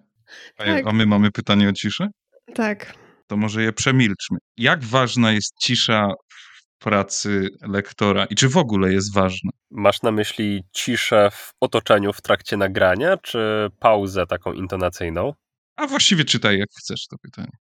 A, 0.58 0.64
Tak. 0.64 0.86
a 0.86 0.92
my 0.92 1.06
mamy 1.06 1.30
pytanie 1.30 1.68
o 1.68 1.72
ciszę? 1.72 2.08
Tak. 2.54 2.94
To 3.26 3.36
może 3.36 3.62
je 3.62 3.72
przemilczmy. 3.72 4.38
Jak 4.56 4.84
ważna 4.84 5.32
jest 5.32 5.54
cisza 5.60 6.08
w 6.28 6.78
pracy 6.78 7.48
lektora 7.68 8.24
i 8.24 8.34
czy 8.34 8.48
w 8.48 8.56
ogóle 8.56 8.92
jest 8.92 9.14
ważna? 9.14 9.50
Masz 9.70 10.02
na 10.02 10.12
myśli 10.12 10.62
ciszę 10.72 11.28
w 11.32 11.52
otoczeniu 11.60 12.12
w 12.12 12.22
trakcie 12.22 12.56
nagrania, 12.56 13.16
czy 13.16 13.68
pauzę 13.78 14.26
taką 14.26 14.52
intonacyjną? 14.52 15.32
A 15.76 15.86
właściwie 15.86 16.24
czytaj 16.24 16.58
jak 16.58 16.68
chcesz 16.78 17.06
to 17.06 17.16
pytanie. 17.18 17.56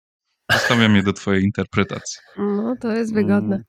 Zostawiam 0.52 0.96
je 0.96 1.04
do 1.04 1.14
twojej 1.14 1.44
interpretacji. 1.44 2.20
No, 2.38 2.76
to 2.82 2.92
jest 2.92 3.14
wygodne. 3.14 3.56
Mm, 3.56 3.66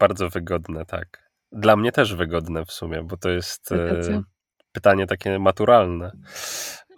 bardzo 0.00 0.28
wygodne, 0.28 0.84
tak. 0.86 1.30
Dla 1.52 1.76
mnie 1.76 1.92
też 1.92 2.14
wygodne 2.14 2.64
w 2.64 2.72
sumie, 2.72 3.02
bo 3.02 3.16
to 3.16 3.30
jest 3.30 3.72
e, 3.72 4.22
pytanie 4.72 5.06
takie 5.06 5.38
maturalne. 5.38 6.12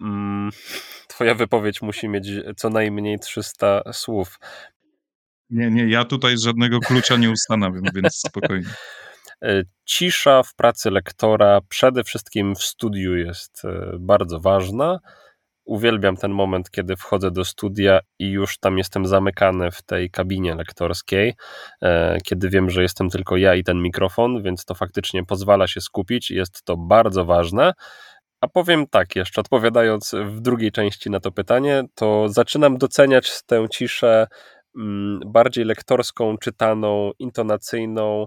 Mm, 0.01 0.51
Twoja 1.09 1.35
wypowiedź 1.35 1.83
musi 1.83 2.09
mieć 2.09 2.29
co 2.57 2.71
najmniej 2.71 3.19
300 3.19 3.83
słów. 3.93 4.39
Nie, 5.51 5.71
nie, 5.71 5.89
ja 5.89 6.05
tutaj 6.05 6.39
żadnego 6.39 6.81
klucza 6.81 7.17
nie 7.17 7.31
ustanawiam, 7.31 7.83
więc 7.95 8.17
spokojnie. 8.29 8.71
E, 9.43 9.63
Cisza 9.85 10.43
w 10.43 10.55
pracy 10.55 10.91
lektora 10.91 11.61
przede 11.69 12.05
wszystkim 12.05 12.55
w 12.55 12.63
studiu 12.63 13.17
jest 13.17 13.65
e, 13.65 13.97
bardzo 13.99 14.41
ważna. 14.41 14.99
Uwielbiam 15.65 16.17
ten 16.17 16.31
moment, 16.33 16.71
kiedy 16.71 16.97
wchodzę 16.97 17.31
do 17.31 17.45
studia 17.45 18.01
i 18.19 18.31
już 18.31 18.59
tam 18.59 18.79
jestem 18.79 19.07
zamykany 19.07 19.71
w 19.71 19.83
tej 19.83 20.11
kabinie 20.11 20.55
lektorskiej, 20.55 21.35
e, 21.83 22.19
kiedy 22.25 22.49
wiem, 22.49 22.71
że 22.71 22.83
jestem 22.83 23.11
tylko 23.11 23.37
ja 23.37 23.55
i 23.55 23.65
ten 23.65 23.83
mikrofon, 23.83 24.43
więc 24.43 24.65
to 24.65 24.75
faktycznie 24.75 25.25
pozwala 25.25 25.67
się 25.67 25.81
skupić 25.81 26.31
jest 26.31 26.65
to 26.65 26.77
bardzo 26.77 27.25
ważne. 27.25 27.73
A 28.41 28.49
powiem 28.49 28.87
tak 28.87 29.17
jeszcze, 29.17 29.41
odpowiadając 29.41 30.15
w 30.25 30.41
drugiej 30.41 30.73
części 30.73 31.11
na 31.11 31.21
to 31.21 31.33
pytanie, 31.33 31.85
to 31.95 32.29
zaczynam 32.29 32.79
doceniać 32.79 33.43
tę 33.47 33.67
ciszę 33.71 34.27
mm, 34.77 35.21
bardziej 35.27 35.65
lektorską, 35.65 36.39
czytaną, 36.39 37.11
intonacyjną, 37.19 38.27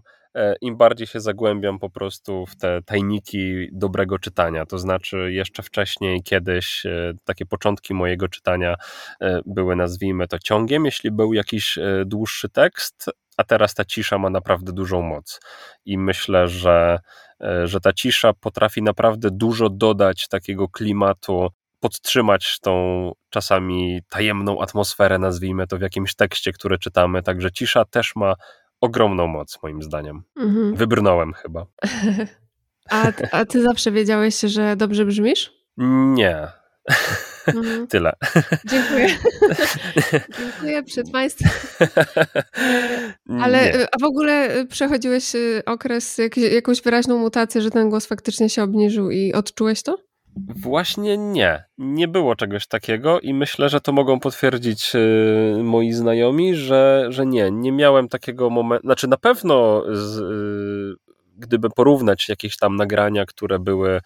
im 0.61 0.77
bardziej 0.77 1.07
się 1.07 1.19
zagłębiam 1.19 1.79
po 1.79 1.89
prostu 1.89 2.45
w 2.45 2.55
te 2.55 2.81
tajniki 2.81 3.69
dobrego 3.71 4.19
czytania. 4.19 4.65
To 4.65 4.79
znaczy, 4.79 5.31
jeszcze 5.31 5.63
wcześniej, 5.63 6.23
kiedyś, 6.23 6.85
e, 6.85 7.13
takie 7.25 7.45
początki 7.45 7.93
mojego 7.93 8.27
czytania 8.27 8.75
e, 9.21 9.39
były, 9.45 9.75
nazwijmy 9.75 10.27
to, 10.27 10.39
ciągiem, 10.39 10.85
jeśli 10.85 11.11
był 11.11 11.33
jakiś 11.33 11.77
e, 11.77 12.03
dłuższy 12.05 12.49
tekst, 12.49 13.05
a 13.37 13.43
teraz 13.43 13.73
ta 13.73 13.85
cisza 13.85 14.17
ma 14.17 14.29
naprawdę 14.29 14.71
dużą 14.71 15.01
moc. 15.01 15.39
I 15.85 15.97
myślę, 15.97 16.47
że, 16.47 16.99
e, 17.41 17.67
że 17.67 17.79
ta 17.79 17.93
cisza 17.93 18.33
potrafi 18.33 18.81
naprawdę 18.81 19.29
dużo 19.31 19.69
dodać 19.69 20.27
takiego 20.27 20.67
klimatu, 20.67 21.49
podtrzymać 21.79 22.59
tą 22.59 23.11
czasami 23.29 24.01
tajemną 24.09 24.61
atmosferę, 24.61 25.19
nazwijmy 25.19 25.67
to, 25.67 25.77
w 25.77 25.81
jakimś 25.81 26.15
tekście, 26.15 26.51
który 26.51 26.77
czytamy. 26.77 27.23
Także 27.23 27.51
cisza 27.51 27.85
też 27.85 28.15
ma 28.15 28.33
ogromną 28.81 29.27
moc, 29.27 29.57
moim 29.63 29.83
zdaniem. 29.83 30.23
Mhm. 30.35 30.75
Wybrnąłem 30.75 31.33
chyba. 31.33 31.65
A, 32.89 33.11
a 33.31 33.45
ty 33.45 33.61
zawsze 33.61 33.91
wiedziałeś, 33.91 34.39
że 34.39 34.75
dobrze 34.75 35.05
brzmisz? 35.05 35.53
Nie. 35.77 36.47
Mhm. 37.47 37.87
Tyle. 37.91 38.13
Dziękuję. 38.65 39.07
Dziękuję 40.39 40.83
przed 40.83 41.11
Państwem. 41.11 41.49
Ale 43.41 43.63
Nie. 43.63 43.75
y, 43.75 43.85
a 43.91 43.97
w 43.99 44.03
ogóle 44.03 44.57
y, 44.57 44.65
przechodziłeś 44.65 45.35
y, 45.35 45.61
okres, 45.65 46.17
jak, 46.17 46.37
jakąś 46.37 46.81
wyraźną 46.81 47.17
mutację, 47.17 47.61
że 47.61 47.71
ten 47.71 47.89
głos 47.89 48.05
faktycznie 48.05 48.49
się 48.49 48.63
obniżył 48.63 49.11
i 49.11 49.33
odczułeś 49.33 49.83
to? 49.83 49.97
Właśnie 50.55 51.17
nie. 51.17 51.63
Nie 51.77 52.07
było 52.07 52.35
czegoś 52.35 52.67
takiego 52.67 53.19
i 53.19 53.33
myślę, 53.33 53.69
że 53.69 53.81
to 53.81 53.91
mogą 53.91 54.19
potwierdzić 54.19 54.95
y, 54.95 55.63
moi 55.63 55.91
znajomi, 55.91 56.55
że, 56.55 57.07
że 57.09 57.25
nie. 57.25 57.51
Nie 57.51 57.71
miałem 57.71 58.09
takiego 58.09 58.49
momentu. 58.49 58.87
Znaczy, 58.87 59.07
na 59.07 59.17
pewno 59.17 59.83
z, 59.91 60.17
y, 60.19 61.06
gdyby 61.37 61.69
porównać 61.69 62.29
jakieś 62.29 62.57
tam 62.57 62.75
nagrania, 62.75 63.25
które 63.25 63.59
były 63.59 64.01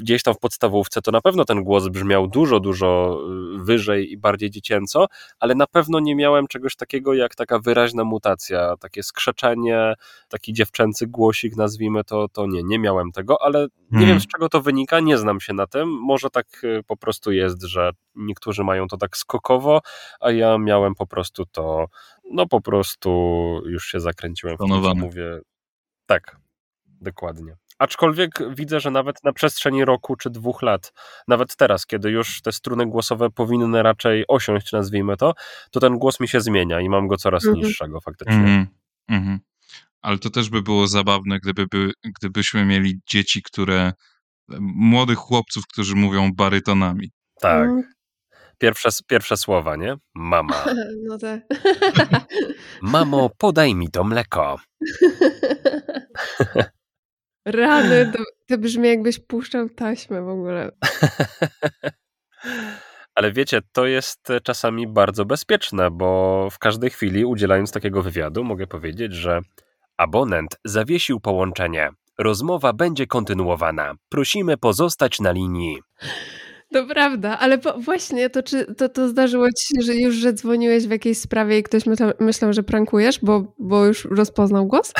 gdzieś 0.00 0.22
tam 0.22 0.34
w 0.34 0.38
podstawówce, 0.38 1.02
to 1.02 1.10
na 1.10 1.20
pewno 1.20 1.44
ten 1.44 1.64
głos 1.64 1.88
brzmiał 1.88 2.26
dużo, 2.26 2.60
dużo 2.60 3.18
y, 3.60 3.64
wyżej 3.64 4.12
i 4.12 4.16
bardziej 4.16 4.50
dziecięco, 4.50 5.06
ale 5.38 5.54
na 5.54 5.66
pewno 5.66 6.00
nie 6.00 6.14
miałem 6.16 6.46
czegoś 6.46 6.76
takiego 6.76 7.14
jak 7.14 7.34
taka 7.34 7.58
wyraźna 7.58 8.04
mutacja, 8.04 8.76
takie 8.80 9.02
skrzeczenie, 9.02 9.94
taki 10.28 10.52
dziewczęcy 10.52 11.06
głosik, 11.06 11.56
nazwijmy 11.56 12.04
to, 12.04 12.28
to 12.28 12.46
nie, 12.46 12.62
nie 12.62 12.78
miałem 12.78 13.12
tego, 13.12 13.42
ale 13.42 13.62
nie 13.62 13.98
Hmm. 13.98 14.08
wiem 14.08 14.20
z 14.20 14.26
czego 14.26 14.48
to 14.48 14.60
wynika, 14.60 15.00
nie 15.00 15.18
znam 15.18 15.40
się 15.40 15.52
na 15.52 15.66
tym. 15.66 15.88
Może 15.88 16.30
tak 16.30 16.64
y, 16.64 16.82
po 16.86 16.96
prostu 16.96 17.32
jest, 17.32 17.62
że 17.62 17.90
niektórzy 18.14 18.64
mają 18.64 18.88
to 18.88 18.96
tak 18.96 19.16
skokowo, 19.16 19.80
a 20.20 20.30
ja 20.30 20.58
miałem 20.58 20.94
po 20.94 21.06
prostu 21.06 21.44
to, 21.46 21.86
no 22.30 22.46
po 22.46 22.60
prostu 22.60 23.10
już 23.66 23.86
się 23.86 24.00
zakręciłem 24.00 24.56
w 24.56 24.94
mówię. 24.94 25.40
Tak, 26.06 26.36
dokładnie. 27.04 27.56
Aczkolwiek 27.78 28.30
widzę, 28.54 28.80
że 28.80 28.90
nawet 28.90 29.24
na 29.24 29.32
przestrzeni 29.32 29.84
roku 29.84 30.16
czy 30.16 30.30
dwóch 30.30 30.62
lat, 30.62 30.92
nawet 31.28 31.56
teraz, 31.56 31.86
kiedy 31.86 32.10
już 32.10 32.42
te 32.42 32.52
struny 32.52 32.86
głosowe 32.86 33.30
powinny 33.30 33.82
raczej 33.82 34.24
osiąść, 34.28 34.72
nazwijmy 34.72 35.16
to, 35.16 35.34
to 35.70 35.80
ten 35.80 35.98
głos 35.98 36.20
mi 36.20 36.28
się 36.28 36.40
zmienia 36.40 36.80
i 36.80 36.88
mam 36.88 37.06
go 37.06 37.16
coraz 37.16 37.44
Mhm. 37.46 37.64
niższego 37.64 38.00
faktycznie. 38.00 38.34
Mhm, 38.34 38.66
mhm. 39.08 39.38
Ale 40.02 40.18
to 40.18 40.30
też 40.30 40.50
by 40.50 40.62
było 40.62 40.86
zabawne, 40.86 41.38
gdyby, 41.40 41.66
by, 41.66 41.92
gdybyśmy 42.04 42.64
mieli 42.64 43.00
dzieci, 43.06 43.42
które. 43.42 43.92
młodych 44.60 45.18
chłopców, 45.18 45.66
którzy 45.66 45.94
mówią 45.94 46.30
barytonami. 46.34 47.10
Tak. 47.40 47.70
Pierwsze, 48.58 48.88
pierwsze 49.06 49.36
słowa, 49.36 49.76
nie? 49.76 49.96
Mama. 50.14 50.64
No 51.08 51.18
tak. 51.18 51.40
Mamo, 52.82 53.30
podaj 53.38 53.74
mi 53.74 53.90
to 53.90 54.04
mleko. 54.04 54.56
Rany, 57.44 58.12
to, 58.12 58.24
to 58.48 58.58
brzmi 58.58 58.88
jakbyś 58.88 59.18
puszczał 59.18 59.68
taśmę 59.68 60.22
w 60.22 60.28
ogóle. 60.28 60.70
Ale 63.14 63.32
wiecie, 63.32 63.60
to 63.72 63.86
jest 63.86 64.30
e, 64.30 64.40
czasami 64.40 64.86
bardzo 64.86 65.24
bezpieczne, 65.24 65.90
bo 65.90 66.48
w 66.50 66.58
każdej 66.58 66.90
chwili, 66.90 67.24
udzielając 67.24 67.72
takiego 67.72 68.02
wywiadu, 68.02 68.44
mogę 68.44 68.66
powiedzieć, 68.66 69.12
że 69.12 69.40
abonent 69.96 70.56
zawiesił 70.64 71.20
połączenie. 71.20 71.90
Rozmowa 72.18 72.72
będzie 72.72 73.06
kontynuowana. 73.06 73.94
Prosimy 74.08 74.56
pozostać 74.56 75.20
na 75.20 75.32
linii. 75.32 75.78
To 76.74 76.86
prawda, 76.86 77.38
ale 77.38 77.58
po, 77.58 77.78
właśnie 77.78 78.30
to, 78.30 78.42
czy, 78.42 78.74
to, 78.74 78.88
to 78.88 79.08
zdarzyło 79.08 79.46
ci 79.52 79.66
się, 79.66 79.82
że 79.82 79.94
już, 79.94 80.14
że 80.14 80.32
dzwoniłeś 80.32 80.86
w 80.86 80.90
jakiejś 80.90 81.18
sprawie 81.18 81.58
i 81.58 81.62
ktoś 81.62 81.86
myślał, 81.86 82.12
myślał 82.20 82.52
że 82.52 82.62
prankujesz, 82.62 83.18
bo, 83.22 83.54
bo 83.58 83.86
już 83.86 84.04
rozpoznał 84.04 84.66
głos? 84.66 84.92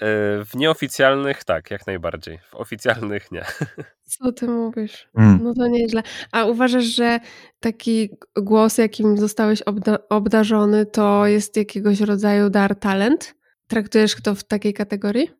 E, 0.00 0.44
w 0.44 0.54
nieoficjalnych 0.54 1.44
tak, 1.44 1.70
jak 1.70 1.86
najbardziej. 1.86 2.38
W 2.38 2.54
oficjalnych 2.54 3.32
nie. 3.32 3.44
Co 4.18 4.32
ty 4.32 4.48
mówisz? 4.48 5.08
Mm. 5.16 5.40
No 5.42 5.54
to 5.54 5.68
nieźle. 5.68 6.02
A 6.32 6.44
uważasz, 6.44 6.84
że 6.84 7.20
taki 7.60 8.10
głos, 8.36 8.78
jakim 8.78 9.18
zostałeś 9.18 9.62
obda- 9.62 9.98
obdarzony, 10.08 10.86
to 10.86 11.26
jest 11.26 11.56
jakiegoś 11.56 12.00
rodzaju 12.00 12.50
dar, 12.50 12.76
talent? 12.76 13.34
Traktujesz 13.68 14.14
to 14.22 14.34
w 14.34 14.44
takiej 14.44 14.74
kategorii? 14.74 15.30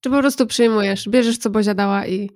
Czy 0.00 0.10
po 0.10 0.18
prostu 0.18 0.46
przyjmujesz, 0.46 1.08
bierzesz 1.08 1.38
co 1.38 1.50
Bozia 1.50 1.74
dała 1.74 2.06
i 2.06 2.30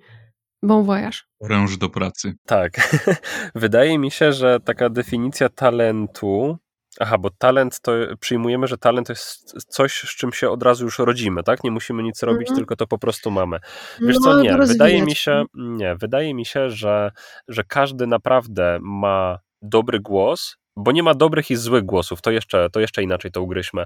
Bon 0.63 0.83
voyage. 0.83 1.17
Oręż 1.39 1.77
do 1.77 1.89
pracy. 1.89 2.33
Tak. 2.45 2.97
Wydaje 3.55 3.99
mi 3.99 4.11
się, 4.11 4.33
że 4.33 4.59
taka 4.59 4.89
definicja 4.89 5.49
talentu 5.49 6.57
Aha, 6.99 7.17
bo 7.17 7.29
talent 7.29 7.79
to 7.81 7.91
przyjmujemy, 8.19 8.67
że 8.67 8.77
talent 8.77 9.07
to 9.07 9.13
jest 9.13 9.53
coś, 9.67 9.93
z 9.93 10.15
czym 10.15 10.33
się 10.33 10.49
od 10.49 10.63
razu 10.63 10.85
już 10.85 10.99
rodzimy, 10.99 11.43
tak? 11.43 11.63
Nie 11.63 11.71
musimy 11.71 12.03
nic 12.03 12.23
robić, 12.23 12.47
mm. 12.47 12.57
tylko 12.57 12.75
to 12.75 12.87
po 12.87 12.97
prostu 12.97 13.31
mamy. 13.31 13.59
Wiesz 14.01 14.15
no, 14.15 14.21
co, 14.21 14.41
nie, 14.41 14.57
wydaje 14.57 15.01
mi 15.01 15.15
się, 15.15 15.43
nie, 15.53 15.95
wydaje 15.95 16.33
mi 16.33 16.45
się, 16.45 16.69
że, 16.69 17.11
że 17.47 17.63
każdy 17.63 18.07
naprawdę 18.07 18.79
ma 18.81 19.39
dobry 19.61 19.99
głos, 19.99 20.57
bo 20.75 20.91
nie 20.91 21.03
ma 21.03 21.13
dobrych 21.13 21.51
i 21.51 21.55
złych 21.55 21.85
głosów, 21.85 22.21
to 22.21 22.31
jeszcze, 22.31 22.69
to 22.69 22.79
jeszcze 22.79 23.03
inaczej 23.03 23.31
to 23.31 23.41
ugryźmy. 23.41 23.83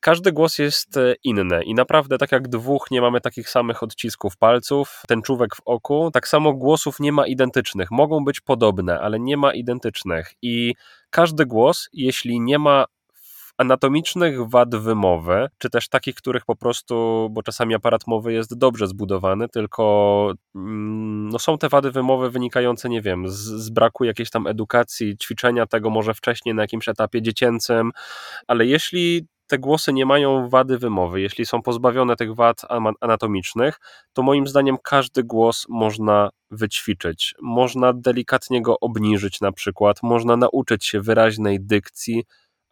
Każdy 0.00 0.32
głos 0.32 0.58
jest 0.58 0.96
e, 0.96 1.14
inny 1.24 1.64
i 1.64 1.74
naprawdę 1.74 2.18
tak 2.18 2.32
jak 2.32 2.48
dwóch 2.48 2.90
nie 2.90 3.00
mamy 3.00 3.20
takich 3.20 3.48
samych 3.48 3.82
odcisków 3.82 4.36
palców, 4.36 5.02
ten 5.08 5.22
czówek 5.22 5.56
w 5.56 5.60
oku, 5.64 6.10
tak 6.12 6.28
samo 6.28 6.52
głosów 6.52 7.00
nie 7.00 7.12
ma 7.12 7.26
identycznych. 7.26 7.90
Mogą 7.90 8.24
być 8.24 8.40
podobne, 8.40 9.00
ale 9.00 9.20
nie 9.20 9.36
ma 9.36 9.52
identycznych 9.52 10.32
i 10.42 10.74
każdy 11.10 11.46
głos, 11.46 11.88
jeśli 11.92 12.40
nie 12.40 12.58
ma 12.58 12.84
anatomicznych 13.58 14.48
wad 14.48 14.76
wymowy, 14.76 15.48
czy 15.58 15.70
też 15.70 15.88
takich, 15.88 16.14
których 16.14 16.44
po 16.44 16.56
prostu, 16.56 17.28
bo 17.30 17.42
czasami 17.42 17.74
aparat 17.74 18.06
mowy 18.06 18.32
jest 18.32 18.58
dobrze 18.58 18.86
zbudowany, 18.86 19.48
tylko 19.48 20.32
mm, 20.54 21.28
no 21.28 21.38
są 21.38 21.58
te 21.58 21.68
wady 21.68 21.90
wymowy 21.90 22.30
wynikające, 22.30 22.88
nie 22.88 23.02
wiem, 23.02 23.28
z, 23.28 23.34
z 23.36 23.70
braku 23.70 24.04
jakiejś 24.04 24.30
tam 24.30 24.46
edukacji, 24.46 25.16
ćwiczenia 25.16 25.66
tego 25.66 25.90
może 25.90 26.14
wcześniej 26.14 26.54
na 26.54 26.62
jakimś 26.62 26.88
etapie 26.88 27.22
dziecięcym, 27.22 27.90
ale 28.46 28.66
jeśli 28.66 29.26
te 29.46 29.58
głosy 29.58 29.92
nie 29.92 30.06
mają 30.06 30.48
wady 30.48 30.78
wymowy, 30.78 31.20
jeśli 31.20 31.46
są 31.46 31.62
pozbawione 31.62 32.16
tych 32.16 32.34
wad 32.34 32.62
anatomicznych, 33.00 33.80
to 34.12 34.22
moim 34.22 34.46
zdaniem 34.46 34.76
każdy 34.82 35.24
głos 35.24 35.66
można 35.68 36.30
wyćwiczyć. 36.50 37.34
Można 37.42 37.92
delikatnie 37.92 38.62
go 38.62 38.80
obniżyć 38.80 39.40
na 39.40 39.52
przykład, 39.52 40.02
można 40.02 40.36
nauczyć 40.36 40.86
się 40.86 41.00
wyraźnej 41.00 41.60
dykcji, 41.60 42.24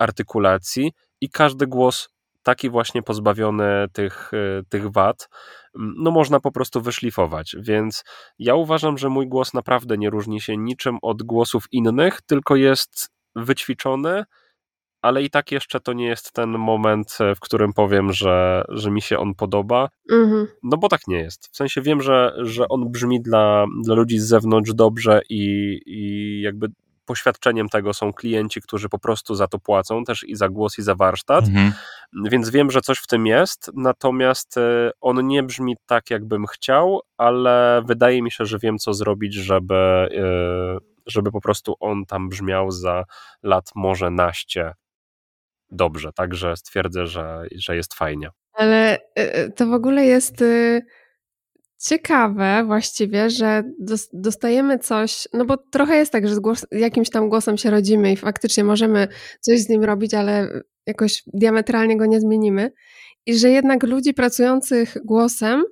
artykulacji 0.03 0.93
i 1.21 1.31
każdy 1.31 1.67
głos 1.67 2.09
taki 2.43 2.71
właśnie 2.71 3.03
pozbawiony 3.03 3.87
tych, 3.93 4.31
e, 4.35 4.63
tych 4.69 4.91
wad, 4.91 5.29
no 5.75 6.11
można 6.11 6.41
po 6.41 6.53
prostu 6.53 6.81
wyszlifować. 6.81 7.57
Więc 7.59 8.05
ja 8.39 8.55
uważam, 8.55 8.99
że 8.99 9.09
mój 9.09 9.29
głos 9.29 9.55
naprawdę 9.55 9.99
nie 9.99 10.11
różni 10.11 10.41
się 10.41 10.57
niczym 10.57 10.99
od 11.03 11.23
głosów 11.23 11.65
innych, 11.73 12.23
tylko 12.23 12.57
jest 12.57 13.11
wyćwiczony, 13.37 14.25
ale 15.03 15.23
i 15.23 15.31
tak 15.31 15.53
jeszcze 15.53 15.81
to 15.81 15.93
nie 15.93 16.07
jest 16.07 16.33
ten 16.33 16.51
moment, 16.51 17.19
e, 17.21 17.35
w 17.35 17.41
którym 17.41 17.73
powiem, 17.73 18.13
że, 18.13 18.65
że 18.69 18.91
mi 18.91 19.03
się 19.03 19.19
on 19.19 19.35
podoba. 19.35 19.89
Mhm. 20.11 20.47
No 20.63 20.77
bo 20.77 20.89
tak 20.89 21.01
nie 21.09 21.19
jest. 21.19 21.49
W 21.53 21.57
sensie 21.57 21.83
wiem, 21.83 22.03
że, 22.03 22.35
że 22.37 22.69
on 22.69 22.91
brzmi 22.91 23.21
dla, 23.21 23.67
dla 23.85 23.95
ludzi 23.95 24.19
z 24.19 24.25
zewnątrz 24.25 24.75
dobrze 24.75 25.21
i, 25.29 25.81
i 25.87 26.41
jakby 26.41 26.69
poświadczeniem 27.05 27.69
tego 27.69 27.95
są 27.95 28.13
klienci, 28.13 28.63
którzy 28.63 28.89
po 28.89 28.99
prostu 28.99 29.35
za 29.35 29.49
to 29.49 29.59
płacą, 29.59 30.05
też 30.05 30.25
i 30.25 30.37
za 30.37 30.49
głos, 30.49 30.79
i 30.79 30.83
za 30.83 30.95
warsztat. 30.95 31.45
Mhm. 31.45 31.73
Więc 32.31 32.51
wiem, 32.51 32.71
że 32.71 32.81
coś 32.81 32.99
w 32.99 33.07
tym 33.07 33.27
jest, 33.27 33.71
natomiast 33.75 34.57
e, 34.57 34.91
on 35.01 35.27
nie 35.27 35.43
brzmi 35.43 35.77
tak, 35.87 36.11
jakbym 36.11 36.47
chciał, 36.47 37.01
ale 37.17 37.83
wydaje 37.87 38.23
mi 38.23 38.31
się, 38.31 38.45
że 38.45 38.59
wiem, 38.59 38.79
co 38.79 38.95
zrobić, 38.95 39.35
żeby, 39.35 39.75
e, 39.75 40.79
żeby 41.07 41.33
po 41.33 41.41
prostu 41.41 41.75
on 41.81 42.07
tam 42.07 42.29
brzmiał 42.29 42.71
za 42.71 43.05
lat 43.43 43.71
może 43.75 44.11
naście 44.11 44.73
dobrze. 45.71 46.13
Także 46.13 46.57
stwierdzę, 46.57 47.07
że, 47.07 47.45
że 47.57 47.77
jest 47.77 47.95
fajnie. 47.95 48.31
Ale 48.53 48.99
e, 49.15 49.51
to 49.51 49.67
w 49.67 49.73
ogóle 49.73 50.05
jest 50.05 50.45
ciekawe 51.83 52.65
właściwie, 52.67 53.31
że 53.31 53.63
dostajemy 54.13 54.79
coś, 54.79 55.29
no 55.33 55.45
bo 55.45 55.57
trochę 55.57 55.97
jest 55.97 56.13
tak, 56.13 56.29
że 56.29 56.35
z 56.35 56.39
głos, 56.39 56.67
jakimś 56.71 57.11
tam 57.11 57.29
głosem 57.29 57.59
się 57.59 57.71
rodzimy 57.71 58.13
i 58.13 58.17
faktycznie 58.17 58.65
możemy 58.65 59.09
coś 59.41 59.61
z 59.61 59.69
nim 59.69 59.85
robić, 59.85 60.15
ale 60.15 60.63
jakoś 60.87 61.23
diametralnie 61.27 61.97
go 61.97 62.07
nie 62.07 62.21
zmienimy. 62.21 62.73
I 63.27 63.39
że 63.39 63.51
jednak 63.51 63.83
ludzi 63.83 64.15
pracujących 64.15 64.97
głosem 65.05 65.63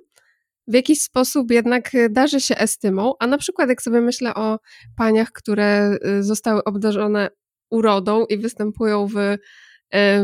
w 0.67 0.73
jakiś 0.73 1.01
sposób 1.01 1.51
jednak 1.51 1.91
darzy 2.09 2.41
się 2.41 2.57
estymą, 2.57 3.13
a 3.19 3.27
na 3.27 3.37
przykład 3.37 3.69
jak 3.69 3.81
sobie 3.81 4.01
myślę 4.01 4.33
o 4.33 4.59
paniach, 4.97 5.31
które 5.31 5.97
y, 6.05 6.23
zostały 6.23 6.63
obdarzone 6.63 7.29
urodą 7.69 8.25
i 8.25 8.37
występują 8.37 9.07
w, 9.07 9.17
y, 9.17 9.37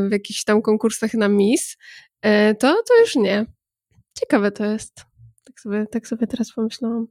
w 0.09 0.11
jakichś 0.11 0.43
tam 0.43 0.61
konkursach 0.61 1.13
na 1.13 1.27
Miss, 1.27 1.77
y, 2.25 2.55
to, 2.55 2.83
to 2.88 2.99
już 2.99 3.15
nie. 3.15 3.45
Ciekawe 4.19 4.51
to 4.51 4.65
jest. 4.65 5.07
Tak 5.58 5.62
sobie, 5.62 5.88
tak 5.88 6.08
sobie 6.08 6.28
teraz 6.28 6.53
pomyślałam. 6.53 7.08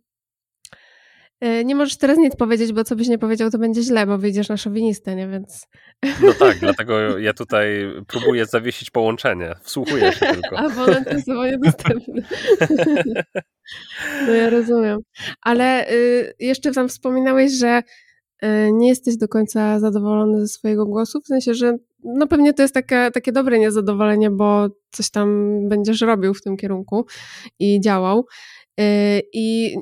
E, 1.41 1.65
nie 1.65 1.75
możesz 1.75 1.97
teraz 1.97 2.19
nic 2.19 2.37
powiedzieć, 2.37 2.73
bo 2.73 2.85
co 2.85 2.97
byś 2.97 3.09
nie 3.09 3.19
powiedział, 3.19 3.51
to 3.51 3.59
będzie 3.59 3.83
źle, 3.83 4.07
bo 4.07 4.19
wyjdziesz 4.19 4.49
na 4.49 4.57
szowinistę, 4.57 5.17
nie? 5.17 5.29
Więc... 5.29 5.67
No 6.23 6.33
tak, 6.33 6.59
dlatego 6.59 7.19
ja 7.19 7.33
tutaj 7.33 7.93
próbuję 8.07 8.47
zawiesić 8.47 8.91
połączenie. 8.91 9.55
Wsłuchuję 9.63 10.13
się 10.13 10.27
tylko. 10.27 10.59
Abonent 10.71 11.13
jest 11.13 11.27
niedostępny. 11.29 12.23
No 14.27 14.35
ja 14.35 14.51
rozumiem. 14.51 14.99
Ale 15.43 15.91
y, 15.91 16.35
jeszcze 16.39 16.73
tam 16.73 16.89
wspominałeś, 16.89 17.53
że 17.53 17.83
y, 18.45 18.47
nie 18.73 18.89
jesteś 18.89 19.17
do 19.17 19.29
końca 19.29 19.81
zadowolony 19.81 20.41
ze 20.41 20.49
swojego 20.49 20.87
głosu, 20.87 21.21
w 21.21 21.27
sensie, 21.27 21.55
że 21.55 21.77
no 22.07 22.27
pewnie 22.27 22.55
to 22.55 22.63
jest 22.63 22.75
takie, 22.75 23.11
takie 23.15 23.33
dobre 23.33 23.59
niezadowolenie, 23.59 24.31
bo 24.31 24.69
coś 24.93 25.11
tam 25.11 25.59
będziesz 25.69 26.01
robił 26.01 26.35
w 26.35 26.43
tym 26.43 26.57
kierunku 26.57 27.07
i 27.59 27.81
działał. 27.81 28.27
Y, 28.81 29.23
I 29.33 29.77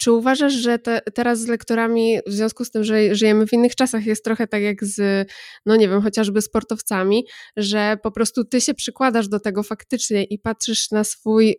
czy 0.00 0.12
uważasz, 0.12 0.52
że 0.52 0.78
te, 0.78 1.00
teraz 1.14 1.40
z 1.40 1.46
lektorami, 1.46 2.18
w 2.26 2.32
związku 2.32 2.64
z 2.64 2.70
tym, 2.70 2.84
że 2.84 3.14
żyjemy 3.14 3.46
w 3.46 3.52
innych 3.52 3.74
czasach, 3.74 4.06
jest 4.06 4.24
trochę 4.24 4.46
tak 4.46 4.62
jak 4.62 4.84
z, 4.84 5.28
no 5.66 5.76
nie 5.76 5.88
wiem, 5.88 6.02
chociażby 6.02 6.42
sportowcami, 6.42 7.24
że 7.56 7.96
po 8.02 8.10
prostu 8.10 8.44
ty 8.44 8.60
się 8.60 8.74
przykładasz 8.74 9.28
do 9.28 9.40
tego 9.40 9.62
faktycznie 9.62 10.24
i 10.24 10.38
patrzysz 10.38 10.90
na 10.90 11.04
swój, 11.04 11.50
y, 11.50 11.56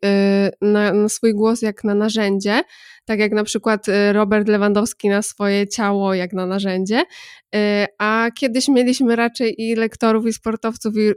na, 0.61 0.93
na 0.93 1.09
swój 1.09 1.33
głos 1.33 1.61
jak 1.61 1.83
na 1.83 1.95
narzędzie, 1.95 2.61
tak 3.11 3.19
jak 3.19 3.31
na 3.31 3.43
przykład 3.43 3.87
y, 3.87 4.13
Robert 4.13 4.47
Lewandowski 4.47 5.09
na 5.09 5.21
swoje 5.21 5.67
ciało 5.67 6.13
jak 6.13 6.33
na 6.33 6.45
narzędzie, 6.45 7.03
y, 7.55 7.85
a 7.99 8.29
kiedyś 8.35 8.67
mieliśmy 8.67 9.15
raczej 9.15 9.55
i 9.57 9.75
lektorów, 9.75 10.27
i 10.27 10.33
sportowców, 10.33 10.93
i, 10.97 11.11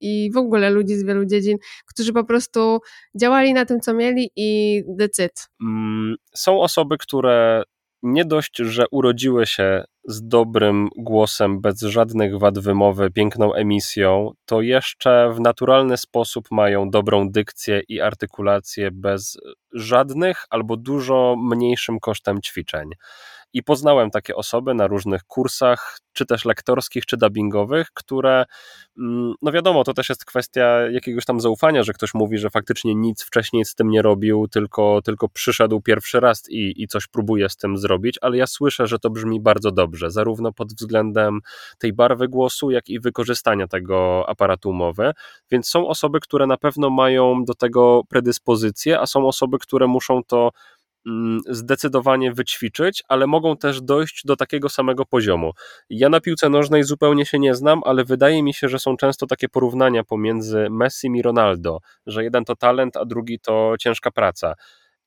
i 0.00 0.30
w 0.32 0.36
ogóle 0.36 0.70
ludzi 0.70 0.94
z 0.96 1.04
wielu 1.04 1.24
dziedzin, 1.24 1.58
którzy 1.86 2.12
po 2.12 2.24
prostu 2.24 2.80
działali 3.20 3.54
na 3.54 3.64
tym, 3.64 3.80
co 3.80 3.94
mieli 3.94 4.30
i 4.36 4.82
decyd. 4.88 5.48
Mm, 5.62 6.16
są 6.34 6.60
osoby, 6.60 6.98
które 6.98 7.62
nie 8.02 8.24
dość, 8.24 8.56
że 8.56 8.84
urodziły 8.90 9.46
się 9.46 9.84
z 10.04 10.28
dobrym 10.28 10.88
głosem, 10.96 11.60
bez 11.60 11.80
żadnych 11.80 12.38
wad 12.38 12.58
wymowy, 12.58 13.10
piękną 13.10 13.54
emisją, 13.54 14.30
to 14.44 14.60
jeszcze 14.60 15.32
w 15.34 15.40
naturalny 15.40 15.96
sposób 15.96 16.48
mają 16.50 16.90
dobrą 16.90 17.30
dykcję 17.30 17.82
i 17.88 18.00
artykulację 18.00 18.90
bez 18.90 19.38
żadnych 19.72 20.44
albo 20.50 20.76
dużo 20.76 21.36
mniejszym 21.38 22.00
kosztem 22.00 22.42
ćwiczeń. 22.42 22.90
I 23.52 23.62
poznałem 23.62 24.10
takie 24.10 24.36
osoby 24.36 24.74
na 24.74 24.86
różnych 24.86 25.24
kursach, 25.24 25.98
czy 26.12 26.26
też 26.26 26.44
lektorskich, 26.44 27.06
czy 27.06 27.16
dubbingowych, 27.16 27.88
które, 27.94 28.44
mm, 28.98 29.34
no 29.42 29.52
wiadomo, 29.52 29.84
to 29.84 29.94
też 29.94 30.08
jest 30.08 30.24
kwestia 30.24 30.90
jakiegoś 30.90 31.24
tam 31.24 31.40
zaufania, 31.40 31.82
że 31.82 31.92
ktoś 31.92 32.14
mówi, 32.14 32.38
że 32.38 32.50
faktycznie 32.50 32.94
nic 32.94 33.22
wcześniej 33.22 33.64
z 33.64 33.74
tym 33.74 33.90
nie 33.90 34.02
robił, 34.02 34.48
tylko, 34.48 35.00
tylko 35.04 35.28
przyszedł 35.28 35.80
pierwszy 35.80 36.20
raz 36.20 36.50
i, 36.50 36.82
i 36.82 36.88
coś 36.88 37.06
próbuje 37.06 37.48
z 37.48 37.56
tym 37.56 37.76
zrobić, 37.76 38.18
ale 38.20 38.36
ja 38.36 38.46
słyszę, 38.46 38.86
że 38.86 38.98
to 38.98 39.10
brzmi 39.10 39.40
bardzo 39.40 39.70
dobrze, 39.70 40.10
zarówno 40.10 40.52
pod 40.52 40.72
względem 40.72 41.40
tej 41.78 41.92
barwy 41.92 42.28
głosu, 42.28 42.70
jak 42.70 42.88
i 42.88 43.00
wykorzystania 43.00 43.66
tego 43.66 44.24
aparatu 44.28 44.72
mowy, 44.72 45.12
więc 45.50 45.68
są 45.68 45.88
osoby, 45.88 46.20
które 46.20 46.46
na 46.46 46.56
pewno 46.56 46.90
mają 46.90 47.44
do 47.44 47.54
tego 47.54 48.02
predyspozycje, 48.08 49.00
a 49.00 49.06
są 49.06 49.26
osoby, 49.26 49.58
które 49.58 49.86
muszą 49.86 50.24
to 50.24 50.50
zdecydowanie 51.48 52.32
wyćwiczyć, 52.32 53.02
ale 53.08 53.26
mogą 53.26 53.56
też 53.56 53.80
dojść 53.80 54.22
do 54.24 54.36
takiego 54.36 54.68
samego 54.68 55.04
poziomu. 55.06 55.52
Ja 55.90 56.08
na 56.08 56.20
piłce 56.20 56.48
nożnej 56.48 56.84
zupełnie 56.84 57.26
się 57.26 57.38
nie 57.38 57.54
znam, 57.54 57.80
ale 57.84 58.04
wydaje 58.04 58.42
mi 58.42 58.54
się, 58.54 58.68
że 58.68 58.78
są 58.78 58.96
często 58.96 59.26
takie 59.26 59.48
porównania 59.48 60.04
pomiędzy 60.04 60.66
Messi 60.70 61.08
i 61.16 61.22
Ronaldo, 61.22 61.78
że 62.06 62.24
jeden 62.24 62.44
to 62.44 62.56
talent, 62.56 62.96
a 62.96 63.04
drugi 63.04 63.40
to 63.40 63.74
ciężka 63.80 64.10
praca. 64.10 64.54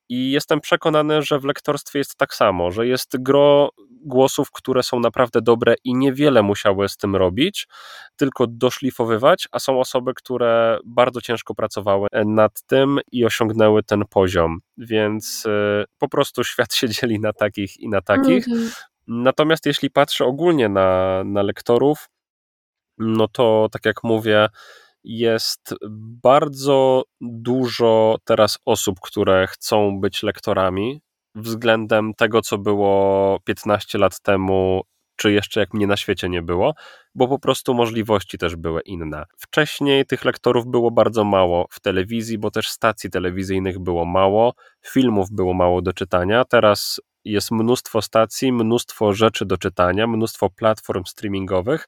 I 0.10 0.32
jestem 0.32 0.62
przekonany, 0.62 1.22
że 1.22 1.40
w 1.40 1.46
lektorstwie 1.46 2.00
jest 2.00 2.16
tak 2.16 2.34
samo, 2.34 2.72
że 2.72 2.88
jest 2.88 3.24
gro 3.24 3.70
głosów, 4.06 4.52
które 4.52 4.84
są 4.84 5.00
naprawdę 5.00 5.42
dobre 5.42 5.76
i 5.84 5.96
niewiele 5.96 6.44
musiały 6.44 6.90
z 6.90 6.98
tym 6.98 7.16
robić, 7.16 7.68
tylko 8.16 8.48
doszlifowywać, 8.48 9.48
a 9.52 9.60
są 9.60 9.80
osoby, 9.80 10.14
które 10.14 10.80
bardzo 10.86 11.22
ciężko 11.22 11.56
pracowały 11.56 12.08
nad 12.26 12.62
tym 12.68 13.00
i 13.12 13.26
osiągnęły 13.26 13.84
ten 13.84 14.04
poziom. 14.10 14.60
Więc 14.78 15.46
y, 15.46 15.86
po 15.98 16.10
prostu 16.10 16.44
świat 16.44 16.74
się 16.74 16.90
dzieli 16.90 17.20
na 17.20 17.34
takich 17.34 17.80
i 17.80 17.90
na 17.90 18.02
takich. 18.02 18.48
Mhm. 18.48 18.72
Natomiast 19.08 19.66
jeśli 19.66 19.90
patrzę 19.92 20.26
ogólnie 20.26 20.70
na, 20.70 21.24
na 21.26 21.44
lektorów, 21.44 22.10
no 22.98 23.28
to 23.28 23.68
tak 23.72 23.86
jak 23.86 24.04
mówię, 24.04 24.48
jest 25.04 25.76
bardzo 26.24 27.04
dużo 27.22 28.18
teraz 28.24 28.58
osób, 28.66 29.00
które 29.02 29.48
chcą 29.48 30.00
być 30.00 30.24
lektorami. 30.24 31.02
Względem 31.36 32.14
tego, 32.14 32.42
co 32.42 32.58
było 32.58 33.40
15 33.46 33.98
lat 33.98 34.20
temu, 34.22 34.82
czy 35.16 35.32
jeszcze 35.32 35.60
jak 35.60 35.74
mnie 35.74 35.88
na 35.88 35.98
świecie 35.98 36.30
nie 36.30 36.42
było, 36.42 36.74
bo 37.16 37.28
po 37.28 37.40
prostu 37.40 37.74
możliwości 37.74 38.38
też 38.38 38.56
były 38.56 38.82
inne. 38.82 39.24
Wcześniej 39.38 40.06
tych 40.06 40.26
lektorów 40.26 40.68
było 40.68 40.92
bardzo 40.92 41.24
mało 41.24 41.68
w 41.72 41.80
telewizji, 41.80 42.38
bo 42.38 42.52
też 42.52 42.70
stacji 42.70 43.10
telewizyjnych 43.10 43.80
było 43.80 44.06
mało, 44.06 44.54
filmów 44.86 45.32
było 45.32 45.54
mało 45.54 45.82
do 45.82 45.94
czytania. 45.94 46.46
Teraz 46.46 47.02
jest 47.26 47.52
mnóstwo 47.52 48.02
stacji, 48.02 48.52
mnóstwo 48.52 49.14
rzeczy 49.14 49.46
do 49.46 49.58
czytania, 49.58 50.08
mnóstwo 50.08 50.50
platform 50.50 51.04
streamingowych, 51.06 51.88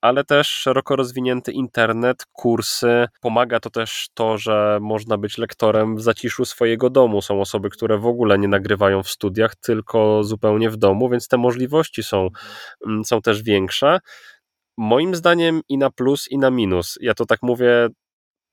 ale 0.00 0.24
też 0.24 0.48
szeroko 0.48 0.96
rozwinięty 0.96 1.52
internet, 1.52 2.24
kursy. 2.32 3.06
Pomaga 3.20 3.60
to 3.60 3.70
też 3.70 4.08
to, 4.14 4.38
że 4.38 4.78
można 4.82 5.18
być 5.18 5.38
lektorem 5.38 5.96
w 5.96 6.02
zaciszu 6.02 6.44
swojego 6.44 6.90
domu. 6.90 7.22
Są 7.22 7.40
osoby, 7.40 7.70
które 7.70 7.98
w 7.98 8.06
ogóle 8.06 8.38
nie 8.38 8.48
nagrywają 8.48 9.02
w 9.02 9.08
studiach, 9.08 9.56
tylko 9.56 10.24
zupełnie 10.24 10.70
w 10.70 10.76
domu, 10.76 11.08
więc 11.08 11.28
te 11.28 11.36
możliwości 11.36 12.02
są, 12.02 12.28
mm, 12.86 13.04
są 13.04 13.22
też 13.22 13.42
większe. 13.42 13.98
Moim 14.78 15.14
zdaniem 15.14 15.60
i 15.68 15.78
na 15.78 15.90
plus, 15.90 16.28
i 16.30 16.38
na 16.38 16.50
minus. 16.50 16.98
Ja 17.00 17.14
to 17.14 17.26
tak 17.26 17.38
mówię 17.42 17.88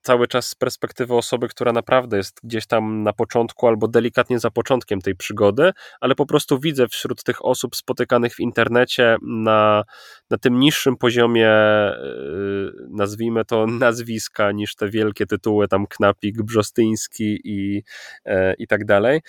cały 0.02 0.28
czas 0.28 0.48
z 0.48 0.56
perspektywy 0.56 1.16
osoby, 1.16 1.48
która 1.48 1.74
naprawdę 1.74 2.18
jest 2.18 2.40
gdzieś 2.44 2.68
tam 2.68 3.04
na 3.04 3.14
początku 3.14 3.68
albo 3.68 3.88
delikatnie 3.88 4.40
za 4.40 4.52
początkiem 4.52 5.02
tej 5.02 5.16
przygody, 5.16 5.72
ale 6.00 6.16
po 6.16 6.26
prostu 6.26 6.60
widzę 6.60 6.88
wśród 6.88 7.24
tych 7.24 7.46
osób 7.46 7.76
spotykanych 7.76 8.36
w 8.36 8.40
internecie 8.40 9.18
na, 9.22 9.84
na 10.30 10.38
tym 10.38 10.60
niższym 10.60 10.98
poziomie, 10.98 11.52
yy, 12.04 12.74
nazwijmy 12.90 13.46
to 13.46 13.68
nazwiska, 13.88 14.52
niż 14.52 14.76
te 14.76 14.90
wielkie 14.90 15.26
tytuły, 15.26 15.68
tam 15.68 15.88
Knapik, 15.88 16.42
Brzostyński 16.44 17.40
i, 17.44 17.84
yy, 18.26 18.54
i 18.58 18.68
tak 18.68 18.86
dalej, 18.86 19.22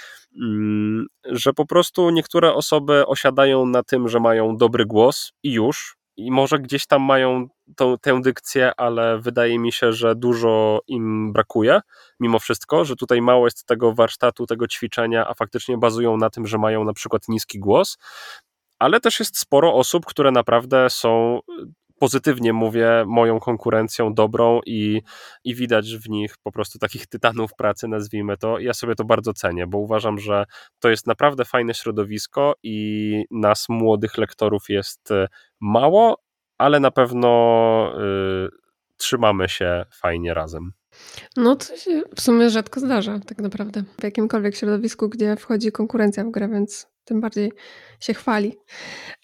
mm, 0.42 1.06
że 1.24 1.52
po 1.52 1.66
prostu 1.66 2.10
niektóre 2.10 2.54
osoby 2.54 3.06
osiadają 3.06 3.66
na 3.66 3.82
tym, 3.82 4.08
że 4.08 4.20
mają 4.20 4.56
dobry 4.56 4.86
głos 4.86 5.32
i 5.42 5.52
już, 5.52 6.01
i 6.16 6.30
może 6.30 6.58
gdzieś 6.58 6.86
tam 6.86 7.02
mają 7.02 7.48
tą, 7.76 7.98
tę 7.98 8.20
dykcję, 8.20 8.72
ale 8.76 9.18
wydaje 9.18 9.58
mi 9.58 9.72
się, 9.72 9.92
że 9.92 10.14
dużo 10.16 10.80
im 10.86 11.32
brakuje 11.32 11.80
mimo 12.20 12.38
wszystko, 12.38 12.84
że 12.84 12.96
tutaj 12.96 13.22
mało 13.22 13.46
jest 13.46 13.66
tego 13.66 13.94
warsztatu, 13.94 14.46
tego 14.46 14.68
ćwiczenia, 14.68 15.28
a 15.28 15.34
faktycznie 15.34 15.78
bazują 15.78 16.16
na 16.16 16.30
tym, 16.30 16.46
że 16.46 16.58
mają 16.58 16.84
na 16.84 16.92
przykład 16.92 17.28
niski 17.28 17.58
głos, 17.58 17.98
ale 18.78 19.00
też 19.00 19.20
jest 19.20 19.38
sporo 19.38 19.74
osób, 19.74 20.06
które 20.06 20.30
naprawdę 20.30 20.90
są 20.90 21.40
pozytywnie 22.02 22.52
mówię, 22.52 23.04
moją 23.06 23.40
konkurencją 23.40 24.14
dobrą 24.14 24.60
i, 24.66 25.02
i 25.44 25.54
widać 25.54 25.96
w 25.96 26.08
nich 26.08 26.34
po 26.42 26.52
prostu 26.52 26.78
takich 26.78 27.06
tytanów 27.06 27.54
pracy, 27.54 27.88
nazwijmy 27.88 28.36
to. 28.36 28.58
Ja 28.58 28.74
sobie 28.74 28.94
to 28.94 29.04
bardzo 29.04 29.32
cenię, 29.32 29.66
bo 29.66 29.78
uważam, 29.78 30.18
że 30.18 30.44
to 30.78 30.90
jest 30.90 31.06
naprawdę 31.06 31.44
fajne 31.44 31.74
środowisko 31.74 32.54
i 32.62 33.24
nas, 33.30 33.68
młodych 33.68 34.18
lektorów, 34.18 34.68
jest 34.68 35.10
e, 35.10 35.28
mało, 35.60 36.22
ale 36.58 36.80
na 36.80 36.90
pewno 36.90 37.92
y, 38.46 38.48
trzymamy 38.96 39.48
się 39.48 39.84
fajnie 40.00 40.34
razem. 40.34 40.72
No 41.36 41.56
to 41.56 41.76
się 41.76 42.02
w 42.16 42.20
sumie 42.20 42.50
rzadko 42.50 42.80
zdarza, 42.80 43.20
tak 43.26 43.38
naprawdę. 43.38 43.84
W 44.00 44.04
jakimkolwiek 44.04 44.56
środowisku, 44.56 45.08
gdzie 45.08 45.36
wchodzi 45.36 45.72
konkurencja 45.72 46.24
w 46.24 46.30
grę, 46.30 46.48
więc 46.48 46.86
tym 47.04 47.20
bardziej 47.20 47.52
się 48.00 48.14
chwali. 48.14 48.56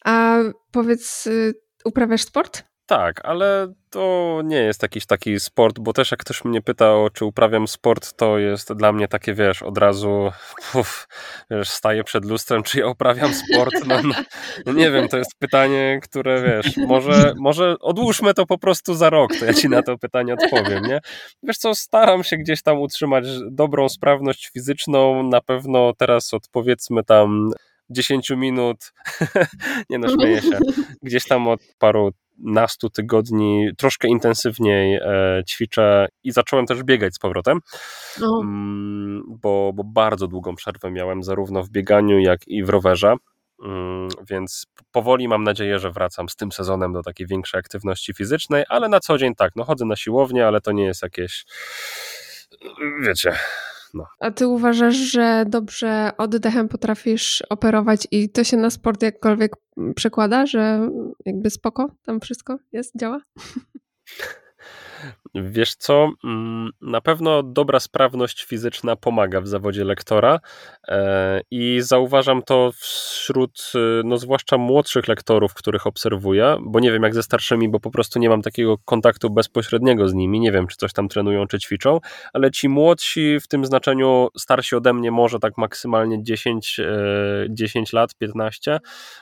A 0.05 0.39
powiedz, 0.73 1.27
y, 1.27 1.68
uprawiasz 1.85 2.23
sport? 2.23 2.65
Tak, 2.89 3.21
ale 3.25 3.73
to 3.91 4.41
nie 4.45 4.57
jest 4.57 4.83
jakiś 4.83 5.07
taki 5.07 5.41
sport, 5.41 5.79
bo 5.79 5.93
też 5.93 6.11
jak 6.11 6.21
ktoś 6.21 6.45
mnie 6.45 6.63
pyta, 6.63 6.95
czy 7.13 7.25
uprawiam 7.25 7.69
sport, 7.69 8.17
to 8.17 8.39
jest 8.39 8.73
dla 8.73 8.93
mnie 8.93 9.09
takie, 9.09 9.35
wiesz, 9.35 9.63
od 9.63 9.79
razu 9.79 10.33
uf, 10.75 11.09
wiesz, 11.51 11.69
staję 11.69 12.05
przed 12.05 12.25
lustrem, 12.25 12.63
czy 12.63 12.79
ja 12.79 12.87
uprawiam 12.87 13.35
sport. 13.35 13.75
No, 13.87 14.03
no, 14.03 14.15
no, 14.67 14.73
nie 14.73 14.91
wiem, 14.91 15.09
to 15.09 15.19
jest 15.19 15.31
pytanie, 15.39 16.01
które, 16.03 16.43
wiesz, 16.43 16.77
może, 16.77 17.33
może 17.37 17.77
odłóżmy 17.81 18.35
to 18.35 18.47
po 18.47 18.59
prostu 18.59 18.95
za 18.95 19.11
rok, 19.11 19.31
to 19.39 19.45
ja 19.45 19.55
ci 19.55 19.69
na 19.69 19.83
to 19.83 19.99
pytanie 19.99 20.35
odpowiem, 20.35 20.83
nie? 20.85 21.01
Wiesz 21.43 21.59
co, 21.59 21.75
staram 21.75 22.25
się 22.25 22.37
gdzieś 22.37 22.63
tam 22.63 22.81
utrzymać 22.81 23.25
dobrą 23.51 23.89
sprawność 23.89 24.51
fizyczną, 24.53 25.23
na 25.23 25.41
pewno 25.41 25.93
teraz 25.99 26.35
od 26.35 26.49
powiedzmy 26.53 27.05
tam 27.05 27.51
10 27.91 28.31
minut, 28.31 28.93
nie 29.91 29.99
no, 29.99 30.09
śmieję 30.09 30.43
się, 30.43 30.59
gdzieś 31.03 31.25
tam 31.25 31.49
od 31.49 31.61
paru 31.79 32.13
nastu 32.39 32.91
tygodni 32.91 33.71
troszkę 33.79 34.09
intensywniej 34.09 34.95
e, 34.95 35.43
ćwiczę 35.49 36.09
i 36.25 36.33
zacząłem 36.33 36.67
też 36.67 36.83
biegać 36.83 37.15
z 37.15 37.19
powrotem, 37.19 37.61
no. 38.21 38.41
mm, 38.43 39.23
bo, 39.29 39.73
bo 39.75 39.85
bardzo 39.85 40.27
długą 40.27 40.57
przerwę 40.57 40.91
miałem 40.91 41.23
zarówno 41.23 41.63
w 41.63 41.71
bieganiu, 41.71 42.19
jak 42.19 42.49
i 42.49 42.65
w 42.65 42.69
rowerze. 42.69 43.15
Mm, 43.65 44.09
więc 44.31 44.67
powoli 44.93 45.29
mam 45.29 45.45
nadzieję, 45.45 45.79
że 45.79 45.91
wracam 45.91 46.29
z 46.29 46.37
tym 46.37 46.53
sezonem 46.53 46.93
do 46.93 47.03
takiej 47.03 47.27
większej 47.27 47.59
aktywności 47.59 48.15
fizycznej, 48.15 48.65
ale 48.69 48.89
na 48.89 49.01
co 49.01 49.19
dzień 49.19 49.35
tak, 49.35 49.53
no 49.57 49.65
chodzę 49.65 49.85
na 49.85 49.97
siłownię, 49.97 50.47
ale 50.47 50.61
to 50.61 50.73
nie 50.73 50.85
jest 50.85 51.03
jakieś, 51.03 51.45
wiecie, 53.03 53.33
no. 53.95 54.05
A 54.21 54.31
ty 54.31 54.47
uważasz, 54.47 54.97
że 54.97 55.45
dobrze 55.49 56.11
oddechem 56.19 56.69
potrafisz 56.69 57.43
operować 57.51 58.09
i 58.11 58.31
to 58.31 58.45
się 58.45 58.57
na 58.57 58.71
sport 58.71 59.03
jakkolwiek 59.03 59.53
przekłada, 59.97 60.47
że 60.47 60.91
jakby 61.27 61.51
spoko 61.51 61.91
tam 62.05 62.21
wszystko 62.21 62.59
jest, 62.73 62.93
działa? 62.99 63.21
Wiesz 65.35 65.75
co, 65.75 66.11
mm, 66.25 66.71
na 66.81 67.01
pewno 67.01 67.43
dobra 67.43 67.81
sprawność 67.81 68.45
fizyczna 68.45 68.97
pomaga 68.97 69.41
w 69.41 69.49
zawodzie 69.49 69.85
lektora 69.85 70.41
e, 70.89 71.41
i 71.51 71.79
zauważam 71.83 72.43
to 72.43 72.73
wśród, 72.75 73.73
y, 73.75 74.03
no 74.05 74.19
zwłaszcza 74.19 74.59
młodszych 74.59 75.09
lektorów, 75.09 75.55
których 75.55 75.87
obserwuję, 75.87 76.57
bo 76.61 76.81
nie 76.81 76.93
wiem 76.93 77.03
jak 77.03 77.15
ze 77.15 77.23
starszymi, 77.23 77.69
bo 77.69 77.81
po 77.81 77.91
prostu 77.91 78.19
nie 78.19 78.29
mam 78.29 78.43
takiego 78.43 78.79
kontaktu 78.85 79.31
bezpośredniego 79.31 80.09
z 80.09 80.15
nimi, 80.15 80.41
nie 80.41 80.53
wiem 80.53 80.67
czy 80.67 80.77
coś 80.77 80.93
tam 80.93 81.09
trenują, 81.09 81.47
czy 81.47 81.59
ćwiczą, 81.59 82.01
ale 82.33 82.51
ci 82.51 82.69
młodsi 82.69 83.41
w 83.41 83.49
tym 83.49 83.65
znaczeniu 83.65 84.29
starsi 84.39 84.77
ode 84.77 84.95
mnie 84.95 85.11
może 85.11 85.39
tak 85.39 85.59
maksymalnie 85.59 86.23
10, 86.23 86.81
10 87.51 87.95
e, 87.95 87.97
lat, 87.97 88.15
15, 88.15 88.79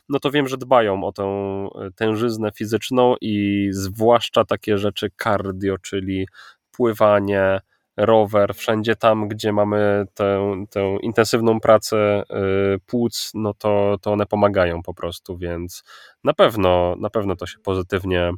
no 0.08 0.18
to 0.18 0.30
wiem, 0.30 0.48
że 0.48 0.56
dbają 0.56 1.04
o 1.04 1.12
tę 1.12 1.26
tężyznę 1.96 2.52
fizyczną 2.52 3.14
i 3.20 3.68
zwłaszcza 3.70 4.44
takie 4.44 4.78
rzeczy 4.78 5.08
cardio, 5.22 5.78
czyli 5.78 5.95
czyli 5.96 6.26
pływanie, 6.70 7.60
rower, 7.96 8.54
wszędzie 8.54 8.96
tam, 8.96 9.28
gdzie 9.28 9.52
mamy 9.52 10.06
tę, 10.14 10.64
tę 10.70 10.96
intensywną 11.02 11.60
pracę 11.60 12.22
y, 12.22 12.78
płuc, 12.86 13.30
no 13.34 13.54
to, 13.54 13.96
to 14.02 14.12
one 14.12 14.26
pomagają 14.26 14.82
po 14.82 14.94
prostu, 14.94 15.38
więc 15.38 15.82
na 16.24 16.34
pewno, 16.34 16.96
na 16.98 17.10
pewno 17.10 17.36
to 17.36 17.46
się 17.46 17.58
pozytywnie, 17.58 18.30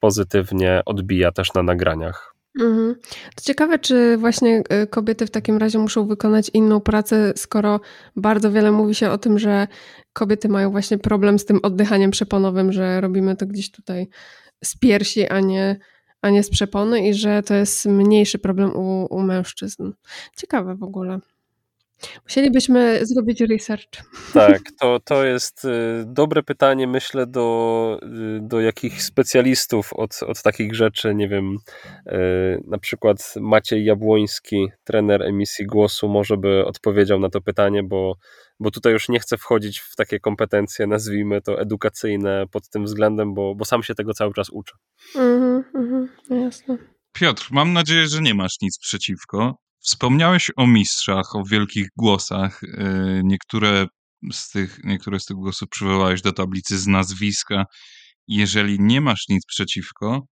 pozytywnie 0.00 0.82
odbija 0.86 1.32
też 1.32 1.54
na 1.54 1.62
nagraniach. 1.62 2.34
Mhm. 2.60 2.94
To 3.36 3.42
ciekawe, 3.42 3.78
czy 3.78 4.16
właśnie 4.16 4.62
y, 4.82 4.86
kobiety 4.86 5.26
w 5.26 5.30
takim 5.30 5.58
razie 5.58 5.78
muszą 5.78 6.06
wykonać 6.06 6.50
inną 6.54 6.80
pracę, 6.80 7.32
skoro 7.36 7.80
bardzo 8.16 8.52
wiele 8.52 8.72
mówi 8.72 8.94
się 8.94 9.10
o 9.10 9.18
tym, 9.18 9.38
że 9.38 9.68
kobiety 10.12 10.48
mają 10.48 10.70
właśnie 10.70 10.98
problem 10.98 11.38
z 11.38 11.44
tym 11.44 11.60
oddychaniem 11.62 12.10
przeponowym, 12.10 12.72
że 12.72 13.00
robimy 13.00 13.36
to 13.36 13.46
gdzieś 13.46 13.70
tutaj 13.70 14.08
z 14.64 14.78
piersi, 14.78 15.28
a 15.28 15.40
nie 15.40 15.76
a 16.22 16.30
nie 16.30 16.42
z 16.42 16.50
przepony 16.50 17.08
i 17.08 17.14
że 17.14 17.42
to 17.42 17.54
jest 17.54 17.86
mniejszy 17.86 18.38
problem 18.38 18.76
u, 18.76 19.06
u 19.10 19.22
mężczyzn. 19.22 19.92
Ciekawe 20.36 20.74
w 20.74 20.82
ogóle. 20.82 21.20
Musielibyśmy 22.24 23.06
zrobić 23.06 23.40
research. 23.40 23.88
Tak, 24.32 24.60
to, 24.80 25.00
to 25.00 25.24
jest 25.24 25.64
y, 25.64 25.68
dobre 26.06 26.42
pytanie, 26.42 26.86
myślę, 26.86 27.26
do, 27.26 28.00
y, 28.02 28.40
do 28.40 28.60
jakichś 28.60 29.00
specjalistów 29.00 29.92
od, 29.92 30.22
od 30.22 30.42
takich 30.42 30.74
rzeczy. 30.74 31.14
Nie 31.14 31.28
wiem, 31.28 31.56
y, 32.06 32.62
na 32.66 32.78
przykład 32.78 33.34
Maciej 33.40 33.84
Jabłoński, 33.84 34.68
trener 34.84 35.22
emisji 35.22 35.66
głosu, 35.66 36.08
może 36.08 36.36
by 36.36 36.64
odpowiedział 36.66 37.20
na 37.20 37.30
to 37.30 37.40
pytanie, 37.40 37.82
bo, 37.82 38.16
bo 38.60 38.70
tutaj 38.70 38.92
już 38.92 39.08
nie 39.08 39.20
chcę 39.20 39.38
wchodzić 39.38 39.78
w 39.78 39.96
takie 39.96 40.20
kompetencje, 40.20 40.86
nazwijmy 40.86 41.42
to 41.42 41.60
edukacyjne 41.60 42.44
pod 42.52 42.68
tym 42.68 42.84
względem, 42.84 43.34
bo, 43.34 43.54
bo 43.54 43.64
sam 43.64 43.82
się 43.82 43.94
tego 43.94 44.14
cały 44.14 44.34
czas 44.34 44.50
uczę. 44.50 44.74
Mhm, 45.14 45.64
mhm, 45.74 46.08
jasne. 46.30 46.78
Piotr, 47.12 47.48
mam 47.50 47.72
nadzieję, 47.72 48.06
że 48.06 48.22
nie 48.22 48.34
masz 48.34 48.56
nic 48.62 48.78
przeciwko. 48.78 49.56
Wspomniałeś 49.78 50.50
o 50.56 50.66
mistrzach, 50.66 51.36
o 51.36 51.42
wielkich 51.44 51.88
głosach. 51.96 52.62
Y, 52.62 53.20
niektóre 53.24 53.86
z 54.32 54.50
tych, 54.50 54.78
niektóre 54.84 55.20
z 55.20 55.24
tych 55.24 55.36
głosów 55.36 55.68
przywołałeś 55.68 56.22
do 56.22 56.32
tablicy 56.32 56.78
z 56.78 56.86
nazwiska. 56.86 57.64
Jeżeli 58.28 58.80
nie 58.80 59.00
masz 59.00 59.28
nic 59.28 59.46
przeciwko, 59.46 60.26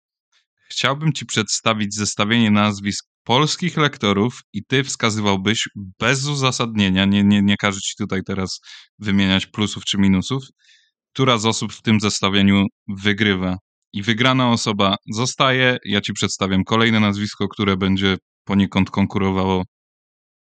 chciałbym 0.69 1.13
Ci 1.13 1.25
przedstawić 1.25 1.95
zestawienie 1.95 2.51
nazwisk 2.51 3.10
polskich 3.23 3.77
lektorów 3.77 4.39
i 4.53 4.65
Ty 4.65 4.83
wskazywałbyś 4.83 5.69
bez 5.99 6.27
uzasadnienia, 6.27 7.05
nie, 7.05 7.23
nie, 7.23 7.41
nie 7.41 7.57
każę 7.57 7.79
Ci 7.79 7.93
tutaj 7.97 8.21
teraz 8.25 8.59
wymieniać 8.99 9.45
plusów 9.47 9.85
czy 9.85 9.97
minusów, 9.97 10.43
która 11.13 11.37
z 11.37 11.45
osób 11.45 11.73
w 11.73 11.81
tym 11.81 11.99
zestawieniu 11.99 12.65
wygrywa. 12.87 13.57
I 13.93 14.03
wygrana 14.03 14.51
osoba 14.51 14.95
zostaje. 15.13 15.77
Ja 15.85 16.01
Ci 16.01 16.13
przedstawiam 16.13 16.63
kolejne 16.63 16.99
nazwisko, 16.99 17.47
które 17.47 17.77
będzie 17.77 18.17
poniekąd 18.43 18.89
konkurowało 18.89 19.63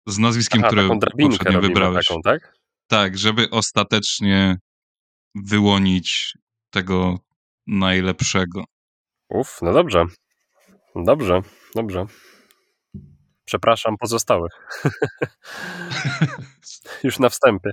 z 0.06 0.18
nazwiskiem, 0.18 0.60
Aha, 0.60 0.68
które 0.68 0.88
poprzednio 1.18 1.60
wybrałeś. 1.60 2.06
taką, 2.06 2.20
tak? 2.24 2.54
Tak, 2.86 3.18
żeby 3.18 3.50
ostatecznie 3.50 4.56
wyłonić 5.34 6.32
tego 6.70 7.18
najlepszego. 7.66 8.64
Uf, 9.28 9.58
no 9.62 9.72
dobrze. 9.72 10.04
Dobrze, 10.96 11.40
dobrze. 11.74 12.06
Przepraszam 13.44 13.96
pozostałych. 14.00 14.52
Już 17.04 17.18
na 17.18 17.28
wstępie. 17.28 17.70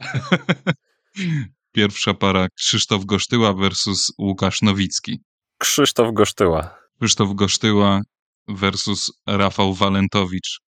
Pierwsza 1.72 2.14
para 2.14 2.48
Krzysztof 2.58 3.04
Gosztyła 3.04 3.52
versus 3.52 4.12
Łukasz 4.18 4.62
Nowicki. 4.62 5.22
Krzysztof 5.58 6.12
Gosztyła. 6.12 6.78
Krzysztof 7.00 7.34
Gosztyła 7.34 8.00
versus 8.48 9.12
Rafał 9.26 9.74
Walentowicz. 9.74 10.60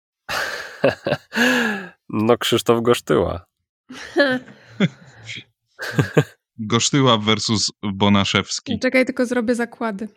No 2.13 2.37
Krzysztof 2.37 2.81
Gosztyła. 2.81 3.45
Gosztyła 6.57 7.17
versus 7.17 7.71
Bonaszewski. 7.83 8.79
Czekaj, 8.79 9.05
tylko 9.05 9.25
zrobię 9.25 9.55
zakłady. 9.55 10.07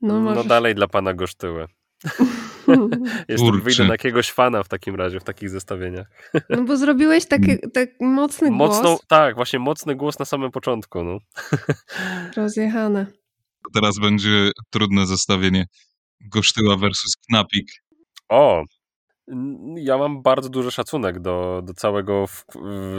No, 0.00 0.20
No 0.20 0.44
dalej 0.44 0.74
dla 0.74 0.88
pana 0.88 1.14
Gosztyły. 1.14 1.66
Jestem, 3.28 3.60
wyjdę 3.60 3.84
na 3.84 3.94
jakiegoś 3.94 4.30
fana 4.32 4.62
w 4.62 4.68
takim 4.68 4.94
razie, 4.94 5.20
w 5.20 5.24
takich 5.24 5.50
zestawieniach. 5.50 6.06
No 6.50 6.62
bo 6.64 6.76
zrobiłeś 6.76 7.26
taki, 7.26 7.58
tak 7.74 7.88
mocny 8.00 8.50
Mocno, 8.50 8.82
głos. 8.82 9.00
tak, 9.08 9.34
właśnie 9.34 9.58
mocny 9.58 9.94
głos 9.94 10.18
na 10.18 10.24
samym 10.24 10.50
początku. 10.50 11.04
No. 11.04 11.18
Rozjechane. 12.36 13.06
Teraz 13.74 13.98
będzie 13.98 14.50
trudne 14.70 15.06
zestawienie. 15.06 15.66
Gosztyła 16.20 16.76
versus 16.76 17.16
Knapik. 17.16 17.68
O, 18.28 18.62
ja 19.76 19.98
mam 19.98 20.22
bardzo 20.22 20.48
duży 20.48 20.70
szacunek 20.70 21.20
do, 21.20 21.62
do, 21.64 21.74
całego, 21.74 22.24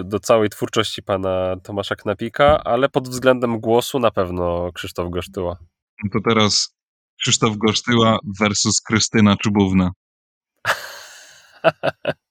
do 0.03 0.19
całej 0.19 0.49
twórczości 0.49 1.03
pana 1.03 1.55
Tomasza 1.63 1.95
Knapika, 1.95 2.63
ale 2.63 2.89
pod 2.89 3.09
względem 3.09 3.59
głosu 3.59 3.99
na 3.99 4.11
pewno 4.11 4.71
Krzysztof 4.73 5.09
Gosztyła. 5.09 5.57
No 6.03 6.09
to 6.13 6.29
teraz 6.29 6.78
Krzysztof 7.21 7.57
Gosztyła 7.57 8.19
versus 8.41 8.81
Krystyna 8.81 9.35
Czubówna. 9.37 9.91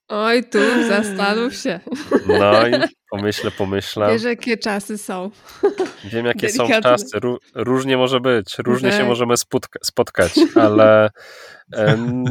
Oj, 0.07 0.43
tu 0.49 0.59
zastanów 0.87 1.55
się. 1.55 1.79
No 2.27 2.67
i 2.67 2.71
pomyślę, 3.11 3.51
pomyślę. 3.51 4.11
Wiesz, 4.11 4.23
jakie 4.23 4.57
czasy 4.57 4.97
są. 4.97 5.31
Wiem, 6.03 6.25
jakie 6.25 6.49
są 6.49 6.67
delikatne. 6.67 6.91
czasy. 6.91 7.17
Ró- 7.19 7.37
różnie 7.55 7.97
może 7.97 8.19
być, 8.19 8.55
różnie 8.57 8.91
się 8.91 8.97
Tak. 8.97 9.07
możemy 9.07 9.33
spotka- 9.37 9.79
spotkać, 9.83 10.31
ale 10.55 11.09
em, 11.73 12.23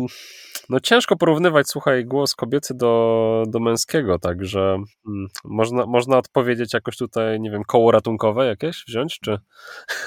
no 0.68 0.80
ciężko 0.80 1.16
porównywać, 1.16 1.68
słuchaj, 1.68 2.04
głos 2.04 2.34
kobiecy 2.34 2.74
do, 2.74 3.44
do 3.48 3.60
męskiego, 3.60 4.18
także 4.18 4.60
mm, 5.06 5.28
można, 5.44 5.86
można 5.86 6.18
odpowiedzieć 6.18 6.74
jakoś 6.74 6.96
tutaj, 6.96 7.40
nie 7.40 7.50
wiem, 7.50 7.62
koło 7.64 7.90
ratunkowe 7.90 8.46
jakieś 8.46 8.84
wziąć, 8.88 9.18
czy... 9.20 9.38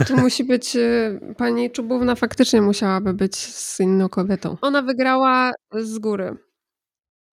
Tu 0.07 0.18
musi 0.18 0.43
być, 0.43 0.76
y, 0.76 1.20
pani 1.38 1.72
Czubówna 1.72 2.16
faktycznie 2.16 2.62
musiałaby 2.62 3.14
być 3.14 3.36
z 3.36 3.80
inną 3.80 4.09
kobietą. 4.09 4.57
Ona 4.62 4.82
wygrała 4.82 5.51
z 5.72 5.99
góry. 5.99 6.38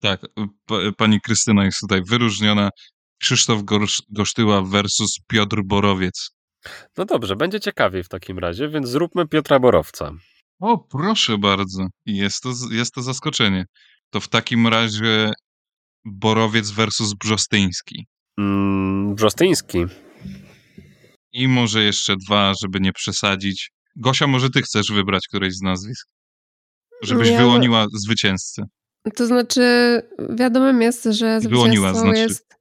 Tak, 0.01 0.22
pa, 0.65 0.76
pani 0.97 1.22
Krystyna 1.22 1.65
jest 1.65 1.80
tutaj 1.80 2.01
wyróżniona. 2.09 2.69
Krzysztof 3.22 3.63
Gorsz, 3.63 4.01
Gosztyła 4.09 4.61
versus 4.61 5.19
Piotr 5.28 5.61
Borowiec. 5.65 6.32
No 6.97 7.05
dobrze, 7.05 7.36
będzie 7.36 7.59
ciekawiej 7.59 8.03
w 8.03 8.09
takim 8.09 8.39
razie, 8.39 8.69
więc 8.69 8.89
zróbmy 8.89 9.28
Piotra 9.28 9.59
Borowca. 9.59 10.11
O, 10.62 10.78
proszę 10.78 11.38
bardzo. 11.38 11.88
Jest 12.05 12.41
to, 12.43 12.53
jest 12.72 12.93
to 12.93 13.01
zaskoczenie. 13.01 13.66
To 14.09 14.20
w 14.20 14.28
takim 14.28 14.68
razie 14.68 15.32
Borowiec 16.05 16.72
versus 16.72 17.14
Brzostyński. 17.14 18.07
Mm, 18.38 19.16
Brzostyński. 19.16 19.78
I 21.34 21.47
może 21.47 21.84
jeszcze 21.84 22.16
dwa, 22.28 22.53
żeby 22.62 22.80
nie 22.80 22.93
przesadzić. 22.93 23.72
Gosia, 23.95 24.28
może 24.28 24.49
ty 24.49 24.62
chcesz 24.62 24.91
wybrać 24.91 25.28
któreś 25.28 25.53
z 25.55 25.62
nazwisk? 25.62 26.07
Żebyś 27.03 27.30
Ja- 27.30 27.38
wyłoniła 27.38 27.86
zwycięzcę. 27.93 28.64
To 29.16 29.28
znaczy, 29.28 29.62
wiadomym 30.36 30.82
jest, 30.82 31.03
że 31.03 31.39
Wyłoniła, 31.39 31.89
zwycięzcą 31.89 32.07
znaczy- 32.16 32.20
jest 32.34 32.55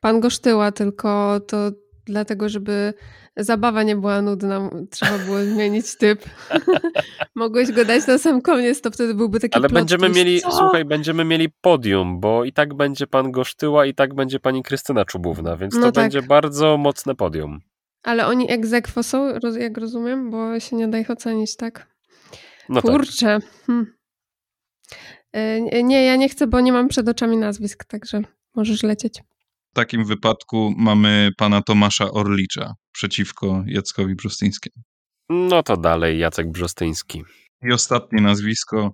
pan 0.00 0.20
Gosztyła, 0.20 0.72
tylko 0.72 1.40
to 1.40 1.70
dlatego, 2.06 2.48
żeby 2.48 2.94
zabawa 3.36 3.82
nie 3.82 3.96
była 3.96 4.22
nudna, 4.22 4.70
trzeba 4.90 5.18
było 5.18 5.44
zmienić 5.44 5.96
typ. 5.96 6.24
Mogłeś 7.34 7.72
go 7.72 7.84
dać 7.84 8.06
na 8.06 8.18
sam 8.18 8.42
koniec, 8.42 8.80
to 8.80 8.90
wtedy 8.90 9.14
byłby 9.14 9.40
taki 9.40 9.54
Ale 9.58 9.68
będziemy 9.68 10.06
twist. 10.06 10.16
mieli, 10.16 10.40
Co? 10.40 10.52
słuchaj, 10.52 10.84
będziemy 10.84 11.24
mieli 11.24 11.48
podium, 11.60 12.20
bo 12.20 12.44
i 12.44 12.52
tak 12.52 12.74
będzie 12.74 13.06
pan 13.06 13.32
Gosztyła, 13.32 13.86
i 13.86 13.94
tak 13.94 14.14
będzie 14.14 14.40
pani 14.40 14.62
Krystyna 14.62 15.04
Czubówna, 15.04 15.56
więc 15.56 15.74
No 15.74 15.80
to 15.80 15.92
tak. 15.92 16.04
będzie 16.04 16.22
bardzo 16.22 16.76
mocne 16.76 17.14
podium. 17.14 17.60
Ale 18.02 18.26
oni 18.26 18.50
egzekwo 18.50 19.02
są, 19.02 19.28
jak 19.58 19.78
rozumiem, 19.78 20.30
bo 20.30 20.60
się 20.60 20.76
nie 20.76 20.88
da 20.88 20.98
ich 20.98 21.10
ocenić, 21.10 21.56
tak? 21.56 21.94
No 22.68 22.82
tak. 22.82 22.90
Kurczę. 22.92 23.38
Hm. 23.66 23.86
Y, 25.36 25.60
nie- 25.62 25.82
Nie, 25.82 26.04
ja 26.04 26.16
nie 26.16 26.28
chcę, 26.28 26.46
bo 26.46 26.60
nie 26.60 26.72
mam 26.72 26.88
przed 26.88 27.08
oczami 27.08 27.36
nazwisk, 27.36 27.84
także 27.84 28.22
możesz 28.54 28.82
lecieć. 28.82 29.22
W 29.72 29.74
takim 29.74 30.04
wypadku 30.04 30.72
mamy 30.76 31.30
pana 31.36 31.62
Tomasza 31.62 32.10
Orlicza 32.10 32.74
przeciwko 32.94 33.64
Jackowi 33.66 34.14
Brzostyńskiemu. 34.14 34.82
No 35.28 35.62
to 35.62 35.76
dalej 35.76 36.18
Jacek 36.18 36.50
Brzostyński. 36.50 37.24
I 37.62 37.72
ostatnie 37.72 38.22
nazwisko 38.22 38.92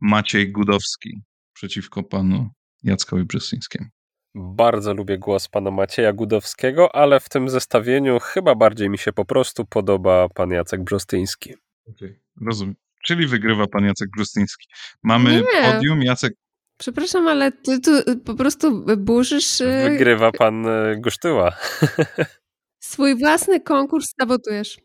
Maciej 0.00 0.52
Gudowski 0.52 1.22
przeciwko 1.52 2.02
panu 2.02 2.50
Jackowi 2.82 3.24
Brzostyńskiemu. 3.24 3.86
Bardzo 4.34 4.94
lubię 4.94 5.18
głos 5.18 5.48
pana 5.48 5.70
Macieja 5.70 6.12
Gudowskiego, 6.12 6.94
ale 6.94 7.20
w 7.20 7.28
tym 7.28 7.48
zestawieniu 7.48 8.18
chyba 8.20 8.54
bardziej 8.54 8.90
mi 8.90 8.98
się 8.98 9.12
po 9.12 9.24
prostu 9.24 9.64
podoba 9.64 10.28
pan 10.28 10.50
Jacek 10.50 10.84
Brzostyński. 10.84 11.54
Okay. 11.88 12.20
Rozumiem. 12.46 12.74
Czyli 13.04 13.26
wygrywa 13.26 13.66
pan 13.66 13.84
Jacek 13.84 14.08
Brzostyński. 14.16 14.66
Mamy 15.02 15.42
Nie. 15.54 15.72
podium. 15.72 16.02
Jacek, 16.02 16.34
Przepraszam, 16.78 17.28
ale 17.28 17.52
ty 17.52 17.80
tu 17.80 17.90
y, 17.98 18.16
po 18.24 18.34
prostu 18.34 18.84
burzysz 18.96 19.60
y, 19.60 19.88
Wygrywa 19.90 20.32
pan 20.32 20.66
e, 20.66 20.96
Gosztyła. 21.00 21.52
swój 22.88 23.18
własny 23.18 23.60
konkurs, 23.60 24.06
sabotujesz. 24.20 24.78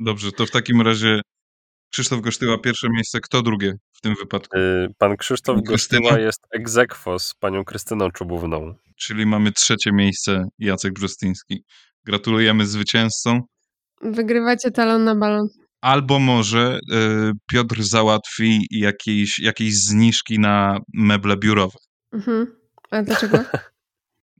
dobrze, 0.00 0.32
to 0.32 0.46
w 0.46 0.50
takim 0.50 0.80
razie 0.80 1.20
Krzysztof 1.92 2.20
Gosztyła 2.20 2.58
pierwsze 2.58 2.88
miejsce, 2.90 3.20
kto 3.20 3.42
drugie 3.42 3.74
w 3.92 4.00
tym 4.00 4.14
wypadku? 4.14 4.58
E, 4.58 4.88
Pan 4.98 5.16
Krzysztof 5.16 5.56
Krystyna? 5.66 6.00
Gosztyła 6.00 6.18
jest 6.18 6.40
egzekwo 6.50 7.18
z 7.18 7.34
panią 7.34 7.64
Krystyną 7.64 8.10
Czubówną. 8.10 8.74
Czyli 8.96 9.26
mamy 9.26 9.52
trzecie 9.52 9.90
miejsce 9.92 10.44
Jacek 10.58 10.92
Brzostyński. 10.92 11.64
Gratulujemy 12.04 12.66
zwycięzcom. 12.66 13.40
Wygrywacie 14.02 14.70
talon 14.70 15.04
na 15.04 15.14
balon. 15.14 15.48
Albo 15.80 16.18
może 16.18 16.78
y, 16.92 17.32
Piotr 17.50 17.82
załatwi 17.82 18.66
jakieś, 18.70 19.38
jakieś 19.38 19.74
zniżki 19.74 20.38
na 20.38 20.78
meble 20.94 21.36
biurowe. 21.36 21.78
Mhm. 22.12 22.46
A 22.90 23.02
dlaczego? 23.02 23.38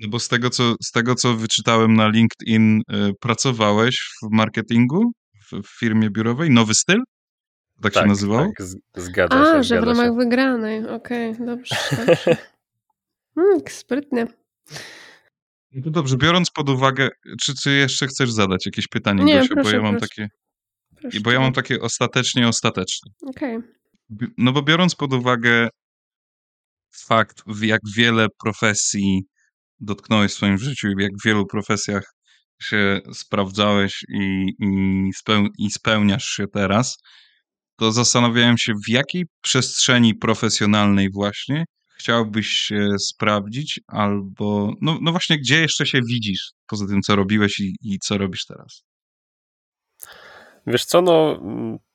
No 0.02 0.08
bo 0.08 0.18
z 0.18 0.28
tego, 0.28 0.50
co, 0.50 0.74
z 0.82 0.90
tego, 0.90 1.14
co 1.14 1.36
wyczytałem 1.36 1.94
na 1.94 2.08
LinkedIn, 2.08 2.80
y, 2.80 3.12
pracowałeś 3.20 3.96
w 4.22 4.30
marketingu 4.30 5.12
w, 5.52 5.62
w 5.66 5.78
firmie 5.78 6.10
biurowej. 6.10 6.50
Nowy 6.50 6.74
styl? 6.74 6.98
Tak, 7.82 7.94
się 7.94 8.06
nazywało? 8.06 8.46
Tak, 8.58 8.66
z- 8.66 8.76
zgadza 8.96 9.44
się. 9.44 9.50
A, 9.50 9.62
że 9.62 9.80
w 9.80 9.84
ramach 9.84 10.06
się. 10.06 10.16
wygranej. 10.16 10.88
Okej, 10.88 11.34
dobrze. 11.46 11.76
dobrze. 12.06 12.36
Hmm, 13.34 13.60
sprytnie. 13.68 14.26
No 15.72 15.90
dobrze, 15.90 16.16
biorąc 16.16 16.50
pod 16.50 16.68
uwagę, 16.68 17.08
czy, 17.40 17.54
czy 17.54 17.70
jeszcze 17.70 18.06
chcesz 18.06 18.30
zadać 18.32 18.66
jakieś 18.66 18.88
pytanie, 18.88 19.24
Nie, 19.24 19.38
Gosiu, 19.38 19.48
bo 19.48 19.54
proszę, 19.62 19.76
ja 19.76 19.82
mam 19.82 19.96
proszę. 19.96 20.08
takie, 20.08 20.28
Proszę 21.00 21.20
bo 21.20 21.32
ja 21.32 21.40
mam 21.40 21.50
cię. 21.52 21.54
takie 21.54 21.80
ostatecznie 21.80 22.48
ostateczne. 22.48 23.10
Okej. 23.26 23.58
Bi- 24.12 24.32
No 24.38 24.52
bo 24.52 24.62
biorąc 24.62 24.94
pod 24.94 25.12
uwagę 25.12 25.68
fakt, 27.06 27.42
w 27.46 27.62
jak 27.62 27.80
wiele 27.96 28.26
profesji 28.44 29.22
dotknąłeś 29.82 30.32
w 30.32 30.34
swoim 30.34 30.58
życiu 30.58 30.88
i 30.88 30.96
w 30.96 31.00
jak 31.00 31.12
wielu 31.24 31.46
profesjach 31.46 32.04
się 32.62 33.00
sprawdzałeś 33.12 34.04
i, 34.08 34.52
i, 34.58 35.10
speł, 35.12 35.46
i 35.58 35.70
spełniasz 35.70 36.24
się 36.24 36.44
teraz, 36.54 36.96
to 37.76 37.92
zastanawiałem 37.92 38.58
się, 38.58 38.72
w 38.86 38.90
jakiej 38.90 39.24
przestrzeni 39.42 40.14
profesjonalnej 40.14 41.10
właśnie 41.10 41.64
chciałbyś 41.98 42.48
się 42.48 42.88
sprawdzić, 42.98 43.80
albo 43.86 44.74
no, 44.80 44.98
no 45.02 45.10
właśnie, 45.10 45.38
gdzie 45.38 45.60
jeszcze 45.60 45.86
się 45.86 46.00
widzisz, 46.08 46.52
poza 46.66 46.86
tym, 46.86 47.02
co 47.02 47.16
robiłeś 47.16 47.60
i, 47.60 47.74
i 47.82 47.98
co 47.98 48.18
robisz 48.18 48.46
teraz. 48.46 48.82
Wiesz 50.66 50.84
co, 50.84 51.02
no 51.02 51.40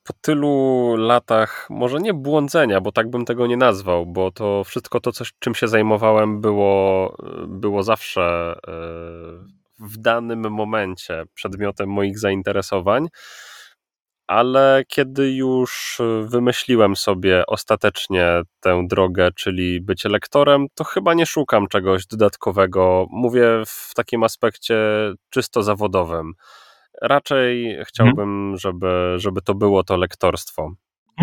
po 0.03 0.13
tylu 0.22 0.95
latach, 0.97 1.68
może 1.70 1.99
nie 1.99 2.13
błądzenia, 2.13 2.82
bo 2.82 2.91
tak 2.91 3.09
bym 3.09 3.26
tego 3.26 3.47
nie 3.47 3.57
nazwał, 3.57 4.05
bo 4.05 4.32
to 4.32 4.63
wszystko 4.63 4.99
to, 4.99 5.11
coś, 5.11 5.34
czym 5.39 5.55
się 5.55 5.68
zajmowałem, 5.68 6.41
było, 6.41 7.15
było 7.47 7.84
zawsze 7.84 8.55
e, 8.68 8.72
w 9.80 9.97
danym 9.97 10.51
momencie 10.51 11.24
przedmiotem 11.34 11.89
moich 11.89 12.20
zainteresowań, 12.20 13.07
ale 14.28 14.84
kiedy 14.88 15.32
już 15.32 16.01
wymyśliłem 16.24 16.95
sobie 16.95 17.45
ostatecznie 17.45 18.41
tę 18.59 18.84
drogę, 18.88 19.30
czyli 19.36 19.82
bycie 19.82 20.09
lektorem, 20.09 20.65
to 20.76 20.84
chyba 20.84 21.13
nie 21.13 21.26
szukam 21.26 21.68
czegoś 21.68 22.07
dodatkowego. 22.07 23.05
Mówię 23.09 23.63
w 23.68 23.93
takim 23.95 24.24
aspekcie 24.24 24.78
czysto 25.30 25.63
zawodowym. 25.63 26.34
Raczej 27.01 27.77
chciałbym, 27.87 28.15
hmm. 28.17 28.57
żeby, 28.57 29.13
żeby 29.17 29.41
to 29.41 29.55
było 29.55 29.83
to 29.83 29.97
lektorstwo. 29.97 30.73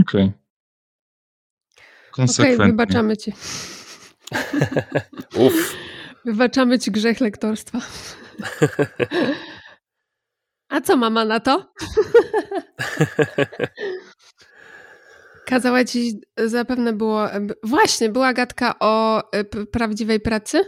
Okej. 0.01 0.33
Okay. 2.13 2.25
Okej, 2.25 2.55
okay, 2.55 2.67
wybaczamy 2.67 3.17
ci. 3.17 3.33
Uff. 5.47 5.77
Wybaczamy 6.25 6.79
ci 6.79 6.91
grzech 6.91 7.21
lektorstwa. 7.21 7.79
A 10.69 10.81
co 10.81 10.97
mama 10.97 11.25
na 11.25 11.41
to? 11.41 11.65
Kazała 15.47 15.85
ci, 15.85 16.21
zapewne 16.37 16.93
było. 16.93 17.29
Właśnie, 17.63 18.09
była 18.09 18.33
gadka 18.33 18.75
o 18.81 19.23
e, 19.33 19.45
prawdziwej 19.45 20.21
pracy? 20.21 20.61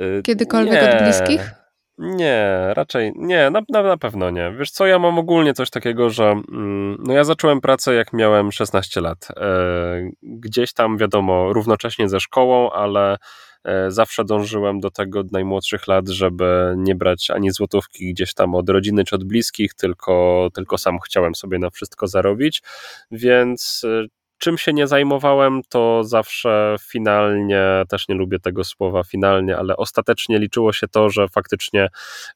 Y, 0.00 0.22
Kiedykolwiek 0.22 0.82
nie, 0.82 0.92
od 0.92 1.02
bliskich? 1.02 1.57
Nie, 1.98 2.58
raczej 2.74 3.12
nie, 3.16 3.50
na, 3.50 3.62
na, 3.68 3.82
na 3.82 3.96
pewno 3.96 4.30
nie. 4.30 4.52
Wiesz 4.58 4.70
co, 4.70 4.86
ja 4.86 4.98
mam 4.98 5.18
ogólnie 5.18 5.54
coś 5.54 5.70
takiego, 5.70 6.10
że 6.10 6.24
mm, 6.24 6.96
no 7.04 7.12
ja 7.12 7.24
zacząłem 7.24 7.60
pracę 7.60 7.94
jak 7.94 8.12
miałem 8.12 8.52
16 8.52 9.00
lat. 9.00 9.28
E, 9.36 10.10
gdzieś 10.22 10.72
tam, 10.72 10.98
wiadomo, 10.98 11.52
równocześnie 11.52 12.08
ze 12.08 12.20
szkołą, 12.20 12.70
ale 12.70 13.16
E, 13.64 13.90
zawsze 13.90 14.24
dążyłem 14.24 14.80
do 14.80 14.90
tego 14.90 15.20
od 15.20 15.32
najmłodszych 15.32 15.86
lat, 15.86 16.08
żeby 16.08 16.74
nie 16.76 16.94
brać 16.94 17.30
ani 17.30 17.50
złotówki 17.50 18.12
gdzieś 18.12 18.34
tam 18.34 18.54
od 18.54 18.68
rodziny 18.68 19.04
czy 19.04 19.14
od 19.14 19.24
bliskich, 19.24 19.74
tylko, 19.74 20.48
tylko 20.54 20.78
sam 20.78 20.98
chciałem 20.98 21.34
sobie 21.34 21.58
na 21.58 21.70
wszystko 21.70 22.06
zarobić, 22.06 22.62
więc 23.10 23.84
e, 23.84 24.06
czym 24.38 24.58
się 24.58 24.72
nie 24.72 24.86
zajmowałem, 24.86 25.60
to 25.68 26.04
zawsze 26.04 26.76
finalnie, 26.80 27.82
też 27.88 28.08
nie 28.08 28.14
lubię 28.14 28.38
tego 28.38 28.64
słowa 28.64 29.04
finalnie, 29.04 29.56
ale 29.56 29.76
ostatecznie 29.76 30.38
liczyło 30.38 30.72
się 30.72 30.88
to, 30.88 31.10
że 31.10 31.28
faktycznie 31.28 31.88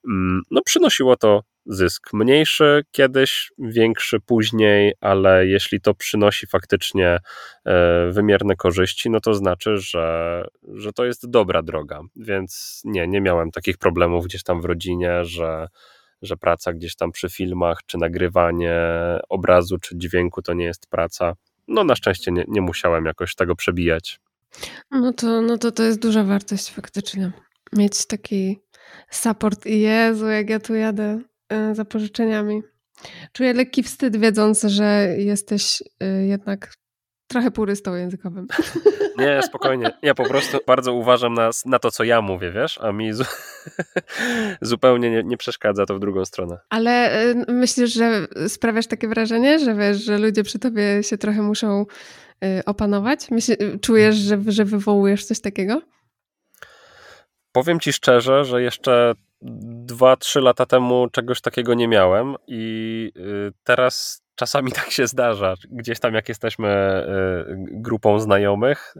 mm, 0.09 0.43
no, 0.51 0.61
przynosiło 0.65 1.17
to 1.17 1.43
zysk. 1.67 2.13
Mniejszy 2.13 2.85
kiedyś, 2.91 3.53
większy 3.59 4.21
później, 4.21 4.95
ale 5.01 5.47
jeśli 5.47 5.81
to 5.81 5.95
przynosi 5.95 6.47
faktycznie 6.47 7.19
e, 7.65 8.11
wymierne 8.11 8.57
korzyści, 8.57 9.11
no 9.11 9.21
to 9.21 9.35
znaczy, 9.35 9.77
że, 9.77 10.45
że 10.75 10.93
to 10.93 11.05
jest 11.05 11.31
dobra 11.31 11.63
droga. 11.63 12.01
Więc 12.17 12.83
nie, 12.85 13.09
nie 13.09 13.21
miałem 13.21 13.51
takich 13.51 13.79
problemów 13.79 14.25
gdzieś 14.25 14.43
tam 14.43 14.61
w 14.63 14.65
rodzinie, 14.65 15.25
że 15.25 15.69
że 16.23 16.37
praca 16.37 16.73
gdzieś 16.73 16.97
tam 16.97 17.13
przy 17.13 17.29
filmach, 17.31 17.79
czy 17.87 17.99
nagrywanie 17.99 18.79
obrazu, 19.29 19.79
czy 19.79 19.99
dźwięku 19.99 20.43
to 20.43 20.55
nie 20.55 20.65
jest 20.65 20.87
praca 20.91 21.35
no 21.73 21.85
na 21.85 21.97
szczęście 21.97 22.33
nie, 22.33 22.45
nie 22.49 22.61
musiałem 22.61 23.05
jakoś 23.05 23.35
tego 23.35 23.57
przebijać. 23.57 24.21
No 24.91 25.13
to, 25.13 25.43
no 25.43 25.59
to 25.59 25.73
to 25.73 25.83
jest 25.83 26.01
duża 26.01 26.25
wartość 26.25 26.71
faktycznie. 26.71 27.33
Mieć 27.73 28.07
taki 28.07 28.61
support 29.11 29.67
i 29.67 29.81
Jezu, 29.81 30.29
jak 30.29 30.51
ja 30.51 30.61
tu 30.61 30.75
jadę 30.75 31.21
y, 31.53 31.75
za 31.75 31.85
pożyczeniami. 31.85 32.63
Czuję 33.33 33.53
lekki 33.53 33.83
wstyd, 33.83 34.17
wiedząc, 34.17 34.63
że 34.63 35.15
jesteś 35.19 35.83
y, 35.83 36.27
jednak 36.27 36.73
trochę 37.33 37.51
purystą 37.51 37.95
językowym. 37.95 38.47
Nie, 39.19 39.43
spokojnie. 39.43 39.91
Ja 40.03 40.15
po 40.15 40.25
prostu 40.25 40.59
bardzo 40.67 40.93
uważam 40.93 41.35
na, 41.35 41.51
na 41.67 41.79
to, 41.79 41.91
co 41.91 42.05
ja 42.05 42.23
mówię, 42.23 42.51
wiesz, 42.51 42.79
a 42.83 42.93
mi 42.93 43.13
zu 43.13 43.25
zupełnie 44.61 45.11
nie, 45.11 45.23
nie, 45.23 45.37
przeszkadza 45.37 45.87
to 45.87 45.95
w 45.95 46.01
drugą 46.01 46.25
stronę. 46.25 46.59
Ale 46.71 47.23
y, 47.31 47.35
myślisz, 47.49 47.93
że 47.93 48.27
sprawiasz 48.49 48.87
takie 48.87 49.09
wrażenie, 49.09 49.59
że 49.59 49.75
wiesz, 49.75 50.05
że 50.05 50.19
ludzie 50.19 50.43
przy 50.43 50.59
tobie 50.59 51.03
się 51.03 51.19
trochę 51.19 51.43
muszą 51.43 51.87
y, 52.45 52.65
opanować? 52.65 53.31
Myśl, 53.31 53.79
czujesz, 53.81 54.17
że, 54.17 54.39
że 54.47 54.65
wywołujesz 54.65 55.25
coś 55.25 55.41
takiego? 55.41 55.83
Powiem 57.53 57.81
ci 57.81 57.93
szczerze, 57.93 58.45
że 58.45 58.63
jeszcze 58.63 59.15
dwa, 59.43 60.17
trzy 60.17 60.41
lata 60.41 60.67
temu 60.67 61.09
czegoś 61.13 61.41
takiego 61.41 61.75
nie 61.75 61.89
miałem 61.89 62.35
i 62.47 63.13
y, 63.17 63.53
teraz 63.65 64.22
czasami 64.35 64.73
tak 64.73 64.91
się 64.91 65.07
zdarza. 65.07 65.55
Gdzieś 65.71 66.01
tam, 66.01 66.15
jak 66.15 66.29
jesteśmy 66.29 66.69
y, 67.49 67.57
grupą 67.59 68.19
znajomych, 68.19 68.95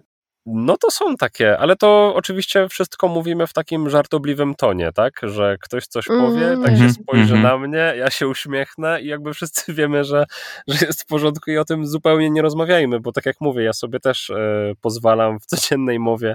no 0.47 0.77
to 0.77 0.91
są 0.91 1.17
takie, 1.17 1.59
ale 1.59 1.77
to 1.77 2.13
oczywiście 2.15 2.69
wszystko 2.69 3.09
mówimy 3.09 3.47
w 3.47 3.53
takim 3.53 3.91
żartobliwym 3.91 4.55
tonie, 4.55 4.93
tak? 4.93 5.21
Że 5.23 5.57
ktoś 5.61 5.87
coś 5.87 6.07
powie, 6.07 6.47
mm. 6.47 6.63
tak 6.63 6.79
się 6.79 6.91
spojrzy 6.91 7.35
mm 7.35 7.47
-hmm. 7.47 7.49
na 7.49 7.59
mnie, 7.59 7.95
ja 7.97 8.11
się 8.11 8.29
uśmiechnę 8.29 9.03
i 9.03 9.07
jakby 9.07 9.35
wszyscy 9.35 9.73
wiemy, 9.75 10.05
że, 10.05 10.25
że 10.69 10.87
jest 10.87 11.03
w 11.03 11.07
porządku 11.07 11.51
i 11.51 11.59
o 11.59 11.65
tym 11.65 11.87
zupełnie 11.87 12.31
nie 12.31 12.43
rozmawiajmy, 12.43 13.01
bo 13.01 13.13
tak 13.13 13.27
jak 13.27 13.37
mówię, 13.41 13.65
ja 13.65 13.73
sobie 13.73 14.01
też 14.01 14.31
e, 14.31 14.73
pozwalam 14.81 15.41
w 15.41 15.47
codziennej 15.47 15.99
mowie 15.99 16.35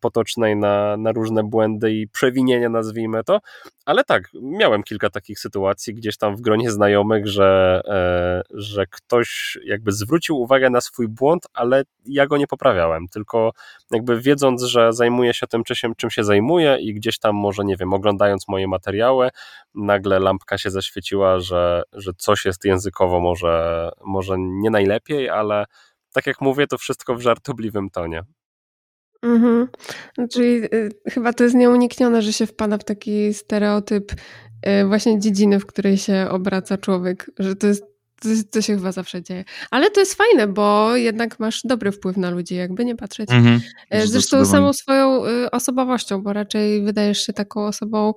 potocznej 0.00 0.56
na, 0.56 0.96
na 0.96 1.12
różne 1.12 1.44
błędy 1.44 1.92
i 1.92 2.08
przewinienia, 2.08 2.68
nazwijmy 2.68 3.24
to, 3.24 3.40
ale 3.84 4.04
tak, 4.04 4.28
miałem 4.42 4.82
kilka 4.82 5.10
takich 5.10 5.38
sytuacji 5.38 5.94
gdzieś 5.94 6.16
tam 6.16 6.36
w 6.36 6.40
gronie 6.40 6.70
znajomych, 6.70 7.26
że, 7.26 7.80
e, 7.86 8.42
że 8.54 8.86
ktoś 8.86 9.58
jakby 9.64 9.92
zwrócił 9.92 10.40
uwagę 10.40 10.70
na 10.70 10.80
swój 10.80 11.08
błąd, 11.08 11.46
ale 11.54 11.82
ja 12.06 12.26
go 12.26 12.36
nie 12.36 12.46
poprawiałem, 12.46 13.08
tylko 13.08 13.41
jakby 13.90 14.20
wiedząc, 14.20 14.62
że 14.62 14.92
zajmuję 14.92 15.34
się 15.34 15.46
tym, 15.46 15.64
czym, 15.64 15.94
czym 15.96 16.10
się 16.10 16.24
zajmuję 16.24 16.76
i 16.80 16.94
gdzieś 16.94 17.18
tam 17.18 17.36
może, 17.36 17.64
nie 17.64 17.76
wiem, 17.76 17.92
oglądając 17.92 18.48
moje 18.48 18.68
materiały, 18.68 19.28
nagle 19.74 20.20
lampka 20.20 20.58
się 20.58 20.70
zaświeciła, 20.70 21.40
że, 21.40 21.82
że 21.92 22.12
coś 22.18 22.44
jest 22.44 22.64
językowo 22.64 23.20
może, 23.20 23.90
może 24.04 24.34
nie 24.38 24.70
najlepiej, 24.70 25.28
ale 25.28 25.64
tak 26.12 26.26
jak 26.26 26.40
mówię, 26.40 26.66
to 26.66 26.78
wszystko 26.78 27.14
w 27.14 27.20
żartobliwym 27.20 27.90
tonie. 27.90 28.22
Mhm. 29.22 29.68
Czyli 30.30 30.64
y, 30.64 30.90
chyba 31.08 31.32
to 31.32 31.44
jest 31.44 31.56
nieuniknione, 31.56 32.22
że 32.22 32.32
się 32.32 32.46
wpada 32.46 32.78
w 32.78 32.84
taki 32.84 33.34
stereotyp 33.34 34.12
y, 34.12 34.86
właśnie 34.86 35.18
dziedziny, 35.18 35.60
w 35.60 35.66
której 35.66 35.98
się 35.98 36.26
obraca 36.30 36.78
człowiek, 36.78 37.30
że 37.38 37.56
to 37.56 37.66
jest 37.66 37.91
to, 38.22 38.28
to, 38.50 38.62
się 38.62 38.76
chyba 38.76 38.92
zawsze 38.92 39.22
dzieje. 39.22 39.44
Ale 39.70 39.90
to 39.90 40.00
jest 40.00 40.14
fajne, 40.14 40.46
bo 40.46 40.96
jednak 40.96 41.40
masz 41.40 41.60
dobry 41.64 41.92
wpływ 41.92 42.16
na 42.16 42.30
ludzi, 42.30 42.54
jakby 42.54 42.84
nie 42.84 42.96
patrzeć. 42.96 43.30
Mhm, 43.30 43.60
e, 43.90 44.06
Zresztą 44.06 44.44
samą 44.44 44.72
swoją 44.72 45.26
y, 45.26 45.50
osobowością, 45.50 46.22
bo 46.22 46.32
raczej 46.32 46.82
wydajesz 46.82 47.26
się 47.26 47.32
taką 47.32 47.66
osobą 47.66 48.14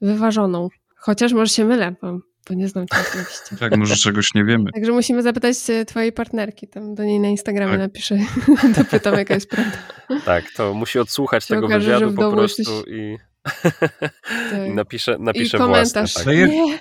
wyważoną. 0.00 0.68
Chociaż 0.96 1.32
może 1.32 1.52
się 1.52 1.64
mylę, 1.64 1.94
bo, 2.02 2.18
bo 2.48 2.54
nie 2.54 2.68
znam 2.68 2.86
cię 2.86 2.96
oczywiście. 3.08 3.56
Tak, 3.60 3.76
może 3.76 3.96
czegoś 3.96 4.34
nie 4.34 4.44
wiemy. 4.44 4.72
Także 4.72 4.92
musimy 4.92 5.22
zapytać 5.22 5.56
twojej 5.86 6.12
partnerki, 6.12 6.68
tam 6.68 6.94
do 6.94 7.04
niej 7.04 7.20
na 7.20 7.28
Instagramie 7.28 7.72
tak. 7.72 7.80
napiszę, 7.80 8.18
dopytam 8.78 9.14
jaka 9.14 9.34
jest 9.34 9.50
prawda. 9.50 9.78
Tak, 10.24 10.44
to 10.56 10.74
musi 10.74 10.98
odsłuchać 10.98 11.46
tego 11.46 11.66
okaże, 11.66 11.92
wywiadu 11.92 12.16
po 12.16 12.32
prostu 12.32 12.62
jesteś... 12.62 12.94
i... 12.94 13.18
Tak. 14.50 14.74
napisze, 14.74 15.16
napisze 15.18 15.56
I 15.56 15.60
komentarz. 15.60 16.14
Własne, 16.14 16.24
tak. 16.24 16.50
Nie. 16.50 16.78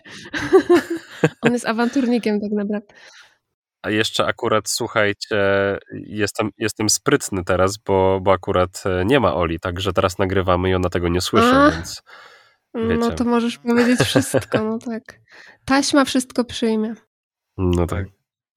On 1.42 1.54
jest 1.54 1.66
awanturnikiem 1.66 2.42
tak 2.42 2.52
naprawdę. 2.52 2.96
A 3.84 3.90
jeszcze 3.90 4.26
akurat, 4.26 4.70
słuchajcie, 4.70 5.38
jestem, 6.08 6.50
jestem 6.58 6.90
sprytny 6.90 7.44
teraz, 7.44 7.78
bo, 7.78 8.20
bo 8.22 8.32
akurat 8.32 8.84
e, 8.86 9.06
nie 9.06 9.20
ma 9.20 9.36
Oli, 9.36 9.60
także 9.60 9.94
teraz 9.94 10.20
nagrywamy 10.20 10.70
i 10.70 10.74
ona 10.74 10.90
tego 10.90 11.10
nie 11.10 11.22
słyszy, 11.22 11.56
A, 11.56 11.72
więc 11.72 12.02
wiecie. 12.76 12.98
No 12.98 13.12
to 13.12 13.24
możesz 13.24 13.58
powiedzieć 13.58 14.00
wszystko, 14.00 14.64
no 14.64 14.80
tak. 14.80 15.20
Taśma 15.66 16.06
wszystko 16.06 16.44
przyjmie. 16.44 16.94
No 17.58 17.88
tak. 17.88 18.06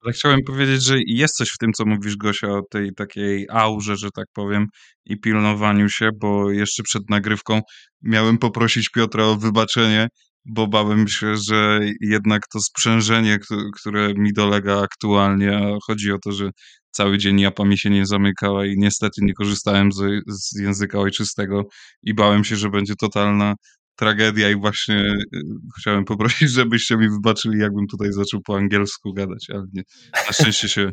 Ale 0.03 0.13
chciałem 0.13 0.39
powiedzieć, 0.47 0.83
że 0.83 0.95
jest 1.07 1.35
coś 1.35 1.49
w 1.49 1.57
tym, 1.57 1.73
co 1.73 1.85
mówisz, 1.85 2.17
Gosia, 2.17 2.47
o 2.47 2.61
tej 2.69 2.93
takiej 2.93 3.47
aurze, 3.49 3.95
że 3.95 4.11
tak 4.15 4.25
powiem, 4.33 4.65
i 5.05 5.19
pilnowaniu 5.19 5.89
się, 5.89 6.09
bo 6.15 6.51
jeszcze 6.51 6.83
przed 6.83 7.09
nagrywką 7.09 7.61
miałem 8.01 8.37
poprosić 8.37 8.89
Piotra 8.89 9.23
o 9.23 9.35
wybaczenie, 9.35 10.07
bo 10.47 10.67
bałem 10.67 11.07
się, 11.07 11.35
że 11.37 11.79
jednak 12.01 12.47
to 12.47 12.59
sprzężenie, 12.59 13.39
które 13.75 14.13
mi 14.13 14.33
dolega 14.33 14.81
aktualnie, 14.81 15.57
a 15.57 15.77
chodzi 15.87 16.11
o 16.11 16.19
to, 16.19 16.31
że 16.31 16.49
cały 16.91 17.17
dzień 17.17 17.39
japa 17.39 17.65
mi 17.65 17.77
się 17.77 17.89
nie 17.89 18.05
zamykała 18.05 18.65
i 18.65 18.77
niestety 18.77 19.21
nie 19.21 19.33
korzystałem 19.33 19.91
z, 19.91 20.23
z 20.27 20.59
języka 20.59 20.99
ojczystego 20.99 21.63
i 22.03 22.13
bałem 22.13 22.43
się, 22.43 22.55
że 22.55 22.69
będzie 22.69 22.93
totalna 22.95 23.55
tragedia 23.95 24.49
i 24.49 24.55
właśnie 24.55 24.95
y, 24.95 25.41
chciałem 25.79 26.05
poprosić, 26.05 26.51
żebyście 26.59 26.97
mi 26.97 27.09
wybaczyli, 27.09 27.59
jakbym 27.59 27.87
tutaj 27.87 28.11
zaczął 28.11 28.41
po 28.41 28.57
angielsku 28.57 29.13
gadać, 29.13 29.47
ale 29.49 29.63
nie. 29.73 29.81
Na 30.27 30.33
szczęście 30.33 30.69
się 30.69 30.91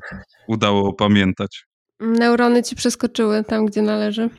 udało 0.48 0.89
opamiętać. 0.89 1.64
Neurony 2.01 2.62
ci 2.62 2.76
przeskoczyły 2.76 3.44
tam, 3.44 3.66
gdzie 3.66 3.82
należy. 3.82 4.31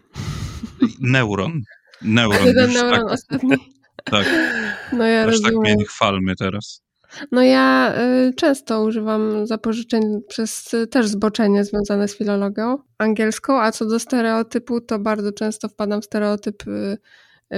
Neuron. 1.00 1.62
Neuron. 2.02 2.46
Jeden 2.46 2.74
neuron 2.74 3.00
tak. 3.00 3.12
ostatni. 3.12 3.56
Tak. 4.04 4.26
No 4.94 5.06
ja 5.06 5.20
Aż 5.22 5.26
tak 5.26 5.32
rozumiem. 5.32 5.53
tak 5.53 5.62
mnie 5.62 5.76
nie 5.76 5.86
chwalmy 5.86 6.36
teraz. 6.36 6.82
No 7.32 7.44
ja 7.44 7.94
y, 8.28 8.34
często 8.34 8.84
używam 8.84 9.48
zapożyczeń 9.48 10.22
przez 10.28 10.74
y, 10.74 10.88
też 10.88 11.07
zboczenie 11.07 11.64
związane 11.64 12.07
z 12.07 12.18
filologią 12.18 12.78
angielską, 12.98 13.62
a 13.62 13.72
co 13.72 13.86
do 13.86 13.99
stereotypu, 13.99 14.82
to 14.82 14.99
bardzo 14.99 15.32
często 15.32 15.70
wpadam 15.70 16.02
w 16.02 16.06
stereotyp 16.06 16.68
y 16.68 16.98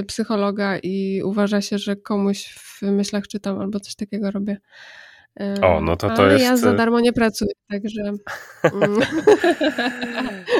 psychologa 0.07 0.77
i 0.77 1.21
uważa 1.23 1.61
się, 1.61 1.77
że 1.77 1.95
komuś 1.95 2.55
w 2.55 2.81
myślach 2.81 3.27
czytam 3.27 3.59
albo 3.59 3.79
coś 3.79 3.95
takiego 3.95 4.31
robię. 4.31 4.57
O, 5.61 5.81
no 5.81 5.95
to 5.95 6.07
to 6.09 6.23
Ale 6.23 6.33
jest... 6.33 6.45
ja 6.45 6.57
za 6.57 6.73
darmo 6.73 6.99
nie 6.99 7.13
pracuję, 7.13 7.51
także... 7.71 8.01
Mm. 8.63 8.99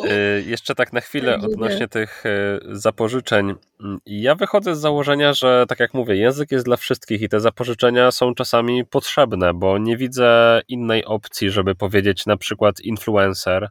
Y, 0.06 0.44
Jeszcze 0.48 0.76
tak 0.76 0.94
na 0.94 1.02
chwilę 1.02 1.36
odnośnie 1.36 1.88
tych 1.88 2.26
y, 2.26 2.60
zapożyczeń. 2.72 3.54
Mm, 3.84 3.98
Ja 4.06 4.36
wychodzę 4.36 4.76
z 4.76 4.80
założenia, 4.80 5.34
że 5.34 5.66
tak 5.68 5.80
jak 5.80 5.94
mówię, 5.94 6.16
język 6.16 6.52
jest 6.52 6.66
dla 6.66 6.78
wszystkich 6.78 7.22
i 7.22 7.30
te 7.30 7.40
zapożyczenia 7.40 8.12
są 8.12 8.34
czasami 8.36 8.86
potrzebne, 8.86 9.54
bo 9.54 9.78
nie 9.78 9.98
widzę 9.98 10.62
innej 10.68 11.06
opcji, 11.06 11.50
żeby 11.52 11.76
powiedzieć 11.76 12.26
na 12.26 12.38
przykład 12.38 12.80
influencer, 12.80 13.70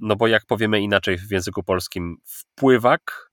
no 0.00 0.16
bo 0.16 0.26
jak 0.26 0.46
powiemy 0.46 0.80
inaczej 0.80 1.18
w 1.18 1.30
języku 1.30 1.62
polskim, 1.62 2.16
wpływak, 2.24 3.31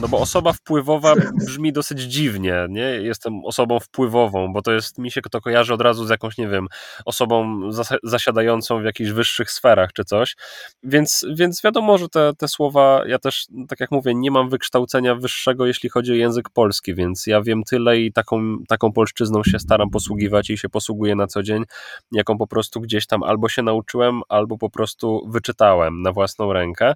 no 0.00 0.08
bo 0.08 0.18
osoba 0.18 0.52
wpływowa 0.52 1.14
brzmi 1.46 1.72
dosyć 1.72 2.00
dziwnie, 2.00 2.66
nie? 2.70 2.82
Jestem 2.82 3.44
osobą 3.44 3.80
wpływową, 3.80 4.52
bo 4.52 4.62
to 4.62 4.72
jest, 4.72 4.98
mi 4.98 5.10
się 5.10 5.20
to 5.20 5.40
kojarzy 5.40 5.74
od 5.74 5.80
razu 5.80 6.06
z 6.06 6.10
jakąś, 6.10 6.38
nie 6.38 6.48
wiem, 6.48 6.66
osobą 7.04 7.60
zas- 7.70 7.98
zasiadającą 8.02 8.80
w 8.82 8.84
jakichś 8.84 9.10
wyższych 9.10 9.50
sferach 9.50 9.92
czy 9.92 10.04
coś, 10.04 10.36
więc, 10.82 11.26
więc 11.34 11.62
wiadomo, 11.62 11.98
że 11.98 12.08
te, 12.08 12.32
te 12.38 12.48
słowa, 12.48 13.02
ja 13.06 13.18
też, 13.18 13.46
tak 13.68 13.80
jak 13.80 13.90
mówię, 13.90 14.14
nie 14.14 14.30
mam 14.30 14.48
wykształcenia 14.48 15.14
wyższego, 15.14 15.66
jeśli 15.66 15.88
chodzi 15.88 16.12
o 16.12 16.14
język 16.14 16.50
polski, 16.50 16.94
więc 16.94 17.26
ja 17.26 17.42
wiem 17.42 17.62
tyle 17.62 17.98
i 17.98 18.12
taką, 18.12 18.56
taką 18.68 18.92
polszczyzną 18.92 19.44
się 19.44 19.58
staram 19.58 19.90
posługiwać 19.90 20.50
i 20.50 20.58
się 20.58 20.68
posługuję 20.68 21.14
na 21.14 21.26
co 21.26 21.42
dzień, 21.42 21.64
jaką 22.12 22.38
po 22.38 22.46
prostu 22.46 22.80
gdzieś 22.80 23.06
tam 23.06 23.22
albo 23.22 23.48
się 23.48 23.62
nauczyłem, 23.62 24.20
albo 24.28 24.58
po 24.58 24.70
prostu 24.70 25.28
wyczytałem 25.28 26.02
na 26.02 26.12
własną 26.12 26.52
rękę, 26.52 26.94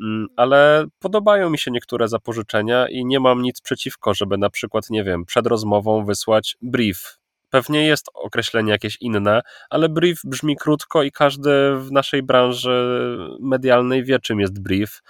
Mm, 0.00 0.26
ale 0.36 0.86
podobają 0.98 1.50
mi 1.50 1.58
się 1.58 1.70
niektóre 1.70 2.08
zapożyczenia 2.24 2.88
i 2.88 3.04
nie 3.04 3.20
mam 3.20 3.42
nic 3.42 3.60
przeciwko, 3.60 4.14
żeby 4.14 4.38
na 4.38 4.50
przykład, 4.50 4.90
nie 4.90 5.04
wiem, 5.04 5.24
przed 5.24 5.46
rozmową 5.46 6.04
wysłać 6.04 6.56
brief. 6.62 7.18
Pewnie 7.50 7.86
jest 7.86 8.10
określenie 8.14 8.72
jakieś 8.72 8.96
inne, 9.00 9.40
ale 9.70 9.88
brief 9.88 10.20
brzmi 10.24 10.56
krótko 10.56 11.02
i 11.02 11.12
każdy 11.12 11.76
w 11.78 11.92
naszej 11.92 12.22
branży 12.22 13.06
medialnej 13.40 14.04
wie, 14.04 14.18
czym 14.18 14.40
jest 14.40 14.62
brief 14.62 15.02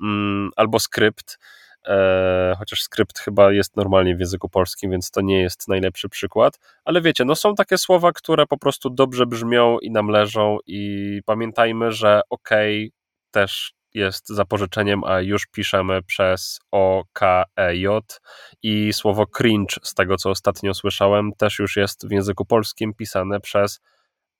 mm, 0.00 0.50
albo 0.56 0.78
skrypt. 0.78 1.38
E, 1.86 2.54
chociaż 2.58 2.82
skrypt 2.82 3.18
chyba 3.18 3.52
jest 3.52 3.76
normalnie 3.76 4.16
w 4.16 4.20
języku 4.20 4.48
polskim, 4.48 4.90
więc 4.90 5.10
to 5.10 5.20
nie 5.20 5.42
jest 5.42 5.68
najlepszy 5.68 6.08
przykład. 6.08 6.58
Ale 6.84 7.00
wiecie, 7.00 7.24
no 7.24 7.34
są 7.34 7.54
takie 7.54 7.78
słowa, 7.78 8.12
które 8.12 8.46
po 8.46 8.58
prostu 8.58 8.90
dobrze 8.90 9.26
brzmią 9.26 9.78
i 9.78 9.90
nam 9.90 10.08
leżą, 10.08 10.58
i 10.66 11.20
pamiętajmy, 11.26 11.92
że 11.92 12.20
okej, 12.30 12.92
też 13.30 13.74
jest 13.94 14.28
zapożyczeniem, 14.28 15.04
a 15.04 15.20
już 15.20 15.46
piszemy 15.46 16.02
przez 16.02 16.58
O, 16.70 17.04
K, 17.12 17.44
E, 17.56 17.76
J 17.76 18.20
i 18.62 18.92
słowo 18.92 19.26
cringe, 19.26 19.76
z 19.82 19.94
tego 19.94 20.16
co 20.16 20.30
ostatnio 20.30 20.74
słyszałem, 20.74 21.32
też 21.38 21.58
już 21.58 21.76
jest 21.76 22.08
w 22.08 22.10
języku 22.10 22.44
polskim 22.44 22.94
pisane 22.94 23.40
przez 23.40 23.80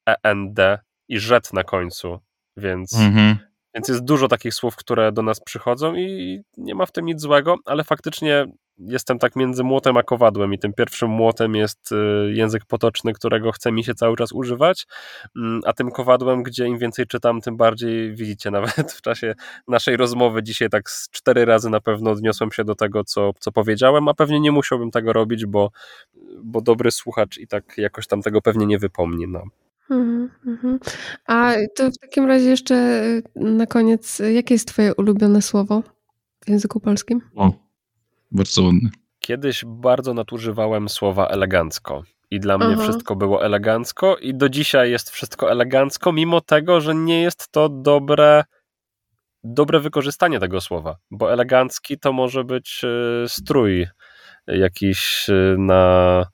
E, 0.09 0.15
N, 0.23 0.55
D 0.55 0.79
i 1.09 1.19
rzet 1.19 1.53
na 1.53 1.65
końcu, 1.65 2.19
więc, 2.57 2.95
Mhm. 2.95 3.39
Więc 3.75 3.89
jest 3.89 4.05
dużo 4.05 4.29
takich 4.29 4.55
słów, 4.55 4.77
które 4.77 5.13
do 5.13 5.23
nas 5.23 5.41
przychodzą 5.41 5.95
i 5.95 6.41
nie 6.57 6.75
ma 6.75 6.87
w 6.87 6.93
tym 6.93 7.07
nic 7.07 7.21
złego, 7.21 7.57
ale 7.65 7.85
faktycznie 7.85 8.47
jestem 8.79 9.19
tak 9.19 9.37
między 9.37 9.65
młotem 9.65 9.97
a 9.97 10.03
kowadłem 10.03 10.55
i 10.55 10.59
tym 10.59 10.73
pierwszym 10.73 11.11
młotem 11.11 11.55
jest 11.55 11.93
y, 11.93 12.33
język 12.33 12.65
potoczny, 12.65 13.13
którego 13.13 13.53
chce 13.53 13.73
mi 13.73 13.85
się 13.85 13.95
cały 13.95 14.17
czas 14.17 14.33
używać, 14.33 14.87
mm, 15.37 15.61
a 15.67 15.73
tym 15.73 15.91
kowadłem, 15.91 16.43
gdzie 16.43 16.67
im 16.67 16.79
więcej 16.79 17.07
czytam, 17.07 17.41
tym 17.41 17.57
bardziej 17.57 18.15
widzicie, 18.15 18.51
nawet 18.61 18.93
w 18.93 19.01
czasie 19.01 19.35
naszej 19.69 19.97
rozmowy 19.97 20.43
dzisiaj 20.43 20.69
tak 20.69 20.91
z 20.91 21.11
cztery 21.11 21.45
razy 21.45 21.71
na 21.71 21.81
pewno 21.81 22.11
odniosłem 22.11 22.53
się 22.53 22.65
do 22.65 22.75
tego, 22.75 23.05
co, 23.05 23.31
co 23.41 23.53
powiedziałem, 23.53 24.09
a 24.09 24.15
pewnie 24.15 24.41
nie 24.41 24.53
musiałbym 24.53 24.91
tego 24.91 25.13
robić, 25.13 25.47
bo, 25.47 25.71
bo 26.45 26.61
dobry 26.61 26.91
słuchacz 26.91 27.39
i 27.39 27.47
tak 27.47 27.79
jakoś 27.79 28.07
tam 28.07 28.23
tego 28.23 28.43
pewnie 28.43 28.67
nie 28.67 28.79
wypomni. 28.79 29.29
No. 29.29 29.43
Mhm, 29.91 30.31
mhm. 30.47 30.79
A 31.27 31.55
to 31.77 31.91
w 31.91 31.99
takim 31.99 32.27
razie 32.27 32.51
jeszcze 32.51 32.75
y, 32.75 33.23
na 33.37 33.67
koniec, 33.67 34.21
y, 34.21 34.33
jakie 34.33 34.55
jest 34.55 34.69
twoje 34.69 34.95
ulubione 34.95 35.43
słowo 35.43 35.83
w 36.45 36.49
języku 36.49 36.81
polskim? 36.81 37.21
O, 37.37 37.53
bardzo 38.31 38.63
ładny. 38.63 38.91
Kiedyś 39.19 39.65
bardzo 39.67 40.15
nadużywałem 40.15 40.89
słowa 40.89 41.27
elegancko. 41.27 42.03
I 42.31 42.41
dla 42.41 42.59
mnie 42.59 42.75
Aha. 42.75 42.83
wszystko 42.83 43.17
było 43.17 43.45
elegancko, 43.45 44.17
i 44.17 44.35
do 44.35 44.49
dzisiaj 44.49 44.91
jest 44.91 45.11
wszystko 45.11 45.51
elegancko, 45.51 46.13
mimo 46.13 46.41
tego, 46.41 46.81
że 46.81 46.95
nie 46.95 47.23
jest 47.23 47.49
to 47.49 47.69
dobre, 47.69 48.45
dobre 49.45 49.81
wykorzystanie 49.81 50.41
tego 50.41 50.61
słowa. 50.61 50.97
Bo 51.11 51.33
elegancki 51.33 51.99
to 51.99 52.13
może 52.13 52.45
być 52.45 52.85
y, 53.25 53.29
strój 53.29 53.87
jakiś 54.47 55.27
na. 55.59 56.25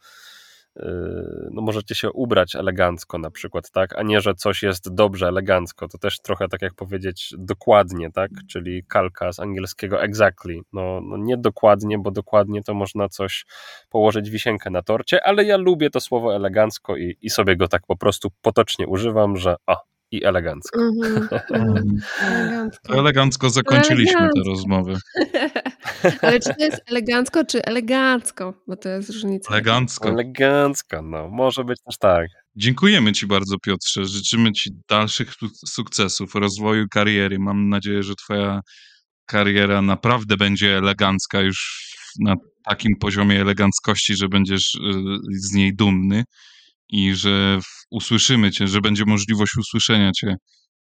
Y, 0.78 1.48
No, 1.50 1.62
możecie 1.62 1.94
się 1.94 2.12
ubrać 2.12 2.56
elegancko, 2.56 3.18
na 3.18 3.30
przykład, 3.30 3.70
tak? 3.70 3.98
A 3.98 4.02
nie, 4.02 4.20
że 4.20 4.34
coś 4.34 4.62
jest 4.62 4.94
dobrze 4.94 5.28
elegancko. 5.28 5.88
To 5.88 5.98
też 5.98 6.20
trochę 6.20 6.48
tak 6.48 6.62
jak 6.62 6.74
powiedzieć 6.74 7.34
dokładnie, 7.38 8.10
tak? 8.12 8.30
Czyli 8.48 8.84
kalka 8.84 9.32
z 9.32 9.40
angielskiego 9.40 10.02
exactly. 10.02 10.60
No, 10.72 11.00
no 11.00 11.16
nie 11.16 11.36
dokładnie, 11.36 11.98
bo 11.98 12.10
dokładnie 12.10 12.62
to 12.62 12.74
można 12.74 13.08
coś 13.08 13.46
położyć 13.90 14.30
wisienkę 14.30 14.70
na 14.70 14.82
torcie, 14.82 15.24
ale 15.26 15.44
ja 15.44 15.56
lubię 15.56 15.90
to 15.90 16.00
słowo 16.00 16.36
elegancko 16.36 16.96
i, 16.96 17.16
i 17.22 17.30
sobie 17.30 17.56
go 17.56 17.68
tak 17.68 17.86
po 17.86 17.96
prostu 17.96 18.28
potocznie 18.42 18.86
używam, 18.86 19.36
że 19.36 19.56
o, 19.66 19.76
i 20.10 20.24
elegancko. 20.24 20.80
Mhm, 20.80 21.28
mhm. 21.50 22.00
Elegancko. 22.20 22.94
Elegancko 22.94 23.50
zakończyliśmy 23.50 24.18
Elegancko. 24.18 24.50
rozmowę. 24.50 24.94
Ale 26.22 26.40
czy 26.40 26.54
to 26.54 26.64
jest 26.64 26.80
elegancko, 26.86 27.44
czy 27.44 27.62
elegancko? 27.64 28.54
Bo 28.66 28.76
to 28.76 28.88
jest 28.88 29.10
różnica. 29.10 29.54
Elegancko. 29.54 30.08
Elegancko, 30.08 31.02
no, 31.02 31.28
może 31.28 31.64
być 31.64 31.78
też 31.86 31.98
tak. 31.98 32.26
Dziękujemy 32.56 33.12
Ci 33.12 33.26
bardzo, 33.26 33.56
Piotrze. 33.58 34.04
Życzymy 34.04 34.52
Ci 34.52 34.70
dalszych 34.88 35.34
su- 35.34 35.66
sukcesów, 35.66 36.34
rozwoju 36.34 36.86
kariery. 36.92 37.38
Mam 37.38 37.68
nadzieję, 37.68 38.02
że 38.02 38.14
Twoja 38.14 38.60
kariera 39.26 39.82
naprawdę 39.82 40.36
będzie 40.36 40.76
elegancka 40.78 41.40
już 41.40 41.88
na 42.20 42.34
takim 42.64 42.92
poziomie 43.00 43.40
eleganckości, 43.40 44.16
że 44.16 44.28
będziesz 44.28 44.74
y, 44.74 44.80
z 45.30 45.52
niej 45.52 45.74
dumny 45.76 46.24
i 46.88 47.14
że 47.14 47.58
usłyszymy 47.90 48.50
Cię, 48.50 48.68
że 48.68 48.80
będzie 48.80 49.04
możliwość 49.06 49.56
usłyszenia 49.56 50.12
Cię 50.12 50.36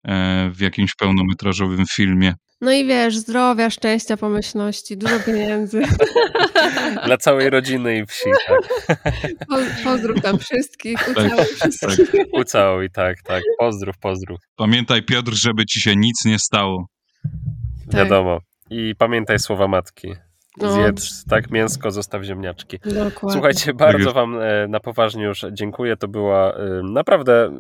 e, 0.08 0.50
w 0.54 0.60
jakimś 0.60 0.96
pełnometrażowym 0.96 1.86
filmie. 1.92 2.34
No 2.62 2.72
i 2.72 2.86
wiesz, 2.86 3.18
zdrowia, 3.18 3.70
szczęścia, 3.70 4.18
pomyślności, 4.18 4.98
dużo 4.98 5.20
pieniędzy. 5.20 5.82
Dla 7.06 7.18
całej 7.18 7.50
rodziny 7.50 7.98
i 7.98 8.06
wsi, 8.06 8.30
tak. 8.48 8.60
Po, 9.50 9.58
pozdrów 9.84 10.22
tam 10.22 10.40
wszystkich, 10.40 11.00
Tak, 11.16 11.26
ucałuj 11.26 11.46
wszystkich. 11.46 12.12
Ucałuj, 12.34 12.90
tak, 12.90 13.16
tak. 13.24 13.44
Pozdrów, 13.60 13.98
pozdrów. 13.98 14.40
Pamiętaj, 14.56 15.04
Piotr, 15.04 15.34
żeby 15.34 15.66
Ci 15.66 15.82
się 15.82 15.96
nic 15.96 16.26
nie 16.26 16.40
stało. 16.40 16.88
Tak. 17.86 17.96
Wiadomo. 17.96 18.40
I 18.70 18.96
pamiętaj 18.98 19.40
słowa 19.40 19.68
matki. 19.68 20.14
No. 20.58 20.74
Zjedz, 20.74 21.26
tak, 21.30 21.52
mięsko, 21.52 21.92
zostaw 21.92 22.24
ziemniaczki. 22.24 22.80
Dokładnie. 22.86 23.32
Słuchajcie, 23.32 23.74
bardzo 23.74 24.00
jest. 24.00 24.14
Wam 24.14 24.40
e, 24.42 24.68
na 24.68 24.80
poważnie 24.80 25.24
już 25.24 25.46
dziękuję. 25.52 25.98
To 25.98 26.08
była 26.08 26.54
e, 26.54 26.82
naprawdę 26.84 27.60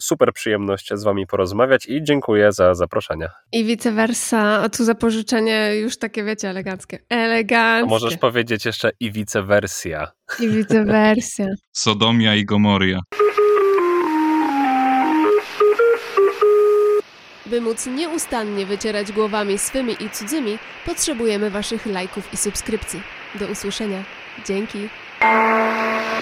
super 0.00 0.32
przyjemność 0.32 0.90
z 0.94 1.04
Wami 1.04 1.26
porozmawiać 1.26 1.86
i 1.86 2.02
dziękuję 2.02 2.52
za 2.52 2.74
zaproszenie. 2.74 3.28
I 3.52 3.64
vice 3.64 3.92
versa, 3.92 4.40
a 4.40 4.68
tu 4.68 4.84
zapożyczenie 4.84 5.76
już 5.76 5.98
takie, 5.98 6.24
wiecie, 6.24 6.50
eleganckie. 6.50 6.98
A 7.10 7.14
Eleganckie. 7.14 7.90
możesz 7.90 8.16
powiedzieć 8.16 8.64
jeszcze 8.66 8.90
i 9.00 9.12
vice 9.12 9.42
wersja. 9.42 10.12
I 10.40 10.48
vice 10.48 10.84
versa. 10.84 11.44
Sodomia 11.72 12.34
i 12.34 12.44
Gomoria. 12.44 13.00
By 17.50 17.60
móc 17.60 17.86
nieustannie 17.86 18.66
wycierać 18.66 19.12
głowami 19.12 19.58
swymi 19.58 19.96
i 20.00 20.10
cudzymi, 20.10 20.58
potrzebujemy 20.86 21.50
Waszych 21.50 21.86
lajków 21.86 22.32
i 22.32 22.36
subskrypcji. 22.36 23.02
Do 23.34 23.46
usłyszenia. 23.46 24.02
Dzięki. 24.46 24.88